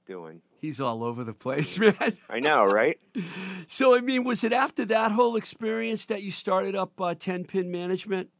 doing. 0.07 0.43
He's 0.61 0.81
all 0.81 1.05
over 1.05 1.25
the 1.25 1.33
place, 1.33 1.79
man. 1.81 2.17
I 2.29 2.41
know, 2.41 2.65
right? 2.65 2.99
so, 3.67 3.97
I 3.97 4.01
mean, 4.01 4.25
was 4.25 4.45
it 4.45 4.53
after 4.53 4.85
that 4.87 5.13
whole 5.13 5.37
experience 5.37 6.07
that 6.07 6.23
you 6.23 6.31
started 6.31 6.75
up 6.75 7.01
uh, 7.01 7.15
10 7.15 7.45
Pin 7.45 7.71
Management? 7.71 8.31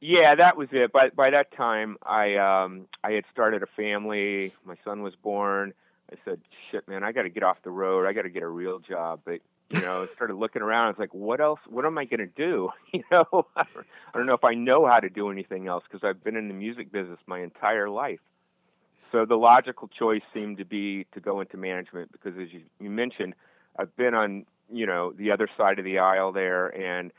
Yeah, 0.00 0.34
that 0.34 0.56
was 0.56 0.68
it. 0.72 0.92
By 0.92 1.10
by 1.10 1.30
that 1.30 1.52
time, 1.54 1.98
I 2.02 2.36
um 2.36 2.86
I 3.04 3.12
had 3.12 3.24
started 3.32 3.62
a 3.62 3.66
family. 3.66 4.52
My 4.64 4.76
son 4.84 5.02
was 5.02 5.14
born. 5.14 5.74
I 6.10 6.16
said, 6.24 6.40
"Shit, 6.70 6.88
man, 6.88 7.04
I 7.04 7.12
got 7.12 7.22
to 7.22 7.28
get 7.28 7.42
off 7.42 7.58
the 7.62 7.70
road. 7.70 8.06
I 8.06 8.12
got 8.12 8.22
to 8.22 8.30
get 8.30 8.42
a 8.42 8.48
real 8.48 8.78
job." 8.78 9.20
But 9.24 9.40
you 9.70 9.82
know, 9.82 10.02
I 10.02 10.06
started 10.06 10.34
looking 10.34 10.62
around. 10.62 10.86
I 10.86 10.88
was 10.88 10.98
like, 10.98 11.12
"What 11.14 11.40
else? 11.40 11.60
What 11.68 11.84
am 11.84 11.98
I 11.98 12.06
going 12.06 12.20
to 12.20 12.26
do?" 12.26 12.70
You 12.92 13.04
know, 13.12 13.46
I 13.54 13.64
don't 14.14 14.26
know 14.26 14.34
if 14.34 14.44
I 14.44 14.54
know 14.54 14.86
how 14.86 15.00
to 15.00 15.10
do 15.10 15.30
anything 15.30 15.68
else 15.68 15.84
because 15.88 16.02
I've 16.02 16.24
been 16.24 16.36
in 16.36 16.48
the 16.48 16.54
music 16.54 16.90
business 16.90 17.18
my 17.26 17.40
entire 17.40 17.88
life. 17.88 18.20
So 19.12 19.26
the 19.26 19.36
logical 19.36 19.88
choice 19.88 20.22
seemed 20.32 20.58
to 20.58 20.64
be 20.64 21.04
to 21.12 21.20
go 21.20 21.40
into 21.40 21.56
management 21.56 22.10
because, 22.10 22.38
as 22.40 22.52
you, 22.52 22.62
you 22.80 22.90
mentioned, 22.90 23.34
I've 23.78 23.94
been 23.96 24.14
on 24.14 24.46
you 24.72 24.86
know 24.86 25.12
the 25.12 25.30
other 25.30 25.48
side 25.58 25.78
of 25.78 25.84
the 25.84 25.98
aisle 25.98 26.32
there 26.32 26.68
and 26.68 27.12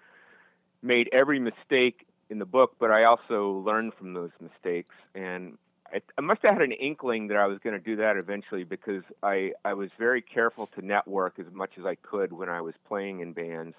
made 0.82 1.10
every 1.14 1.40
mistake 1.40 2.08
in 2.32 2.40
the 2.40 2.46
book, 2.46 2.78
but 2.80 2.90
I 2.90 3.04
also 3.04 3.62
learned 3.66 3.94
from 3.94 4.14
those 4.14 4.32
mistakes. 4.40 4.96
And 5.14 5.58
I, 5.94 6.02
I 6.18 6.22
must 6.22 6.40
have 6.44 6.54
had 6.54 6.62
an 6.62 6.72
inkling 6.72 7.28
that 7.28 7.38
I 7.38 7.46
was 7.46 7.60
going 7.60 7.78
to 7.78 7.84
do 7.84 7.98
that 7.98 8.16
eventually 8.16 8.64
because 8.64 9.04
I, 9.22 9.52
I 9.66 9.74
was 9.74 9.90
very 10.00 10.22
careful 10.22 10.68
to 10.76 10.84
network 10.84 11.38
as 11.40 11.46
much 11.52 11.72
as 11.78 11.86
I 11.86 11.96
could 11.96 12.32
when 12.32 12.48
I 12.48 12.62
was 12.62 12.74
playing 12.88 13.20
in 13.20 13.34
bands 13.34 13.76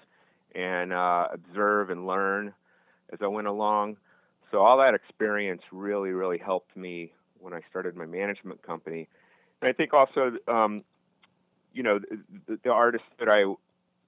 and 0.53 0.93
uh, 0.93 1.29
observe 1.33 1.89
and 1.89 2.05
learn 2.05 2.53
as 3.11 3.19
I 3.23 3.27
went 3.27 3.47
along. 3.47 3.97
So 4.51 4.59
all 4.59 4.77
that 4.77 4.93
experience 4.93 5.63
really, 5.71 6.11
really 6.11 6.37
helped 6.37 6.77
me 6.77 7.11
when 7.39 7.53
I 7.55 7.61
started 7.71 7.95
my 7.95 8.05
management 8.05 8.61
company. 8.61 9.09
And 9.61 9.69
I 9.69 9.73
think 9.73 9.93
also, 9.93 10.33
um, 10.47 10.83
you 11.73 11.81
know, 11.81 11.99
the, 12.47 12.59
the 12.63 12.71
artists 12.71 13.07
that 13.17 13.29
I 13.29 13.51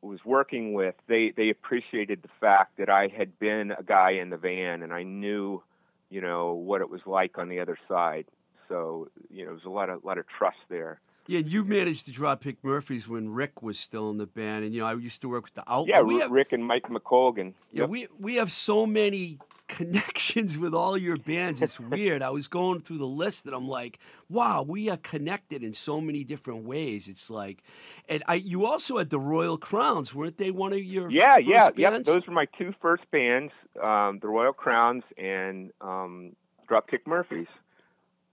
was 0.06 0.24
working 0.26 0.74
with, 0.74 0.96
they 1.08 1.34
they 1.36 1.50
appreciated 1.50 2.22
the 2.22 2.30
fact 2.40 2.78
that 2.78 2.90
I 2.90 3.08
had 3.08 3.38
been 3.40 3.72
a 3.72 3.84
guy 3.84 4.12
in 4.12 4.30
the 4.30 4.38
van 4.38 4.84
and 4.84 4.94
I 4.94 5.04
knew, 5.04 5.62
you 6.10 6.22
know, 6.22 6.54
what 6.54 6.82
it 6.82 6.90
was 6.90 7.02
like 7.06 7.38
on 7.38 7.50
the 7.50 7.60
other 7.60 7.78
side. 7.88 8.26
So 8.70 9.10
you 9.30 9.40
know, 9.44 9.46
there 9.48 9.54
was 9.54 9.66
a 9.66 9.70
lot 9.70 9.90
of 9.90 10.04
lot 10.04 10.18
of 10.18 10.26
trust 10.28 10.58
there. 10.70 11.00
Yeah, 11.28 11.40
you 11.40 11.66
managed 11.66 12.06
to 12.06 12.12
Dropkick 12.12 12.58
Murphys 12.62 13.08
when 13.08 13.30
Rick 13.30 13.64
was 13.64 13.80
still 13.80 14.12
in 14.12 14.18
the 14.20 14.28
band, 14.28 14.64
and 14.64 14.74
you 14.76 14.82
know 14.82 14.88
I 14.88 14.94
used 14.94 15.22
to 15.22 15.30
work 15.30 15.46
with 15.46 15.56
the 15.56 15.64
Outlaw. 15.68 15.86
Yeah, 15.88 16.02
we 16.02 16.20
have, 16.20 16.30
Rick 16.30 16.52
and 16.52 16.64
Mike 16.64 16.84
McColgan. 16.84 17.54
yeah, 17.72 17.82
Yep. 17.82 17.90
we 17.90 18.08
we 18.20 18.36
have 18.36 18.52
so 18.52 18.86
many 18.86 19.40
connections 19.68 20.58
with 20.64 20.74
all 20.74 20.98
your 20.98 21.18
bands. 21.18 21.62
It's 21.62 21.80
weird. 21.80 22.22
I 22.22 22.30
was 22.30 22.48
going 22.48 22.80
through 22.82 22.98
the 23.00 23.06
list, 23.08 23.46
and 23.46 23.56
I'm 23.56 23.68
like, 23.68 24.00
wow, 24.30 24.64
we 24.68 24.90
are 24.90 24.98
connected 24.98 25.64
in 25.64 25.74
so 25.74 26.00
many 26.02 26.24
different 26.24 26.64
ways. 26.66 27.08
It's 27.08 27.30
like, 27.30 27.64
and 28.08 28.24
I 28.28 28.36
you 28.36 28.66
also 28.66 28.98
had 28.98 29.10
the 29.10 29.20
Royal 29.20 29.58
Crowns, 29.58 30.14
weren't 30.14 30.38
they? 30.38 30.52
One 30.52 30.74
of 30.74 30.84
your 30.84 31.10
yeah, 31.10 31.38
yeah, 31.38 31.70
yeah. 31.76 31.90
bands? 31.92 32.08
Those 32.08 32.26
were 32.28 32.34
my 32.34 32.48
two 32.58 32.74
first 32.82 33.04
bands, 33.12 33.52
um, 33.84 34.20
the 34.22 34.28
Royal 34.28 34.54
Crowns 34.54 35.04
and 35.18 35.72
um, 35.82 36.36
Dropkick 36.70 37.06
Murphys, 37.06 37.48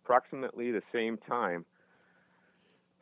approximately 0.04 0.70
the 0.70 0.82
same 0.92 1.16
time. 1.18 1.64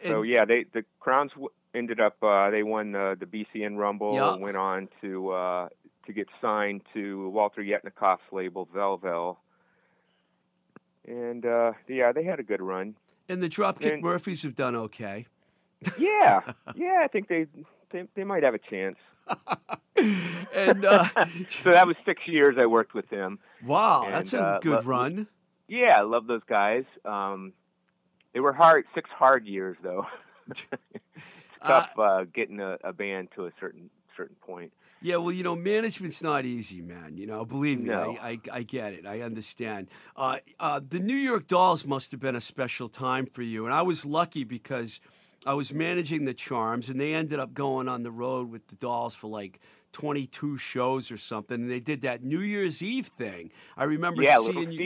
so 0.04 0.22
yeah, 0.22 0.44
they 0.44 0.64
the 0.72 0.84
Crowns 0.98 1.30
w- 1.32 1.50
ended 1.74 2.00
up 2.00 2.16
uh, 2.22 2.50
they 2.50 2.62
won 2.62 2.92
the 2.92 3.16
the 3.18 3.26
BCN 3.26 3.76
Rumble 3.76 4.14
Yeah. 4.14 4.32
and 4.32 4.42
went 4.42 4.56
on 4.56 4.88
to 5.02 5.30
uh, 5.30 5.68
to 6.10 6.16
get 6.16 6.28
signed 6.40 6.82
to 6.94 7.28
Walter 7.30 7.62
Yetnikoff's 7.62 8.20
label 8.32 8.66
Velvel. 8.74 9.36
And 11.06 11.44
uh, 11.46 11.72
yeah, 11.88 12.12
they 12.12 12.24
had 12.24 12.40
a 12.40 12.42
good 12.42 12.60
run. 12.62 12.94
and 13.28 13.42
the 13.42 13.48
Dropkick 13.48 13.94
and- 13.94 14.02
Murphys 14.02 14.42
have 14.42 14.54
done 14.54 14.74
okay. 14.76 15.26
Yeah, 15.98 16.40
yeah, 16.76 17.00
I 17.02 17.08
think 17.08 17.28
they 17.28 17.46
they, 17.90 18.04
they 18.14 18.24
might 18.24 18.42
have 18.42 18.54
a 18.54 18.58
chance. 18.58 18.96
And 20.56 20.84
uh, 20.86 21.04
So 21.48 21.70
that 21.70 21.86
was 21.86 21.94
six 22.06 22.22
years 22.26 22.56
I 22.58 22.64
worked 22.66 22.94
with 22.94 23.08
them. 23.10 23.38
wow, 23.64 24.04
And, 24.04 24.14
that's 24.14 24.32
a 24.32 24.42
uh, 24.42 24.58
good 24.60 24.76
lo- 24.84 24.90
run. 24.90 25.26
Yeah, 25.68 25.94
I 25.98 26.02
love 26.02 26.26
those 26.26 26.40
guys. 26.48 26.84
Um, 27.04 27.52
they 28.32 28.40
were 28.40 28.52
hard, 28.54 28.84
six 28.94 29.10
hard 29.10 29.46
years 29.46 29.76
though. 29.82 30.06
it's 30.48 30.64
tough 31.64 31.92
uh, 31.98 32.24
getting 32.32 32.60
a, 32.60 32.78
a 32.82 32.92
band 32.94 33.28
to 33.36 33.44
a 33.46 33.50
certain 33.60 33.90
certain 34.16 34.36
point. 34.36 34.72
Yeah, 35.02 35.16
well, 35.16 35.32
you 35.32 35.42
know, 35.42 35.56
management's 35.56 36.22
not 36.22 36.44
easy, 36.44 36.82
man. 36.82 37.16
You 37.16 37.26
know, 37.26 37.44
believe 37.46 37.80
me, 37.80 37.86
No. 37.86 38.16
I, 38.20 38.32
I, 38.32 38.40
I 38.52 38.62
get 38.62 38.92
it. 38.92 39.06
I 39.06 39.20
understand. 39.22 39.88
Uh, 40.14 40.36
uh, 40.58 40.80
the 40.86 40.98
New 40.98 41.16
York 41.16 41.46
Dolls 41.46 41.86
must 41.86 42.10
have 42.10 42.20
been 42.20 42.36
a 42.36 42.40
special 42.40 42.88
time 42.88 43.24
for 43.24 43.42
you, 43.42 43.64
and 43.64 43.72
I 43.72 43.80
was 43.80 44.04
lucky 44.04 44.44
because 44.44 45.00
I 45.46 45.54
was 45.54 45.72
managing 45.72 46.26
the 46.26 46.34
Charms, 46.34 46.90
and 46.90 47.00
they 47.00 47.14
ended 47.14 47.38
up 47.40 47.54
going 47.54 47.88
on 47.88 48.02
the 48.02 48.10
road 48.10 48.50
with 48.50 48.66
the 48.68 48.76
Dolls 48.76 49.14
for 49.14 49.28
like 49.28 49.58
22 49.92 50.58
shows 50.58 51.10
or 51.10 51.16
something, 51.16 51.62
and 51.62 51.70
they 51.70 51.80
did 51.80 52.02
that 52.02 52.22
New 52.22 52.40
Year's 52.40 52.82
Eve 52.82 53.06
thing. 53.06 53.50
I 53.76 53.84
remember 53.84 54.22
yeah, 54.22 54.38
seeing 54.38 54.54
Little 54.54 54.72
you. 54.72 54.78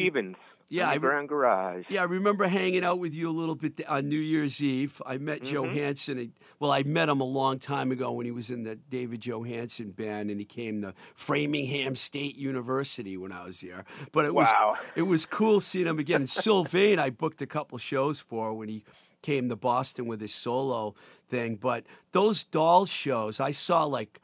Yeah, 0.75 0.89
I 0.91 0.95
re- 0.95 1.27
Garage. 1.27 1.85
Yeah, 1.89 2.01
I 2.03 2.05
remember 2.05 2.49
hanging 2.49 2.85
out 2.85 2.99
with 2.99 3.15
you 3.15 3.31
a 3.31 3.37
little 3.37 3.55
bit 3.55 3.81
on 3.89 4.09
New 4.09 4.19
Year's 4.19 4.63
Eve. 4.63 5.01
I 5.07 5.19
met 5.19 5.43
Mm-hmm. 5.43 5.55
Johansen. 5.55 6.33
Well, 6.59 6.71
I 6.73 6.83
met 6.83 7.09
him 7.09 7.21
a 7.21 7.25
long 7.25 7.59
time 7.59 7.93
ago 7.93 8.11
when 8.13 8.27
he 8.27 8.33
was 8.33 8.51
in 8.51 8.63
the 8.65 8.77
David 8.77 9.21
Johansen 9.21 9.91
band, 9.95 10.31
and 10.31 10.41
he 10.41 10.47
came 10.47 10.83
to 10.83 10.95
Framingham 11.15 11.95
State 11.95 12.37
University 12.37 13.17
when 13.17 13.33
I 13.33 13.45
was 13.47 13.61
there. 13.61 13.85
But 14.13 14.25
it 14.25 14.35
was 14.35 14.49
Wow. 14.53 14.77
it 14.97 15.03
was 15.03 15.27
cool 15.27 15.61
seeing 15.61 15.87
him 15.87 15.99
again. 15.99 16.23
And 16.23 16.31
Sylvain, 16.31 16.99
I 16.99 17.11
booked 17.11 17.41
a 17.43 17.47
couple 17.47 17.79
shows 17.79 18.21
for 18.21 18.53
when 18.55 18.69
he 18.69 18.85
came 19.23 19.49
to 19.49 19.57
Boston 19.57 20.07
with 20.07 20.21
his 20.21 20.35
solo 20.35 20.95
thing. 21.29 21.57
But 21.57 21.85
those 22.13 22.45
Dolls 22.45 22.91
shows, 22.93 23.41
I 23.41 23.53
saw 23.53 23.85
like 23.85 24.21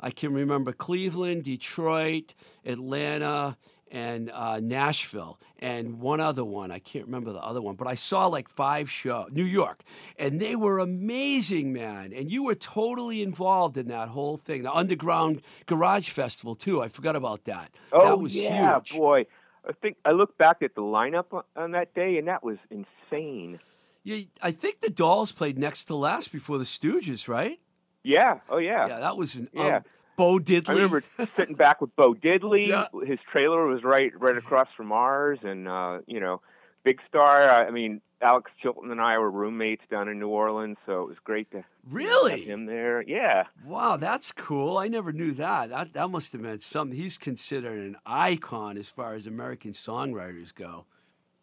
I 0.00 0.10
can 0.10 0.32
remember 0.34 0.72
Cleveland, 0.72 1.44
Detroit, 1.44 2.34
Atlanta, 2.64 3.56
and 3.94 4.28
uh, 4.32 4.58
Nashville, 4.60 5.38
and 5.60 6.00
one 6.00 6.18
other 6.18 6.44
one. 6.44 6.72
I 6.72 6.80
can't 6.80 7.06
remember 7.06 7.32
the 7.32 7.38
other 7.38 7.62
one, 7.62 7.76
but 7.76 7.86
I 7.86 7.94
saw 7.94 8.26
like 8.26 8.48
five 8.48 8.90
shows, 8.90 9.30
New 9.30 9.44
York, 9.44 9.84
and 10.18 10.40
they 10.40 10.56
were 10.56 10.80
amazing, 10.80 11.72
man. 11.72 12.12
And 12.12 12.28
you 12.30 12.44
were 12.44 12.56
totally 12.56 13.22
involved 13.22 13.78
in 13.78 13.86
that 13.88 14.08
whole 14.08 14.36
thing, 14.36 14.64
the 14.64 14.72
Underground 14.72 15.42
Garage 15.66 16.08
Festival 16.10 16.56
too. 16.56 16.82
I 16.82 16.88
forgot 16.88 17.14
about 17.14 17.44
that. 17.44 17.70
Oh 17.92 18.04
that 18.08 18.18
was 18.18 18.36
yeah, 18.36 18.74
huge. 18.74 18.98
boy. 18.98 19.26
I 19.66 19.72
think 19.80 19.96
I 20.04 20.10
look 20.10 20.36
back 20.36 20.56
at 20.62 20.74
the 20.74 20.82
lineup 20.82 21.44
on, 21.54 21.70
that 21.70 21.94
day, 21.94 22.18
and 22.18 22.26
that 22.26 22.42
was 22.42 22.58
insane. 22.70 23.60
Yeah, 24.02 24.24
I 24.42 24.50
think 24.50 24.80
the 24.80 24.90
Dolls 24.90 25.30
played 25.30 25.56
next 25.56 25.84
to 25.84 25.94
last 25.94 26.32
before 26.32 26.58
the 26.58 26.64
Stooges, 26.64 27.28
right? 27.28 27.60
Yeah. 28.02 28.40
Oh 28.50 28.58
yeah. 28.58 28.86
Yeah, 28.88 28.98
that 28.98 29.16
was 29.16 29.36
an 29.36 29.48
Yeah. 29.54 29.76
um, 29.76 29.84
Bo 30.16 30.38
Diddley. 30.38 30.68
I 30.68 30.72
remember 30.72 31.02
sitting 31.36 31.54
back 31.56 31.80
with 31.80 31.94
Bo 31.96 32.14
Diddley. 32.14 32.68
Yeah. 32.68 32.86
His 33.06 33.18
trailer 33.30 33.66
was 33.66 33.82
right 33.84 34.12
right 34.18 34.36
across 34.36 34.68
from 34.76 34.92
ours, 34.92 35.38
and 35.42 35.68
uh, 35.68 35.98
you 36.06 36.20
know, 36.20 36.40
Big 36.84 37.00
Star. 37.08 37.50
I 37.50 37.70
mean, 37.70 38.00
Alex 38.22 38.50
Chilton 38.62 38.90
and 38.90 39.00
I 39.00 39.18
were 39.18 39.30
roommates 39.30 39.82
down 39.90 40.08
in 40.08 40.18
New 40.18 40.28
Orleans, 40.28 40.76
so 40.86 41.02
it 41.02 41.08
was 41.08 41.16
great 41.24 41.50
to 41.52 41.64
Really? 41.90 42.40
have 42.40 42.48
him 42.48 42.66
there. 42.66 43.02
Yeah, 43.02 43.44
Wow, 43.66 43.96
that's 43.98 44.32
cool. 44.32 44.78
I 44.78 44.88
never 44.88 45.12
knew 45.12 45.32
that. 45.34 45.70
That 45.70 45.92
that 45.92 46.08
must 46.08 46.32
have 46.32 46.40
meant 46.40 46.62
something. 46.62 46.96
He's 46.96 47.18
considered 47.18 47.78
an 47.78 47.96
icon 48.06 48.78
as 48.78 48.88
far 48.88 49.14
as 49.14 49.26
American 49.26 49.72
songwriters 49.72 50.54
go. 50.54 50.86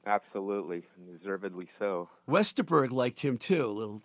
absolutely, 0.05 0.83
deservedly 1.19 1.67
so. 1.77 2.09
Westerberg 2.27 2.91
liked 2.91 3.19
him 3.21 3.37
too. 3.37 3.65
A 3.65 3.67
little 3.67 4.01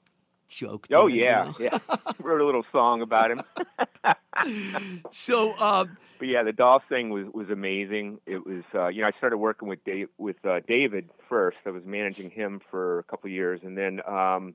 joke. 0.48 0.86
Oh 0.92 1.08
there, 1.08 1.16
you 1.16 1.24
yeah, 1.24 1.44
know? 1.44 1.54
yeah. 1.58 1.78
Wrote 2.20 2.40
a 2.40 2.44
little 2.46 2.64
song 2.72 3.00
about 3.02 3.30
him. 3.30 3.40
So, 5.10 5.54
uh, 5.58 5.86
But 6.18 6.28
yeah, 6.28 6.42
the 6.42 6.52
Dolph 6.52 6.82
thing 6.88 7.10
was 7.10 7.26
was 7.32 7.50
amazing. 7.50 8.20
It 8.26 8.46
was 8.46 8.64
uh, 8.74 8.88
you 8.88 9.02
know 9.02 9.08
I 9.12 9.16
started 9.18 9.38
working 9.38 9.68
with 9.68 9.84
Dave, 9.84 10.08
with 10.18 10.44
uh, 10.44 10.60
David 10.66 11.08
first. 11.28 11.58
I 11.66 11.70
was 11.70 11.84
managing 11.84 12.30
him 12.30 12.60
for 12.70 13.00
a 13.00 13.02
couple 13.04 13.28
of 13.28 13.32
years, 13.32 13.60
and 13.62 13.76
then 13.76 14.00
um, 14.06 14.54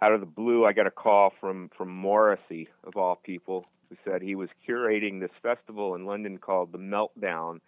out 0.00 0.12
of 0.12 0.20
the 0.20 0.26
blue, 0.26 0.64
I 0.64 0.72
got 0.72 0.86
a 0.86 0.90
call 0.90 1.32
from 1.40 1.70
from 1.76 1.88
Morrissey 1.88 2.68
of 2.84 2.96
all 2.96 3.16
people, 3.16 3.66
who 3.88 3.96
said 4.04 4.22
he 4.22 4.34
was 4.34 4.48
curating 4.66 5.20
this 5.20 5.30
festival 5.42 5.94
in 5.94 6.06
London 6.06 6.38
called 6.38 6.72
the 6.72 6.78
Meltdown, 6.78 7.60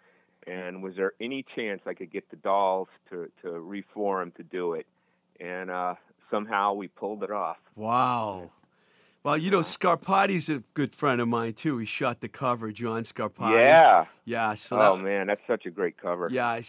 and 0.47 0.83
was 0.83 0.97
there 0.97 1.13
any 1.21 1.45
chance 1.55 1.83
I 1.87 1.95
could 1.95 2.11
get 2.11 2.31
the 2.31 2.37
Dolls 2.37 2.89
to 3.11 3.31
to 3.43 3.51
reform 3.61 4.33
to 4.37 4.43
do 4.43 4.75
it? 4.75 4.87
And 5.41 5.71
uh, 5.71 5.95
somehow 6.31 6.75
we 6.75 6.89
pulled 6.89 7.23
it 7.23 7.31
off. 7.31 7.57
wow. 7.75 8.51
Well, 9.23 9.37
you 9.37 9.51
know, 9.51 9.61
Scarpati's 9.61 10.49
a 10.49 10.63
good 10.73 10.95
friend 10.95 11.21
of 11.21 11.29
mine 11.29 11.53
too. 11.53 11.79
He 11.79 11.85
shot 11.85 12.21
the 12.21 12.29
cover, 12.29 12.73
John 12.73 13.03
Scarpati. 13.03 13.53
Yeah. 13.53 14.07
Yeah. 14.25 14.55
So 14.55 14.81
Oh 14.81 14.97
that, 14.97 15.03
man, 15.03 15.27
that's 15.27 15.43
such 15.47 15.67
a 15.67 15.71
great 15.71 15.99
cover. 15.99 16.29
Yeah, 16.31 16.49
I 16.49 16.63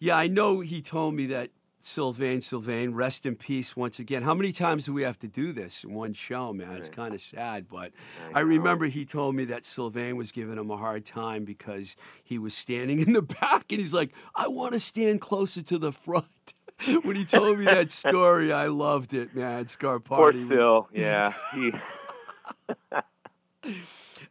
yeah, 0.00 0.16
I 0.16 0.26
know 0.26 0.60
he 0.60 0.82
told 0.82 1.14
me 1.14 1.26
that 1.26 1.50
Sylvain, 1.78 2.40
Sylvain, 2.40 2.94
rest 2.94 3.26
in 3.26 3.36
peace 3.36 3.76
once 3.76 3.98
again. 3.98 4.22
How 4.22 4.34
many 4.34 4.52
times 4.52 4.86
do 4.86 4.94
we 4.94 5.02
have 5.02 5.18
to 5.18 5.28
do 5.28 5.52
this 5.52 5.84
in 5.84 5.92
one 5.92 6.14
show, 6.14 6.52
man? 6.52 6.78
It's 6.78 6.88
kind 6.88 7.14
of 7.14 7.20
sad, 7.20 7.68
but 7.68 7.92
I, 8.34 8.38
I 8.38 8.40
remember 8.40 8.86
he 8.86 9.04
told 9.04 9.34
me 9.34 9.44
that 9.46 9.66
Sylvain 9.66 10.16
was 10.16 10.32
giving 10.32 10.56
him 10.56 10.70
a 10.70 10.78
hard 10.78 11.04
time 11.04 11.44
because 11.44 11.94
he 12.24 12.38
was 12.38 12.54
standing 12.54 13.00
in 13.06 13.12
the 13.12 13.22
back 13.22 13.66
and 13.70 13.80
he's 13.80 13.92
like, 13.92 14.14
I 14.34 14.48
want 14.48 14.72
to 14.72 14.80
stand 14.80 15.20
closer 15.20 15.62
to 15.62 15.78
the 15.78 15.92
front. 15.92 16.54
when 17.02 17.16
he 17.16 17.24
told 17.24 17.58
me 17.58 17.64
that 17.64 17.90
story, 17.90 18.52
I 18.52 18.66
loved 18.66 19.14
it, 19.14 19.34
man. 19.34 19.68
Scar 19.68 19.98
Party. 20.00 20.44
Poor. 20.44 20.56
Phil. 20.56 20.88
Yeah. 20.92 21.32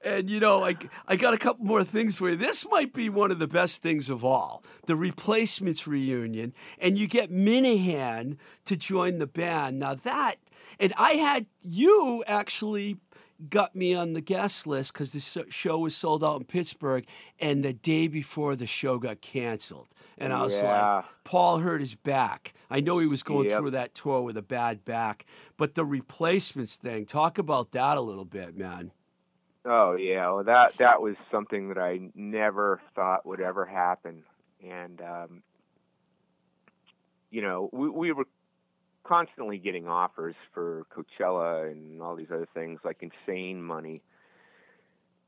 And 0.06 0.30
you 0.30 0.42
know, 0.42 0.66
I, 0.66 0.76
I 1.08 1.16
got 1.16 1.34
a 1.34 1.38
couple 1.38 1.66
more 1.66 1.84
things 1.84 2.18
for 2.18 2.30
you. 2.30 2.36
This 2.36 2.66
might 2.70 2.94
be 2.94 3.08
one 3.08 3.32
of 3.32 3.40
the 3.40 3.48
best 3.48 3.82
things 3.82 4.10
of 4.10 4.24
all 4.24 4.62
the 4.86 4.98
replacements 4.98 5.88
reunion, 5.88 6.54
and 6.78 6.98
you 6.98 7.08
get 7.08 7.32
Minehan 7.32 8.38
to 8.66 8.76
join 8.76 9.20
the 9.20 9.28
band. 9.28 9.80
Now, 9.80 9.96
that, 9.96 10.36
and 10.78 10.94
I 10.98 11.12
had 11.12 11.46
you 11.62 12.24
actually 12.28 12.98
got 13.50 13.76
me 13.76 13.94
on 13.94 14.14
the 14.14 14.22
guest 14.22 14.68
list 14.68 14.94
because 14.94 15.14
the 15.14 15.46
show 15.50 15.80
was 15.80 15.96
sold 15.96 16.24
out 16.24 16.40
in 16.40 16.46
Pittsburgh, 16.46 17.06
and 17.40 17.64
the 17.64 17.74
day 17.74 18.08
before 18.08 18.56
the 18.56 18.68
show 18.68 19.00
got 19.00 19.22
canceled. 19.22 19.88
And 20.18 20.34
I 20.34 20.44
was 20.44 20.62
Yeah. 20.62 20.68
like, 20.98 21.06
Paul 21.24 21.60
hurt 21.60 21.80
his 21.82 21.96
back. 21.96 22.54
I 22.70 22.80
know 22.80 23.00
he 23.00 23.08
was 23.08 23.24
going 23.24 23.46
Yep. 23.46 23.58
through 23.58 23.72
that 23.72 23.94
tour 23.96 24.22
with 24.22 24.38
a 24.38 24.42
bad 24.42 24.84
back, 24.86 25.26
but 25.58 25.76
the 25.76 25.86
replacements 25.86 26.76
thing, 26.76 27.06
talk 27.06 27.38
about 27.38 27.72
that 27.72 27.98
a 27.98 28.02
little 28.02 28.26
bit, 28.26 28.56
man. 28.58 28.92
Oh 29.66 29.96
yeah, 29.96 30.30
well 30.32 30.44
that 30.44 30.78
that 30.78 31.02
was 31.02 31.16
something 31.32 31.70
that 31.70 31.78
I 31.78 32.10
never 32.16 32.82
thought 32.96 33.26
would 33.26 33.40
ever 33.40 33.66
happen, 33.66 34.24
and 34.62 35.02
um, 35.02 35.44
you 37.32 37.42
know 37.42 37.70
we 37.72 37.90
we 37.90 38.12
were 38.12 38.26
constantly 39.04 39.58
getting 39.58 39.88
offers 39.88 40.36
for 40.54 40.86
Coachella 40.96 41.72
and 41.72 42.02
all 42.02 42.16
these 42.16 42.32
other 42.32 42.48
things 42.54 42.80
like 42.84 43.02
insane 43.02 43.62
money, 43.62 44.02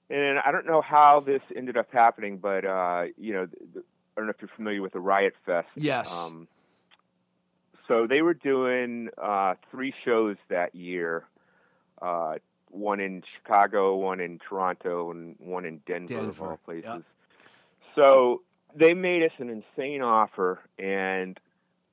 and 0.10 0.40
I 0.40 0.52
don't 0.52 0.66
know 0.66 0.82
how 0.82 1.20
this 1.20 1.42
ended 1.56 1.78
up 1.78 1.92
happening, 1.92 2.38
but 2.38 2.66
uh, 2.66 3.06
you 3.18 3.34
know 3.34 3.48
I 3.76 3.82
don't 4.16 4.26
know 4.26 4.32
if 4.32 4.42
you're 4.42 4.56
familiar 4.56 4.82
with 4.82 4.94
the 4.94 5.00
Riot 5.00 5.34
Fest. 5.46 5.68
Yes. 5.76 6.26
Um, 6.26 6.48
so 7.88 8.08
they 8.08 8.22
were 8.22 8.34
doing 8.34 9.10
uh, 9.18 9.56
three 9.72 9.94
shows 10.04 10.38
that 10.50 10.76
year. 10.76 11.26
Uh, 12.02 12.36
one 12.70 13.00
in 13.00 13.24
Chicago, 13.38 13.96
one 13.96 14.20
in 14.20 14.40
Toronto, 14.40 15.12
and 15.12 15.36
one 15.40 15.66
in 15.66 15.82
Denver, 15.86 16.30
of 16.30 16.42
all 16.42 16.60
places. 16.66 16.86
yep. 16.86 17.04
So 17.96 18.42
they 18.76 18.94
made 18.94 19.24
us 19.24 19.32
an 19.38 19.50
insane 19.50 20.02
offer, 20.02 20.60
and 20.78 21.40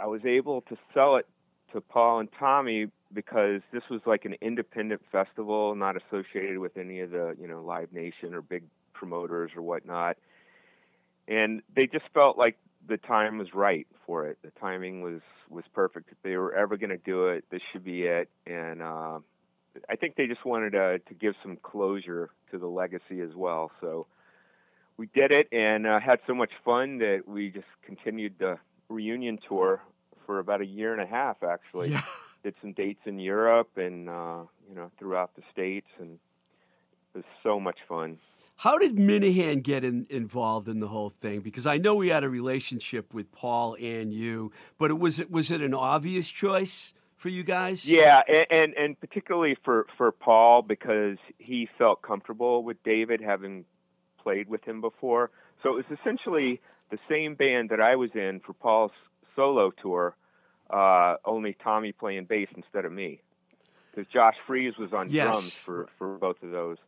I 0.01 0.07
was 0.07 0.25
able 0.25 0.63
to 0.63 0.77
sell 0.93 1.17
it 1.17 1.27
to 1.73 1.81
Paul 1.81 2.21
and 2.21 2.29
Tommy 2.39 2.87
because 3.13 3.61
this 3.73 3.83
was 3.91 4.01
like 4.07 4.25
an 4.25 4.35
independent 4.41 5.03
festival, 5.11 5.75
not 5.75 5.97
associated 5.97 6.59
with 6.59 6.77
any 6.77 7.01
of 7.01 7.11
the 7.11 7.37
you 7.41 7.47
know 7.47 7.63
Live 7.63 7.93
Nation 7.93 8.35
or 8.35 8.43
big 8.43 8.65
promoters 8.93 9.51
or 9.57 9.63
whatnot. 9.63 10.17
And 11.29 11.63
they 11.75 11.87
just 11.87 12.05
felt 12.15 12.37
like 12.37 12.57
the 12.89 12.97
time 12.97 13.39
was 13.39 13.55
right 13.55 13.87
for 14.07 14.27
it. 14.27 14.39
The 14.43 14.51
timing 14.61 15.03
was 15.03 15.21
was 15.49 15.65
perfect. 15.75 16.11
If 16.11 16.19
they 16.23 16.37
were 16.37 16.55
ever 16.55 16.77
going 16.77 16.91
to 16.91 16.99
do 16.99 17.29
it, 17.29 17.45
this 17.51 17.61
should 17.73 17.85
be 17.85 18.03
it. 18.03 18.29
And 18.47 18.83
uh, 18.83 19.21
I 19.89 19.97
think 19.97 20.17
they 20.17 20.27
just 20.27 20.45
wanted 20.45 20.71
to 20.73 20.99
to 20.99 21.15
give 21.15 21.35
some 21.43 21.57
closure 21.57 22.31
to 22.51 22.59
the 22.59 22.67
legacy 22.67 23.21
as 23.21 23.35
well. 23.35 23.71
So 23.81 24.07
we 24.97 25.07
did 25.15 25.33
it 25.33 25.49
and 25.53 25.87
uh, 25.87 26.01
had 26.01 26.21
so 26.27 26.35
much 26.35 26.51
fun 26.65 26.99
that 26.99 27.23
we 27.27 27.51
just 27.51 27.67
continued 27.85 28.35
the 28.39 28.59
reunion 28.89 29.39
tour 29.49 29.81
for 30.33 30.39
about 30.39 30.63
a 30.63 30.67
year 30.67 30.93
and 30.95 31.03
a 31.03 31.07
half. 31.07 31.43
Actually, 31.43 31.91
Yeah. 31.91 32.01
did 32.43 32.55
some 32.63 32.73
dates 32.73 33.01
in 33.05 33.19
Europe 33.19 33.77
and 33.77 34.09
uh, 34.09 34.45
you 34.67 34.75
know 34.75 34.91
throughout 34.99 35.37
the 35.37 35.43
states, 35.53 35.89
and 35.99 36.19
it 37.15 37.19
was 37.19 37.25
so 37.43 37.61
much 37.61 37.79
fun. 37.87 38.19
How 38.57 38.79
did 38.79 38.99
Minehan 38.99 39.61
get 39.61 39.85
in, 39.85 40.07
involved 40.09 40.69
in 40.69 40.81
the 40.81 40.89
whole 40.89 41.11
thing? 41.11 41.41
Because 41.41 41.67
I 41.67 41.77
know 41.77 41.97
we 41.97 42.09
had 42.09 42.25
a 42.25 42.31
relationship 42.31 43.13
with 43.13 43.31
Paul 43.33 43.77
and 43.81 44.13
you, 44.15 44.53
but 44.79 44.91
it 44.91 44.99
was 44.99 45.21
it 45.21 45.31
was 45.31 45.51
it 45.51 45.61
an 45.61 45.75
obvious 45.75 46.31
choice 46.31 46.95
for 47.17 47.29
you 47.29 47.45
guys? 47.45 47.91
Yeah, 47.91 48.23
and, 48.27 48.47
and 48.51 48.75
and 48.75 49.01
particularly 49.01 49.57
for 49.65 49.87
for 49.99 50.13
Paul 50.13 50.63
because 50.63 51.19
he 51.37 51.69
felt 51.77 52.01
comfortable 52.01 52.65
with 52.65 52.83
David 52.85 53.21
having 53.21 53.67
played 54.23 54.49
with 54.49 54.65
him 54.65 54.81
before. 54.81 55.31
So 55.63 55.77
it 55.77 55.87
was 55.87 55.99
essentially 56.01 56.61
the 56.91 56.99
same 57.09 57.35
band 57.35 57.69
that 57.69 57.81
I 57.81 57.97
was 57.97 58.11
in 58.15 58.41
for 58.41 58.55
Paul's 58.55 58.93
solo 59.35 59.71
tour, 59.71 60.15
uh, 60.73 61.17
only 61.25 61.55
Tommy 61.63 61.93
playing 61.93 62.25
bass 62.25 62.49
instead 62.57 62.85
of 62.85 62.93
me. 62.93 63.21
Because 63.95 64.11
Josh 64.13 64.37
Freese 64.47 64.77
was 64.79 64.93
on 64.93 65.11
Yes. 65.11 65.25
drums 65.27 65.59
for, 65.59 65.89
for 65.99 66.17
both 66.17 66.43
of 66.43 66.51
those. 66.51 66.79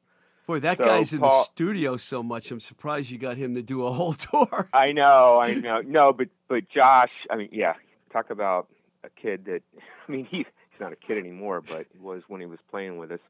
Boy, 0.47 0.61
that 0.61 0.79
So, 0.79 0.85
guy's 0.85 1.13
in 1.13 1.21
the 1.21 1.31
studio 1.31 1.97
so 1.97 2.23
much. 2.23 2.51
I'm 2.51 2.61
surprised 2.61 3.11
you 3.11 3.19
got 3.19 3.37
him 3.37 3.55
to 3.55 3.63
do 3.63 3.87
a 3.87 3.93
whole 3.93 4.13
tour. 4.15 4.69
I 4.73 4.93
know, 4.93 5.39
I 5.39 5.55
know. 5.55 5.81
No, 5.81 6.13
but 6.13 6.29
but 6.49 6.69
Josh, 6.69 7.11
I 7.31 7.37
mean, 7.37 7.49
yeah, 7.53 7.75
talk 8.13 8.31
about 8.31 8.69
a 9.05 9.11
kid 9.11 9.45
that 9.47 9.63
I 10.09 10.13
mean, 10.13 10.27
he 10.31 10.39
he's 10.39 10.81
not 10.81 10.93
a 10.93 10.97
kid 10.97 11.19
anymore, 11.19 11.61
but 11.63 11.87
was 12.01 12.23
when 12.29 12.41
he 12.41 12.47
was 12.47 12.59
playing 12.71 12.99
with 12.99 13.11
us. 13.13 13.21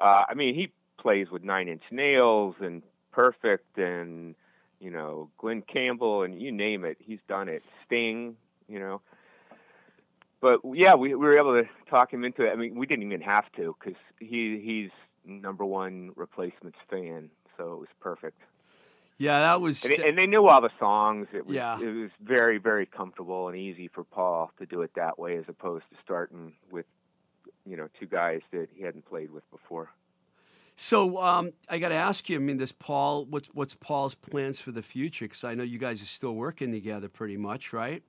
Uh, 0.00 0.24
I 0.28 0.34
mean, 0.34 0.54
he 0.54 0.72
plays 1.00 1.28
with 1.30 1.44
Nine 1.44 1.68
Inch 1.68 1.82
Nails 1.92 2.56
and 2.60 2.82
Perfect 3.12 3.78
and 3.78 4.34
you 4.80 4.90
know 4.90 5.28
Glen 5.38 5.62
Campbell 5.62 6.22
and 6.22 6.40
you 6.40 6.50
name 6.52 6.84
it, 6.84 6.96
he's 7.00 7.20
done 7.28 7.48
it. 7.48 7.62
Sting, 7.86 8.36
you 8.68 8.78
know. 8.80 9.00
But 10.40 10.60
yeah, 10.72 10.94
we, 10.94 11.08
we 11.10 11.26
were 11.26 11.34
able 11.38 11.60
to 11.60 11.68
talk 11.90 12.12
him 12.12 12.24
into 12.24 12.42
it. 12.44 12.50
I 12.52 12.56
mean, 12.56 12.76
we 12.76 12.86
didn't 12.86 13.04
even 13.04 13.20
have 13.22 13.50
to 13.52 13.74
because 13.78 13.98
he 14.20 14.60
he's 14.64 14.90
number 15.24 15.64
one 15.64 16.12
replacements 16.16 16.78
fan, 16.88 17.30
so 17.56 17.72
it 17.74 17.78
was 17.80 17.88
perfect. 18.00 18.40
Yeah, 19.18 19.40
that 19.40 19.60
was. 19.60 19.84
And, 19.84 19.98
and 19.98 20.18
they 20.18 20.26
knew 20.26 20.46
all 20.46 20.60
the 20.60 20.70
songs. 20.78 21.26
It 21.32 21.44
was 21.44 21.56
Yeah. 21.56 21.80
it 21.80 21.86
was 21.92 22.10
very 22.22 22.58
very 22.58 22.86
comfortable 22.86 23.48
and 23.48 23.56
easy 23.56 23.88
for 23.88 24.04
Paul 24.04 24.52
to 24.58 24.66
do 24.66 24.82
it 24.82 24.92
that 24.94 25.18
way 25.18 25.36
as 25.36 25.44
opposed 25.48 25.84
to 25.90 25.96
starting 26.04 26.52
with 26.70 26.86
you 27.66 27.76
know 27.76 27.88
two 27.98 28.06
guys 28.06 28.40
that 28.52 28.68
he 28.74 28.84
hadn't 28.84 29.06
played 29.06 29.32
with 29.32 29.42
before. 29.50 29.90
so 30.76 31.20
um, 31.20 31.50
I 31.68 31.78
got 31.78 31.88
to 31.88 31.96
ask 31.96 32.28
you. 32.28 32.36
I 32.36 32.38
mean, 32.38 32.58
this 32.58 32.70
Paul. 32.70 33.24
What's 33.24 33.48
what's 33.48 33.74
Paul's 33.74 34.14
plans 34.14 34.60
for 34.60 34.70
the 34.70 34.82
future? 34.82 35.24
Because 35.24 35.42
I 35.42 35.54
know 35.54 35.64
you 35.64 35.78
guys 35.80 36.00
are 36.00 36.06
still 36.06 36.36
working 36.36 36.70
together, 36.70 37.08
pretty 37.08 37.36
much, 37.36 37.72
right? 37.72 38.04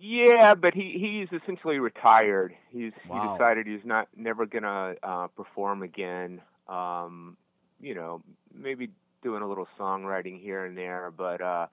Yeah, 0.00 0.54
but 0.54 0.72
he 0.72 0.96
he's 0.98 1.40
essentially 1.42 1.78
retired. 1.78 2.54
He's 2.70 2.92
Wow. 3.06 3.20
he 3.20 3.28
decided 3.28 3.66
he's 3.66 3.84
not 3.84 4.08
never 4.16 4.46
gonna 4.46 4.94
uh, 5.02 5.26
perform 5.28 5.82
again. 5.82 6.40
Um, 6.68 7.36
you 7.80 7.94
know, 7.94 8.22
maybe 8.54 8.90
doing 9.22 9.42
a 9.42 9.48
little 9.48 9.68
songwriting 9.78 10.40
here 10.40 10.64
and 10.64 10.76
there, 10.76 11.12
but 11.14 11.42
uh, 11.42 11.66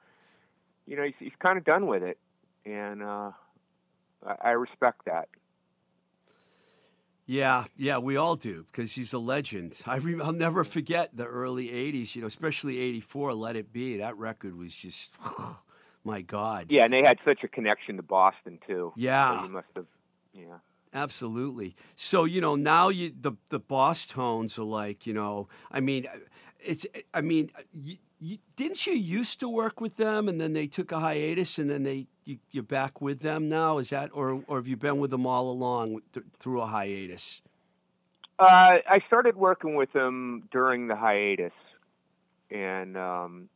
you 0.85 0.97
know, 0.97 1.03
he's 1.03 1.15
he's 1.19 1.31
kind 1.39 1.57
of 1.57 1.63
done 1.63 1.87
with 1.87 2.03
it, 2.03 2.17
and 2.65 3.01
uh, 3.01 3.31
I, 4.25 4.35
I 4.43 4.49
respect 4.51 5.05
that. 5.05 5.29
Yeah, 7.25 7.65
yeah, 7.75 7.97
we 7.97 8.15
all 8.15 8.35
do 8.37 8.65
because 8.71 8.93
he's 8.93 9.11
a 9.13 9.19
legend. 9.19 9.81
I 9.85 9.97
re- 9.97 10.19
I'll 10.21 10.31
never 10.31 10.63
forget 10.63 11.15
the 11.15 11.25
early 11.25 11.67
'80s. 11.69 12.15
You 12.15 12.21
know, 12.21 12.27
especially 12.27 12.79
'84. 12.79 13.33
Let 13.33 13.55
It 13.55 13.71
Be. 13.71 13.97
That 13.97 14.17
record 14.17 14.55
was 14.57 14.75
just 14.75 15.17
My 16.07 16.21
God. 16.21 16.67
Yeah, 16.69 16.85
and 16.85 16.93
they 16.93 17.03
had 17.03 17.17
such 17.25 17.43
a 17.43 17.49
connection 17.49 17.97
to 17.97 18.01
Boston 18.01 18.59
too. 18.65 18.93
Yeah. 18.95 19.39
So 19.39 19.43
you 19.43 19.49
must 19.51 19.67
have. 19.75 19.85
Yeah. 20.33 20.59
Absolutely. 20.93 21.75
So 21.97 22.23
you 22.23 22.39
know 22.39 22.55
now 22.55 22.87
you 22.87 23.11
the 23.19 23.33
the 23.49 23.59
Bosstones 23.59 24.57
are 24.57 24.63
like 24.63 25.05
you 25.05 25.13
know 25.13 25.49
I 25.69 25.81
mean 25.81 26.05
it's 26.61 26.87
I 27.13 27.19
mean 27.19 27.49
you, 27.73 27.97
you, 28.21 28.37
didn't 28.55 28.87
you 28.87 28.93
used 28.93 29.41
to 29.41 29.49
work 29.49 29.81
with 29.81 29.97
them 29.97 30.29
and 30.29 30.39
then 30.39 30.53
they 30.53 30.65
took 30.65 30.93
a 30.93 31.01
hiatus 31.01 31.59
and 31.59 31.69
then 31.69 31.83
they 31.83 32.07
you, 32.23 32.37
you're 32.51 32.63
back 32.63 33.01
with 33.01 33.19
them 33.19 33.49
now 33.49 33.77
is 33.77 33.89
that 33.89 34.09
or 34.13 34.43
or 34.47 34.57
have 34.57 34.67
you 34.67 34.77
been 34.77 34.99
with 34.99 35.11
them 35.11 35.27
all 35.27 35.51
along 35.51 35.99
th- 36.13 36.25
through 36.39 36.61
a 36.61 36.67
hiatus? 36.67 37.41
Uh, 38.39 38.75
I 38.87 38.99
started 39.07 39.35
working 39.35 39.75
with 39.75 39.91
them 39.93 40.47
during 40.51 40.87
the 40.87 40.95
hiatus, 40.95 41.53
and 42.51 42.95
um, 42.95 43.49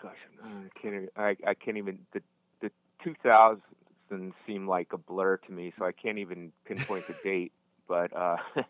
gosh, 0.00 0.16
I 0.44 0.80
can't. 0.80 0.94
Even, 0.94 1.08
I, 1.16 1.36
I 1.46 1.54
can't 1.54 1.76
even. 1.76 1.98
The 2.12 2.22
the 2.60 2.70
2000s 3.04 3.60
seem 4.46 4.68
like 4.68 4.92
a 4.92 4.98
blur 4.98 5.38
to 5.38 5.52
me, 5.52 5.72
so 5.78 5.84
I 5.84 5.92
can't 5.92 6.18
even 6.18 6.52
pinpoint 6.64 7.06
the 7.06 7.16
date. 7.24 7.52
But 7.88 8.14
uh, 8.16 8.36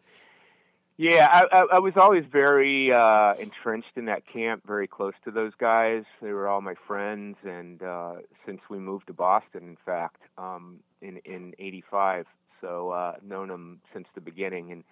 yeah, 0.96 1.28
I, 1.30 1.44
I, 1.52 1.66
I 1.74 1.78
was 1.78 1.94
always 1.96 2.24
very 2.30 2.92
uh, 2.92 3.34
entrenched 3.34 3.96
in 3.96 4.06
that 4.06 4.26
camp, 4.26 4.66
very 4.66 4.86
close 4.86 5.14
to 5.24 5.30
those 5.30 5.52
guys. 5.58 6.04
They 6.22 6.32
were 6.32 6.48
all 6.48 6.60
my 6.60 6.74
friends, 6.86 7.36
and 7.44 7.82
uh, 7.82 8.14
since 8.44 8.60
we 8.68 8.78
moved 8.78 9.08
to 9.08 9.12
Boston, 9.12 9.62
in 9.64 9.76
fact, 9.84 10.22
um, 10.38 10.80
in 11.00 11.18
in 11.18 11.54
'85, 11.58 12.26
so 12.60 12.90
uh, 12.90 13.14
known 13.22 13.48
them 13.48 13.80
since 13.92 14.08
the 14.14 14.20
beginning. 14.20 14.72
And 14.72 14.84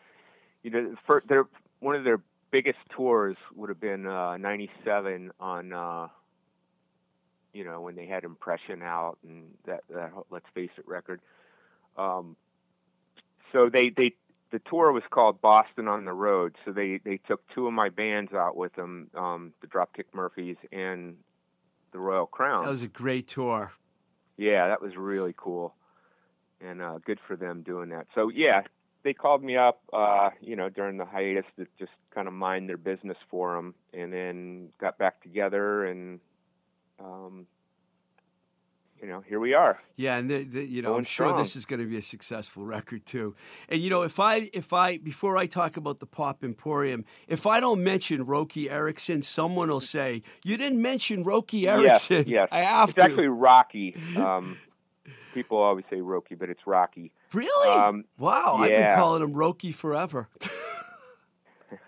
you 0.63 0.71
know, 0.71 0.95
for 1.07 1.23
their 1.29 1.47
one 1.81 1.97
of 1.97 2.05
their 2.05 2.21
biggest 2.51 2.79
tours 2.91 3.37
would 3.55 3.69
have 3.69 3.81
been 3.81 4.07
uh, 4.07 4.37
'97 4.37 5.33
on. 5.41 5.73
Uh, 5.73 6.09
you 7.55 7.65
know, 7.65 7.81
when 7.81 7.95
they 7.95 8.07
had 8.07 8.25
Impression 8.25 8.83
out 8.83 9.17
and 9.23 9.45
that, 9.67 9.85
that 9.89 10.13
Let's 10.31 10.47
Face 10.55 10.71
It 10.77 10.87
record. 10.87 11.21
Um, 11.97 12.37
so 13.53 13.71
they, 13.71 13.91
they 13.91 14.15
the 14.51 14.61
tour 14.71 14.93
was 14.93 15.03
called 15.11 15.41
Boston 15.41 15.89
on 15.89 16.05
the 16.05 16.13
Road. 16.13 16.57
So 16.65 16.73
they, 16.73 17.01
they 17.05 17.17
took 17.17 17.43
two 17.55 17.67
of 17.67 17.73
my 17.73 17.89
bands 17.89 18.33
out 18.33 18.57
with 18.57 18.75
them, 18.75 19.11
um, 19.15 19.53
the 19.61 19.67
Dropkick 19.67 20.07
Murphys 20.13 20.57
and 20.71 21.17
the 21.93 21.99
Royal 21.99 22.27
Crown. 22.27 22.65
That 22.65 22.71
was 22.71 22.83
a 22.83 22.89
great 22.89 23.27
tour. 23.27 23.73
Yeah, 24.37 24.69
that 24.69 24.81
was 24.81 24.97
really 24.97 25.35
cool, 25.37 25.75
and 26.61 26.83
uh, 26.83 26.99
good 27.05 27.21
for 27.27 27.37
them 27.37 27.63
doing 27.63 27.91
that. 27.91 28.09
So 28.15 28.29
yeah, 28.29 28.63
they 29.05 29.13
called 29.13 29.45
me 29.45 29.57
up, 29.57 29.81
uh, 29.93 30.31
you 30.41 30.57
know, 30.57 30.69
during 30.69 30.97
the 30.97 31.05
hiatus 31.05 31.45
to 31.57 31.67
just 31.79 31.93
kind 32.13 32.27
of 32.27 32.35
mind 32.35 32.69
their 32.69 32.77
business 32.77 33.19
for 33.31 33.55
them, 33.55 33.75
and 33.93 34.13
then 34.13 34.71
got 34.81 34.99
back 34.99 35.23
together 35.23 35.85
and 35.85 36.19
um, 36.99 37.47
you 39.05 39.11
know, 39.11 39.23
here 39.29 39.39
we 39.39 39.53
are. 39.53 39.79
Yeah, 39.97 40.17
and 40.17 40.31
the, 40.31 40.45
the, 40.45 40.65
you 40.65 40.81
know, 40.81 40.91
Going 40.91 41.01
I'm 41.01 41.05
sure 41.05 41.27
strong. 41.27 41.39
this 41.39 41.57
is 41.57 41.67
going 41.67 41.81
to 41.81 41.87
be 41.87 41.99
a 41.99 42.03
successful 42.03 42.65
record 42.65 43.05
too. 43.05 43.35
And 43.69 43.83
you 43.83 43.91
know, 43.91 44.03
if 44.03 44.19
I 44.19 44.49
if 44.55 44.73
I 44.73 44.97
before 44.97 45.37
I 45.37 45.47
talk 45.47 45.77
about 45.77 46.01
the 46.01 46.07
Pop 46.07 46.43
Emporium, 46.43 47.05
if 47.29 47.47
I 47.47 47.61
don't 47.61 47.85
mention 47.85 48.25
Roky 48.25 48.71
Erickson, 48.71 49.21
someone 49.21 49.69
will 49.69 49.81
say 49.81 50.23
you 50.43 50.57
didn't 50.57 50.81
mention 50.81 51.23
Roky 51.23 51.69
Erickson. 51.69 52.25
yes. 52.27 52.27
yes. 52.27 52.49
I 52.51 52.59
have 52.59 52.89
it's 52.91 52.95
to. 52.95 53.03
actually 53.03 53.29
Rocky. 53.29 53.95
Um, 54.17 54.59
people 55.35 55.59
always 55.59 55.85
say 55.91 55.97
Roki, 55.97 56.39
but 56.39 56.49
it's 56.49 56.67
Rocky. 56.67 57.13
really? 57.35 57.71
um, 57.71 58.05
wow, 58.17 58.57
I've 58.61 58.71
been 58.71 58.95
calling 58.95 59.23
him 59.23 59.35
Roki 59.35 59.75
forever. 59.75 60.29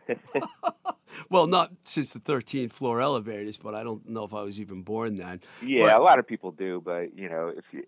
well, 1.30 1.46
not 1.46 1.72
since 1.82 2.12
the 2.12 2.20
13th 2.20 2.72
floor 2.72 3.00
elevators, 3.00 3.56
but 3.56 3.74
I 3.74 3.82
don't 3.82 4.08
know 4.08 4.24
if 4.24 4.32
I 4.34 4.42
was 4.42 4.60
even 4.60 4.82
born 4.82 5.16
then. 5.16 5.40
Yeah, 5.64 5.86
But- 5.86 6.00
a 6.00 6.02
lot 6.02 6.18
of 6.18 6.26
people 6.26 6.50
do, 6.52 6.80
but 6.84 7.16
you 7.16 7.28
know, 7.28 7.48
if 7.48 7.64
you 7.72 7.84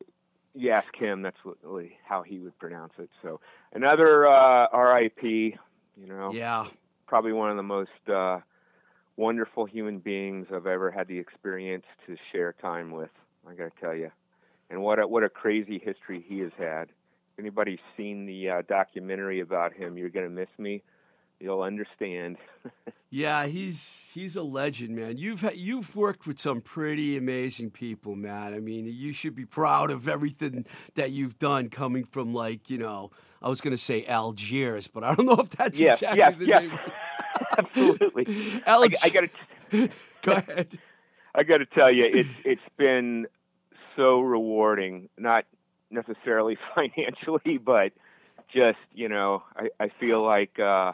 you 0.54 0.70
ask 0.70 0.94
him, 0.96 1.22
that's 1.22 1.36
what, 1.44 1.56
how 2.04 2.22
he 2.22 2.38
would 2.40 2.58
pronounce 2.58 2.92
it. 2.98 3.08
So 3.22 3.38
another 3.72 4.26
uh, 4.26 4.66
R.I.P. 4.72 5.56
You 6.00 6.06
know, 6.06 6.32
Yeah. 6.32 6.66
probably 7.06 7.32
one 7.32 7.50
of 7.50 7.56
the 7.56 7.62
most 7.62 8.08
uh, 8.12 8.40
wonderful 9.16 9.66
human 9.66 9.98
beings 9.98 10.48
I've 10.52 10.66
ever 10.66 10.90
had 10.90 11.06
the 11.06 11.18
experience 11.18 11.84
to 12.06 12.16
share 12.32 12.54
time 12.60 12.90
with. 12.90 13.10
I 13.48 13.54
got 13.54 13.74
to 13.74 13.80
tell 13.80 13.94
you, 13.94 14.10
and 14.68 14.82
what 14.82 14.98
a, 14.98 15.06
what 15.06 15.22
a 15.22 15.28
crazy 15.28 15.78
history 15.78 16.24
he 16.26 16.40
has 16.40 16.52
had. 16.58 16.88
If 17.34 17.38
anybody's 17.40 17.78
seen 17.96 18.26
the 18.26 18.50
uh, 18.50 18.62
documentary 18.68 19.38
about 19.40 19.72
him, 19.74 19.96
you're 19.96 20.10
gonna 20.10 20.28
miss 20.28 20.48
me. 20.58 20.82
You'll 21.40 21.62
understand. 21.62 22.36
Yeah, 23.10 23.46
he's 23.46 24.10
he's 24.12 24.36
a 24.36 24.42
legend, 24.42 24.94
man. 24.94 25.16
You've 25.16 25.40
ha- 25.40 25.54
you've 25.54 25.96
worked 25.96 26.26
with 26.26 26.38
some 26.38 26.60
pretty 26.60 27.16
amazing 27.16 27.70
people, 27.70 28.14
man. 28.14 28.52
I 28.52 28.60
mean, 28.60 28.84
you 28.84 29.14
should 29.14 29.34
be 29.34 29.46
proud 29.46 29.90
of 29.90 30.08
everything 30.08 30.66
that 30.94 31.10
you've 31.10 31.38
done, 31.38 31.70
coming 31.70 32.04
from 32.04 32.34
like 32.34 32.68
you 32.68 32.76
know, 32.76 33.10
I 33.40 33.48
was 33.48 33.62
going 33.62 33.72
to 33.72 33.78
say 33.82 34.04
Algiers, 34.04 34.88
but 34.88 35.04
I 35.04 35.14
don't 35.14 35.24
know 35.24 35.40
if 35.40 35.48
that's 35.50 35.80
yes, 35.80 36.02
exactly 36.02 36.18
yes, 36.18 36.36
the 36.36 36.46
yes. 36.46 36.62
name. 36.62 36.78
Absolutely. 37.58 38.62
I, 38.66 38.88
I 39.02 39.08
got 39.08 39.24
to. 39.70 39.88
Go 40.20 40.32
ahead. 40.32 40.78
I 41.34 41.44
got 41.44 41.58
to 41.58 41.66
tell 41.66 41.90
you, 41.90 42.04
it's 42.12 42.28
it's 42.44 42.60
been 42.76 43.26
so 43.96 44.20
rewarding. 44.20 45.08
Not 45.16 45.46
necessarily 45.90 46.58
financially, 46.74 47.56
but 47.56 47.92
just 48.54 48.78
you 48.92 49.08
know, 49.08 49.44
I, 49.56 49.68
I 49.80 49.88
feel 49.98 50.22
like 50.22 50.58
uh, 50.58 50.92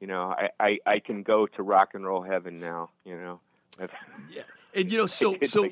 you 0.00 0.06
know 0.06 0.34
I, 0.36 0.48
I, 0.58 0.78
I 0.86 0.98
can 0.98 1.22
go 1.22 1.46
to 1.46 1.62
rock 1.62 1.90
and 1.94 2.04
roll 2.04 2.22
heaven 2.22 2.58
now. 2.60 2.90
You 3.04 3.16
know, 3.16 3.40
Yeah, 4.30 4.42
and 4.74 4.90
you 4.90 4.98
know, 4.98 5.06
so 5.06 5.36
so. 5.42 5.68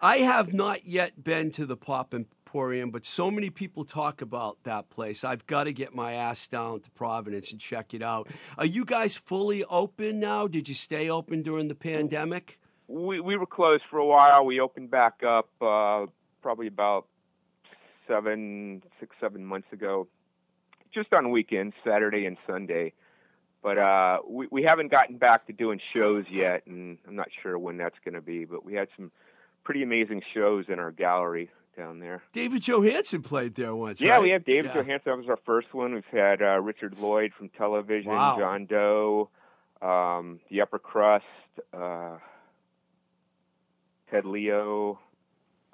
I 0.00 0.16
have 0.16 0.52
not 0.52 0.84
yet 0.84 1.22
been 1.22 1.52
to 1.52 1.64
the 1.64 1.76
Pop 1.76 2.12
Emporium, 2.12 2.90
but 2.90 3.04
so 3.04 3.30
many 3.30 3.50
people 3.50 3.84
talk 3.84 4.20
about 4.20 4.64
that 4.64 4.90
place. 4.90 5.22
I've 5.22 5.46
got 5.46 5.64
to 5.64 5.72
get 5.72 5.94
my 5.94 6.14
ass 6.14 6.48
down 6.48 6.80
to 6.80 6.90
Providence 6.90 7.52
and 7.52 7.60
check 7.60 7.94
it 7.94 8.02
out. 8.02 8.26
Are 8.58 8.66
you 8.66 8.84
guys 8.84 9.16
fully 9.16 9.62
open 9.66 10.18
now? 10.18 10.48
Did 10.48 10.68
you 10.68 10.74
stay 10.74 11.08
open 11.08 11.42
during 11.42 11.68
the 11.68 11.76
pandemic? 11.76 12.58
we 12.92 13.20
we 13.20 13.36
were 13.36 13.46
closed 13.46 13.82
for 13.90 13.98
a 13.98 14.06
while. 14.06 14.44
We 14.44 14.60
opened 14.60 14.90
back 14.90 15.22
up 15.26 15.48
uh, 15.60 16.06
probably 16.42 16.66
about 16.66 17.06
seven, 18.06 18.82
six, 19.00 19.16
seven 19.20 19.44
months 19.44 19.68
ago, 19.72 20.08
just 20.92 21.14
on 21.14 21.30
weekends, 21.30 21.74
Saturday 21.84 22.26
and 22.26 22.36
Sunday. 22.46 22.92
But 23.62 23.78
uh, 23.78 24.18
we 24.28 24.48
we 24.50 24.62
haven't 24.64 24.90
gotten 24.90 25.18
back 25.18 25.46
to 25.46 25.52
doing 25.52 25.80
shows 25.94 26.24
yet, 26.30 26.66
and 26.66 26.98
I'm 27.06 27.14
not 27.14 27.28
sure 27.42 27.56
when 27.58 27.76
that's 27.76 27.94
going 28.04 28.14
to 28.14 28.20
be. 28.20 28.44
But 28.44 28.64
we 28.64 28.74
had 28.74 28.88
some 28.96 29.12
pretty 29.64 29.82
amazing 29.84 30.22
shows 30.34 30.64
in 30.68 30.78
our 30.80 30.90
gallery 30.90 31.48
down 31.76 32.00
there. 32.00 32.22
David 32.32 32.62
Johansen 32.62 33.22
played 33.22 33.54
there 33.54 33.74
once. 33.74 34.00
Yeah, 34.00 34.14
right? 34.14 34.22
we 34.22 34.30
have 34.30 34.44
David 34.44 34.72
Yeah. 34.74 34.82
Johansen. 34.82 35.04
That 35.04 35.16
was 35.18 35.28
our 35.28 35.38
first 35.46 35.72
one. 35.72 35.94
We've 35.94 36.04
had 36.10 36.42
uh, 36.42 36.60
Richard 36.60 36.98
Lloyd 36.98 37.32
from 37.38 37.48
television, 37.50 38.10
Wow. 38.10 38.36
John 38.38 38.66
Doe, 38.66 39.30
um, 39.80 40.40
The 40.50 40.60
Upper 40.62 40.78
Crust, 40.80 41.24
uh, 41.72 42.16
Ted 44.10 44.24
Leo, 44.26 44.98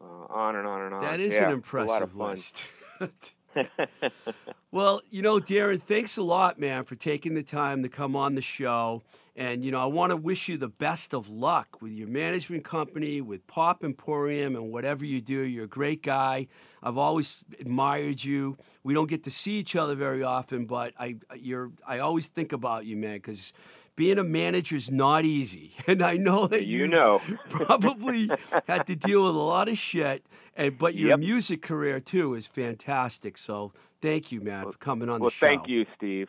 uh, 0.01 0.05
on 0.32 0.55
and 0.57 0.66
on 0.68 0.82
and 0.82 0.95
on. 0.95 1.01
That 1.01 1.18
is 1.20 1.34
Yeah, 1.34 1.51
an 1.51 1.59
it's 1.59 1.72
a 1.72 1.76
lot 1.78 2.03
of 2.03 2.11
impressive 2.11 2.12
fun. 2.12 2.30
list. 2.30 2.66
well, 4.73 5.01
you 5.11 5.23
know, 5.23 5.39
Darren, 5.39 5.81
thanks 5.81 6.17
a 6.17 6.23
lot, 6.23 6.59
man, 6.59 6.85
for 6.85 6.95
taking 6.95 7.35
the 7.35 7.43
time 7.43 7.83
to 7.83 7.89
come 7.89 8.15
on 8.17 8.35
the 8.35 8.43
show. 8.43 9.03
And, 9.37 9.65
you 9.65 9.71
know, 9.71 9.81
I 9.81 9.87
want 9.87 10.11
to 10.11 10.17
wish 10.17 10.49
you 10.49 10.59
the 10.59 10.69
best 10.69 11.15
of 11.15 11.29
luck 11.29 11.81
with 11.81 11.93
your 11.93 12.09
management 12.09 12.65
company, 12.65 13.21
with 13.21 13.47
Pop 13.47 13.85
Emporium, 13.85 14.57
and 14.57 14.73
whatever 14.73 15.05
you 15.05 15.21
do. 15.21 15.43
You're 15.43 15.65
a 15.65 15.69
great 15.69 16.03
guy. 16.03 16.49
I've 16.83 16.99
always 16.99 17.45
admired 17.61 18.25
you. 18.25 18.57
We 18.83 18.95
don't 18.95 19.09
get 19.09 19.23
to 19.25 19.31
see 19.31 19.53
each 19.53 19.77
other 19.77 19.95
very 19.95 20.25
often, 20.25 20.67
but 20.67 20.93
I, 20.99 21.17
you're, 21.37 21.71
I 21.87 22.01
always 22.01 22.27
think 22.27 22.53
about 22.53 22.85
you, 22.85 22.97
man, 22.97 23.15
because 23.15 23.53
being 23.99 24.17
a 24.19 24.25
manager 24.25 24.77
is 24.77 24.91
not 24.91 25.25
easy. 25.25 25.73
And 25.89 26.03
I 26.03 26.17
know 26.17 26.47
that 26.47 26.65
you 26.67 26.87
know. 26.87 27.21
probably 27.49 28.31
had 28.67 28.87
to 28.87 28.95
deal 28.97 29.25
with 29.27 29.35
a 29.35 29.39
lot 29.39 29.69
of 29.69 29.77
shit. 29.77 30.25
And 30.57 30.79
but 30.79 30.95
your 30.95 31.11
Yep. 31.11 31.19
music 31.19 31.63
career 31.63 31.99
too 32.01 32.35
is 32.35 32.47
fantastic. 32.47 33.37
So 33.39 33.73
thank 34.01 34.31
you, 34.33 34.41
man, 34.41 34.71
for 34.71 34.79
coming 34.79 35.09
on 35.09 35.21
Well, 35.21 35.31
the 35.31 35.35
show. 35.35 35.47
Well, 35.47 35.57
thank 35.57 35.69
you, 35.69 35.85
Steve. 35.97 36.29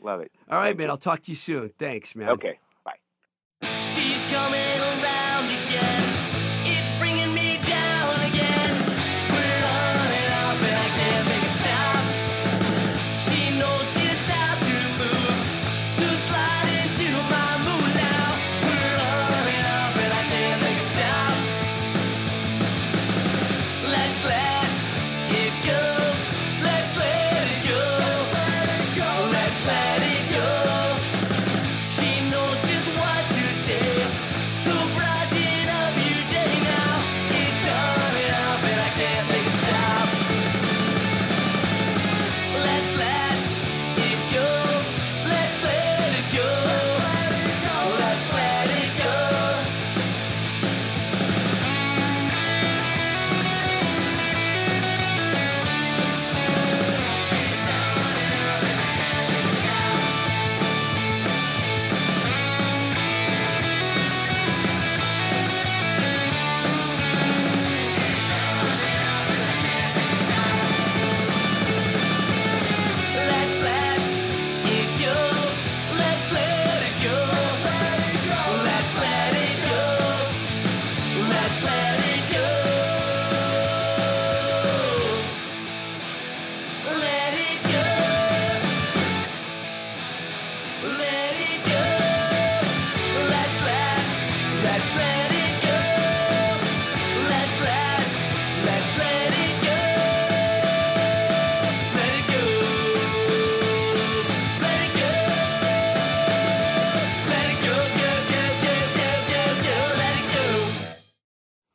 Love 0.00 0.20
it. 0.20 0.30
All 0.48 0.58
right, 0.58 0.66
Thank 0.68 0.78
man. 0.78 0.86
you. 0.86 0.90
I'll 0.92 0.98
talk 0.98 1.22
to 1.22 1.30
you 1.32 1.36
soon. 1.36 1.70
Thanks, 1.78 2.14
man. 2.14 2.28
Okay. 2.30 2.58
Bye. 2.84 3.00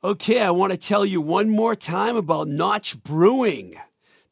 Okay, 0.03 0.41
I 0.41 0.49
want 0.49 0.71
to 0.71 0.79
tell 0.79 1.05
you 1.05 1.21
one 1.21 1.47
more 1.47 1.75
time 1.75 2.15
about 2.15 2.47
Notch 2.47 3.03
Brewing. 3.03 3.75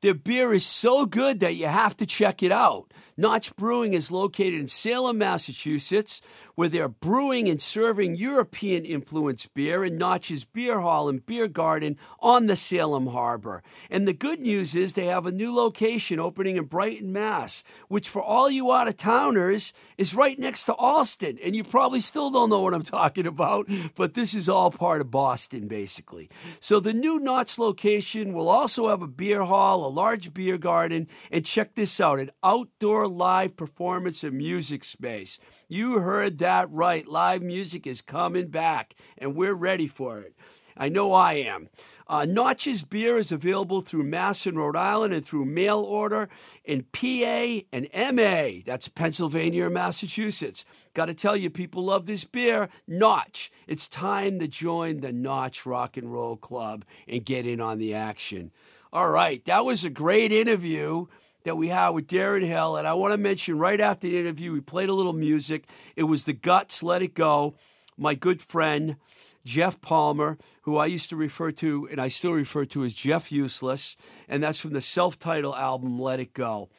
Their 0.02 0.16
beer 0.16 0.52
is 0.52 0.66
so 0.66 1.06
good 1.06 1.42
that 1.42 1.58
you 1.58 1.68
have 1.68 1.96
to 1.98 2.08
check 2.08 2.42
it 2.42 2.52
out. 2.52 2.92
Notch 3.20 3.54
Brewing 3.58 3.94
is 3.94 4.14
located 4.14 4.54
in 4.54 4.70
Salem, 4.70 5.18
Massachusetts, 5.18 6.22
where 6.56 6.70
they're 6.70 6.88
brewing 6.88 7.50
and 7.50 7.62
serving 7.62 8.16
European 8.16 8.86
influenced 8.86 9.54
beer 9.54 9.84
in 9.84 9.98
Notch's 9.98 10.46
Beer 10.46 10.80
Hall 10.80 11.10
and 11.10 11.26
Beer 11.26 11.50
Garden 11.50 11.98
on 12.22 12.46
the 12.46 12.56
Salem 12.56 13.08
Harbor. 13.08 13.62
And 13.90 14.08
the 14.08 14.14
good 14.14 14.40
news 14.40 14.74
is 14.74 14.94
they 14.94 15.08
have 15.08 15.26
a 15.26 15.32
new 15.32 15.54
location 15.54 16.18
opening 16.18 16.56
in 16.56 16.64
Brighton, 16.64 17.12
Mass., 17.12 17.62
which 17.90 18.08
for 18.08 18.24
all 18.24 18.50
you 18.50 18.72
out 18.72 18.88
of 18.88 18.96
towners 18.96 19.74
is 19.98 20.16
right 20.16 20.40
next 20.40 20.64
to 20.66 20.74
Allston. 20.76 21.40
And 21.44 21.54
you 21.58 21.66
probably 21.66 22.00
still 22.00 22.32
don't 22.32 22.50
know 22.50 22.62
what 22.62 22.74
I'm 22.74 22.84
talking 22.84 23.28
about, 23.28 23.70
but 23.96 24.14
this 24.14 24.34
is 24.34 24.48
all 24.48 24.72
part 24.72 25.02
of 25.02 25.12
Boston, 25.12 25.68
basically. 25.68 26.30
So 26.62 26.80
the 26.80 26.94
new 26.94 27.20
Notch 27.20 27.60
location 27.60 28.32
will 28.32 28.48
also 28.48 28.88
have 28.88 29.02
a 29.02 29.08
beer 29.08 29.44
hall, 29.44 29.86
a 29.86 29.92
large 29.92 30.34
beer 30.34 30.58
garden, 30.58 31.10
and 31.30 31.46
check 31.46 31.76
this 31.76 32.00
out 32.00 32.20
an 32.20 32.32
outdoor 32.44 33.09
live 33.10 33.58
performance 33.58 34.24
and 34.24 34.38
music 34.38 34.84
space. 34.84 35.40
You 35.68 36.00
heard 36.00 36.38
that 36.40 36.70
right. 36.72 37.08
Live 37.08 37.42
music 37.42 37.86
is 37.86 38.02
coming 38.02 38.48
back, 38.48 38.96
and 39.18 39.36
we're 39.36 39.54
ready 39.54 39.88
for 39.88 40.20
it. 40.20 40.34
I 40.80 40.88
know 40.88 41.12
I 41.12 41.34
am. 41.34 41.68
Uh, 42.08 42.26
Notch's 42.26 42.84
beer 42.84 43.18
is 43.18 43.34
available 43.34 43.82
through 43.82 44.06
Mass 44.06 44.48
and 44.48 44.58
Rhode 44.58 44.78
Island 44.78 45.14
and 45.14 45.26
through 45.26 45.44
mail 45.46 45.80
order 45.80 46.30
in 46.64 46.86
PA 46.94 47.66
and 47.74 47.88
MA. 47.94 48.62
That's 48.66 48.88
Pennsylvania 48.88 49.66
and 49.66 49.74
Massachusetts. 49.74 50.64
Got 50.94 51.08
to 51.08 51.14
tell 51.14 51.36
you, 51.36 51.50
people 51.50 51.84
love 51.84 52.06
this 52.06 52.24
beer. 52.24 52.70
Notch. 52.88 53.52
It's 53.68 53.90
time 53.90 54.40
to 54.40 54.48
join 54.48 55.02
the 55.02 55.12
Notch 55.12 55.66
Rock 55.66 55.98
and 55.98 56.12
Roll 56.12 56.38
Club 56.38 56.86
and 57.08 57.26
get 57.26 57.46
in 57.46 57.60
on 57.60 57.78
the 57.78 57.94
action. 57.94 58.52
All 58.92 59.10
right, 59.12 59.44
that 59.46 59.66
was 59.66 59.84
a 59.84 59.90
great 59.90 60.32
interview 60.32 61.06
that 61.44 61.56
we 61.56 61.70
had 61.70 61.90
with 61.90 62.08
Darren 62.08 62.46
Hill. 62.46 62.76
And 62.78 62.88
I 62.88 62.94
want 62.94 63.14
to 63.14 63.18
mention 63.18 63.58
right 63.58 63.80
after 63.80 64.08
the 64.08 64.20
interview, 64.20 64.52
we 64.54 64.62
played 64.62 64.90
a 64.90 64.94
little 64.94 65.14
music. 65.14 65.66
It 65.96 66.04
was 66.04 66.26
The 66.26 66.34
Guts, 66.34 66.84
Let 66.84 67.02
It 67.02 67.14
Go. 67.14 67.56
My 67.98 68.16
good 68.16 68.42
friend, 68.42 68.96
Jeff 69.46 69.82
Palmer, 69.82 70.38
who 70.62 70.78
I 70.78 70.86
used 70.86 71.10
to 71.10 71.16
refer 71.16 71.52
to 71.54 71.88
and 71.90 72.00
I 72.00 72.08
still 72.08 72.34
refer 72.34 72.66
to 72.66 72.84
as 72.86 72.94
Jeff 72.94 73.32
Useless. 73.32 73.96
And 74.28 74.44
that's 74.44 74.60
from 74.60 74.74
the 74.74 74.82
self 74.82 75.18
titled 75.18 75.56
album, 75.56 76.00
Let 76.00 76.20
It 76.20 76.34
Go. 76.34 76.70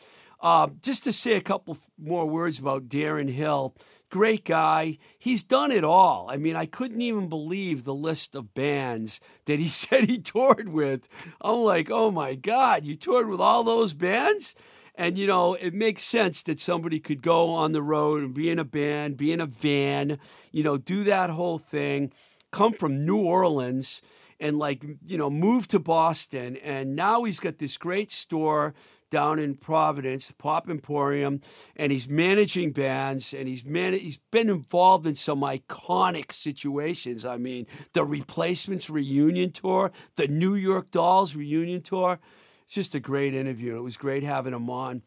Uh, 0.41 0.69
just 0.83 1.05
to 1.05 1.13
say 1.13 1.35
a 1.35 1.41
couple 1.41 1.77
more 1.99 2.27
words 2.27 2.59
about 2.59 2.89
Darren 2.89 3.31
Hill. 3.31 3.75
Great 4.09 4.45
guy. 4.45 4.97
He's 5.19 5.43
done 5.43 5.71
it 5.71 5.85
all. 5.85 6.29
I 6.31 6.37
mean, 6.37 6.57
I 6.57 6.67
couldn't 6.67 7.03
even 7.03 7.29
believe 7.29 7.85
the 7.85 7.95
list 7.95 8.35
of 8.35 8.55
bands 8.55 9.21
that 9.45 9.59
he 9.61 9.69
said 9.69 10.09
he 10.09 10.19
toured 10.19 10.71
with. 10.71 11.09
I'm 11.41 11.61
like, 11.61 11.91
oh 11.91 12.11
my 12.11 12.35
God, 12.35 12.85
you 12.85 12.97
toured 12.97 13.29
with 13.29 13.41
all 13.41 13.63
those 13.63 13.95
bands? 13.95 14.55
And, 14.95 15.17
you 15.17 15.27
know, 15.27 15.55
it 15.55 15.73
makes 15.73 16.03
sense 16.03 16.43
that 16.43 16.61
somebody 16.61 17.01
could 17.01 17.23
go 17.23 17.51
on 17.55 17.73
the 17.73 17.83
road 17.83 18.23
and 18.23 18.35
be 18.35 18.51
in 18.51 18.59
a 18.59 18.65
band, 18.65 19.17
be 19.17 19.33
in 19.33 19.41
a 19.41 19.47
van, 19.47 20.19
you 20.53 20.63
know, 20.63 20.77
do 20.77 21.05
that 21.05 21.31
whole 21.31 21.59
thing, 21.59 22.13
come 22.51 22.73
from 22.73 23.05
New 23.05 23.19
Orleans 23.19 24.03
and, 24.39 24.59
like, 24.59 24.85
you 25.07 25.17
know, 25.17 25.31
move 25.31 25.69
to 25.69 25.79
Boston. 25.79 26.57
And 26.57 26.97
now 26.97 27.25
he's 27.25 27.41
got 27.41 27.59
this 27.59 27.77
great 27.77 28.11
store 28.11 28.75
down 29.11 29.39
in 29.39 29.57
Providence, 29.57 30.33
Pop 30.33 30.69
Emporium, 30.69 31.41
and 31.77 31.93
he's 31.93 32.09
managing 32.09 32.73
bands 32.73 33.35
and 33.35 33.49
he's 33.49 33.65
man- 33.65 33.93
he's 33.93 34.19
been 34.31 34.49
involved 34.49 35.07
in 35.07 35.15
some 35.17 35.41
iconic 35.41 36.33
situations. 36.33 37.27
I 37.27 37.37
mean, 37.37 37.67
the 37.93 38.05
Replacements 38.05 38.89
reunion 38.89 39.53
tour, 39.53 39.93
the 40.17 40.29
New 40.29 40.55
York 40.55 40.91
Dolls 40.91 41.37
reunion 41.37 41.83
tour. 41.83 42.21
It's 42.65 42.75
just 42.75 42.95
a 42.95 43.01
great 43.01 43.35
interview. 43.35 43.77
It 43.77 43.83
was 43.83 43.97
great 43.97 44.23
having 44.23 44.55
him 44.55 44.71
on. 44.71 45.03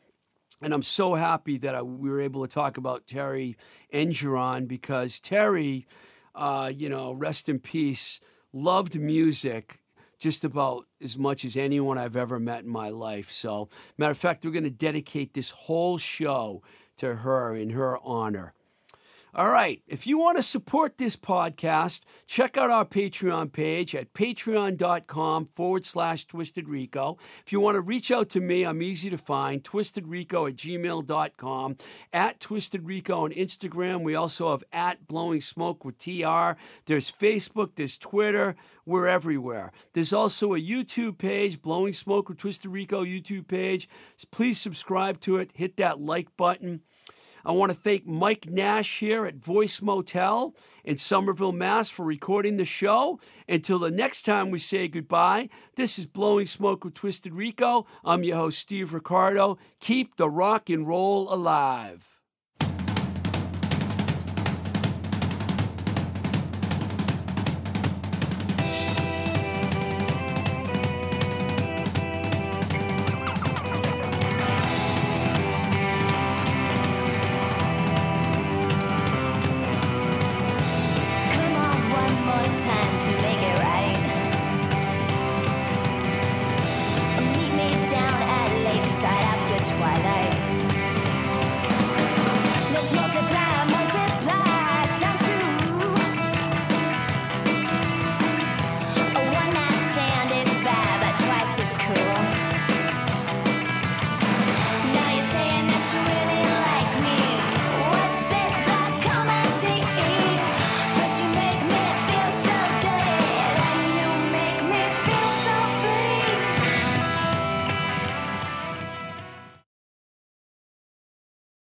And 0.62 0.74
I'm 0.74 0.82
so 0.82 1.16
happy 1.16 1.58
that 1.58 1.76
I, 1.76 1.82
we 1.82 2.10
were 2.10 2.22
able 2.22 2.46
to 2.46 2.54
talk 2.54 2.78
about 2.78 3.08
Terry 3.08 3.58
Engeron 3.94 4.68
because 4.68 5.20
Terry, 5.20 5.86
uh, 6.36 6.72
you 6.76 6.88
know, 6.88 7.12
rest 7.12 7.50
in 7.50 7.60
peace, 7.60 8.20
loved 8.54 9.00
music 9.00 9.83
just 10.24 10.46
about 10.46 10.86
as 11.02 11.18
much 11.18 11.44
as 11.44 11.58
anyone 11.58 11.98
I've 11.98 12.16
ever 12.16 12.40
met 12.40 12.64
in 12.64 12.70
my 12.70 12.88
life. 12.90 13.30
So, 13.30 13.68
matter 13.98 14.12
of 14.12 14.18
fact, 14.18 14.46
we're 14.46 14.52
going 14.52 14.64
to 14.64 14.70
dedicate 14.70 15.34
this 15.34 15.50
whole 15.50 15.98
show 15.98 16.64
to 16.96 17.16
her 17.16 17.54
in 17.54 17.72
her 17.72 17.98
honor. 18.02 18.54
All 19.36 19.50
right. 19.50 19.82
If 19.88 20.06
you 20.06 20.20
want 20.20 20.38
to 20.38 20.44
support 20.44 21.00
this 21.00 21.16
podcast, 21.16 22.06
check 22.28 22.56
out 22.56 22.70
our 22.70 22.86
Patreon 22.86 23.52
page 23.52 23.96
at 23.96 24.14
patreon.com 24.14 25.46
forward 25.46 25.88
slash 25.88 26.26
Twisted 26.26 26.70
Rico. 26.70 27.18
If 27.44 27.52
you 27.52 27.60
want 27.60 27.74
to 27.74 27.82
reach 27.82 28.12
out 28.12 28.30
to 28.32 28.40
me, 28.40 28.64
I'm 28.64 28.84
easy 28.84 29.10
to 29.10 29.18
find, 29.18 29.64
twistedrico 29.64 30.50
at 30.50 30.56
gmail.com, 30.56 31.78
at 32.14 32.40
Twisted 32.40 32.86
Rico 32.86 33.24
on 33.24 33.32
Instagram. 33.32 34.04
We 34.04 34.14
also 34.14 34.52
have 34.52 34.64
at 34.72 35.08
Blowing 35.08 35.42
Smoke 35.42 35.84
with 35.84 35.98
TR. 35.98 36.52
There's 36.86 37.12
Facebook, 37.12 37.72
there's 37.74 37.98
Twitter. 37.98 38.56
We're 38.86 39.08
everywhere. 39.08 39.72
There's 39.94 40.14
also 40.14 40.54
a 40.54 40.62
YouTube 40.62 41.18
page, 41.18 41.60
Blowing 41.60 41.94
Smoke 41.94 42.30
with 42.30 42.38
Twisted 42.38 42.70
Rico 42.70 43.04
YouTube 43.04 43.48
page. 43.48 43.90
Please 44.32 44.62
subscribe 44.62 45.20
to 45.22 45.38
it, 45.38 45.54
hit 45.56 45.78
that 45.78 46.00
like 46.00 46.38
button. 46.38 46.82
I 47.46 47.52
want 47.52 47.72
to 47.72 47.78
thank 47.78 48.06
Mike 48.06 48.50
Nash 48.50 49.00
here 49.00 49.26
at 49.26 49.36
Voice 49.36 49.82
Motel 49.82 50.56
in 50.86 50.98
Somerville, 50.98 51.52
Mass. 51.52 51.90
for 51.90 52.06
recording 52.06 52.56
the 52.56 52.64
show. 52.64 53.20
Until 53.50 53.80
the 53.80 53.92
next 53.92 54.24
time 54.24 54.50
we 54.50 54.60
say 54.60 54.88
goodbye, 54.88 55.50
this 55.76 56.00
is 56.00 56.06
Blowing 56.06 56.48
Smoke 56.48 56.86
with 56.86 56.94
Twisted 56.94 57.34
Rico. 57.34 57.86
I'm 58.06 58.24
your 58.24 58.38
host, 58.38 58.60
Steve 58.60 58.94
Ricardo. 58.94 59.58
Keep 59.82 60.16
the 60.16 60.30
rock 60.30 60.70
and 60.70 60.88
roll 60.88 61.34
alive. 61.34 62.13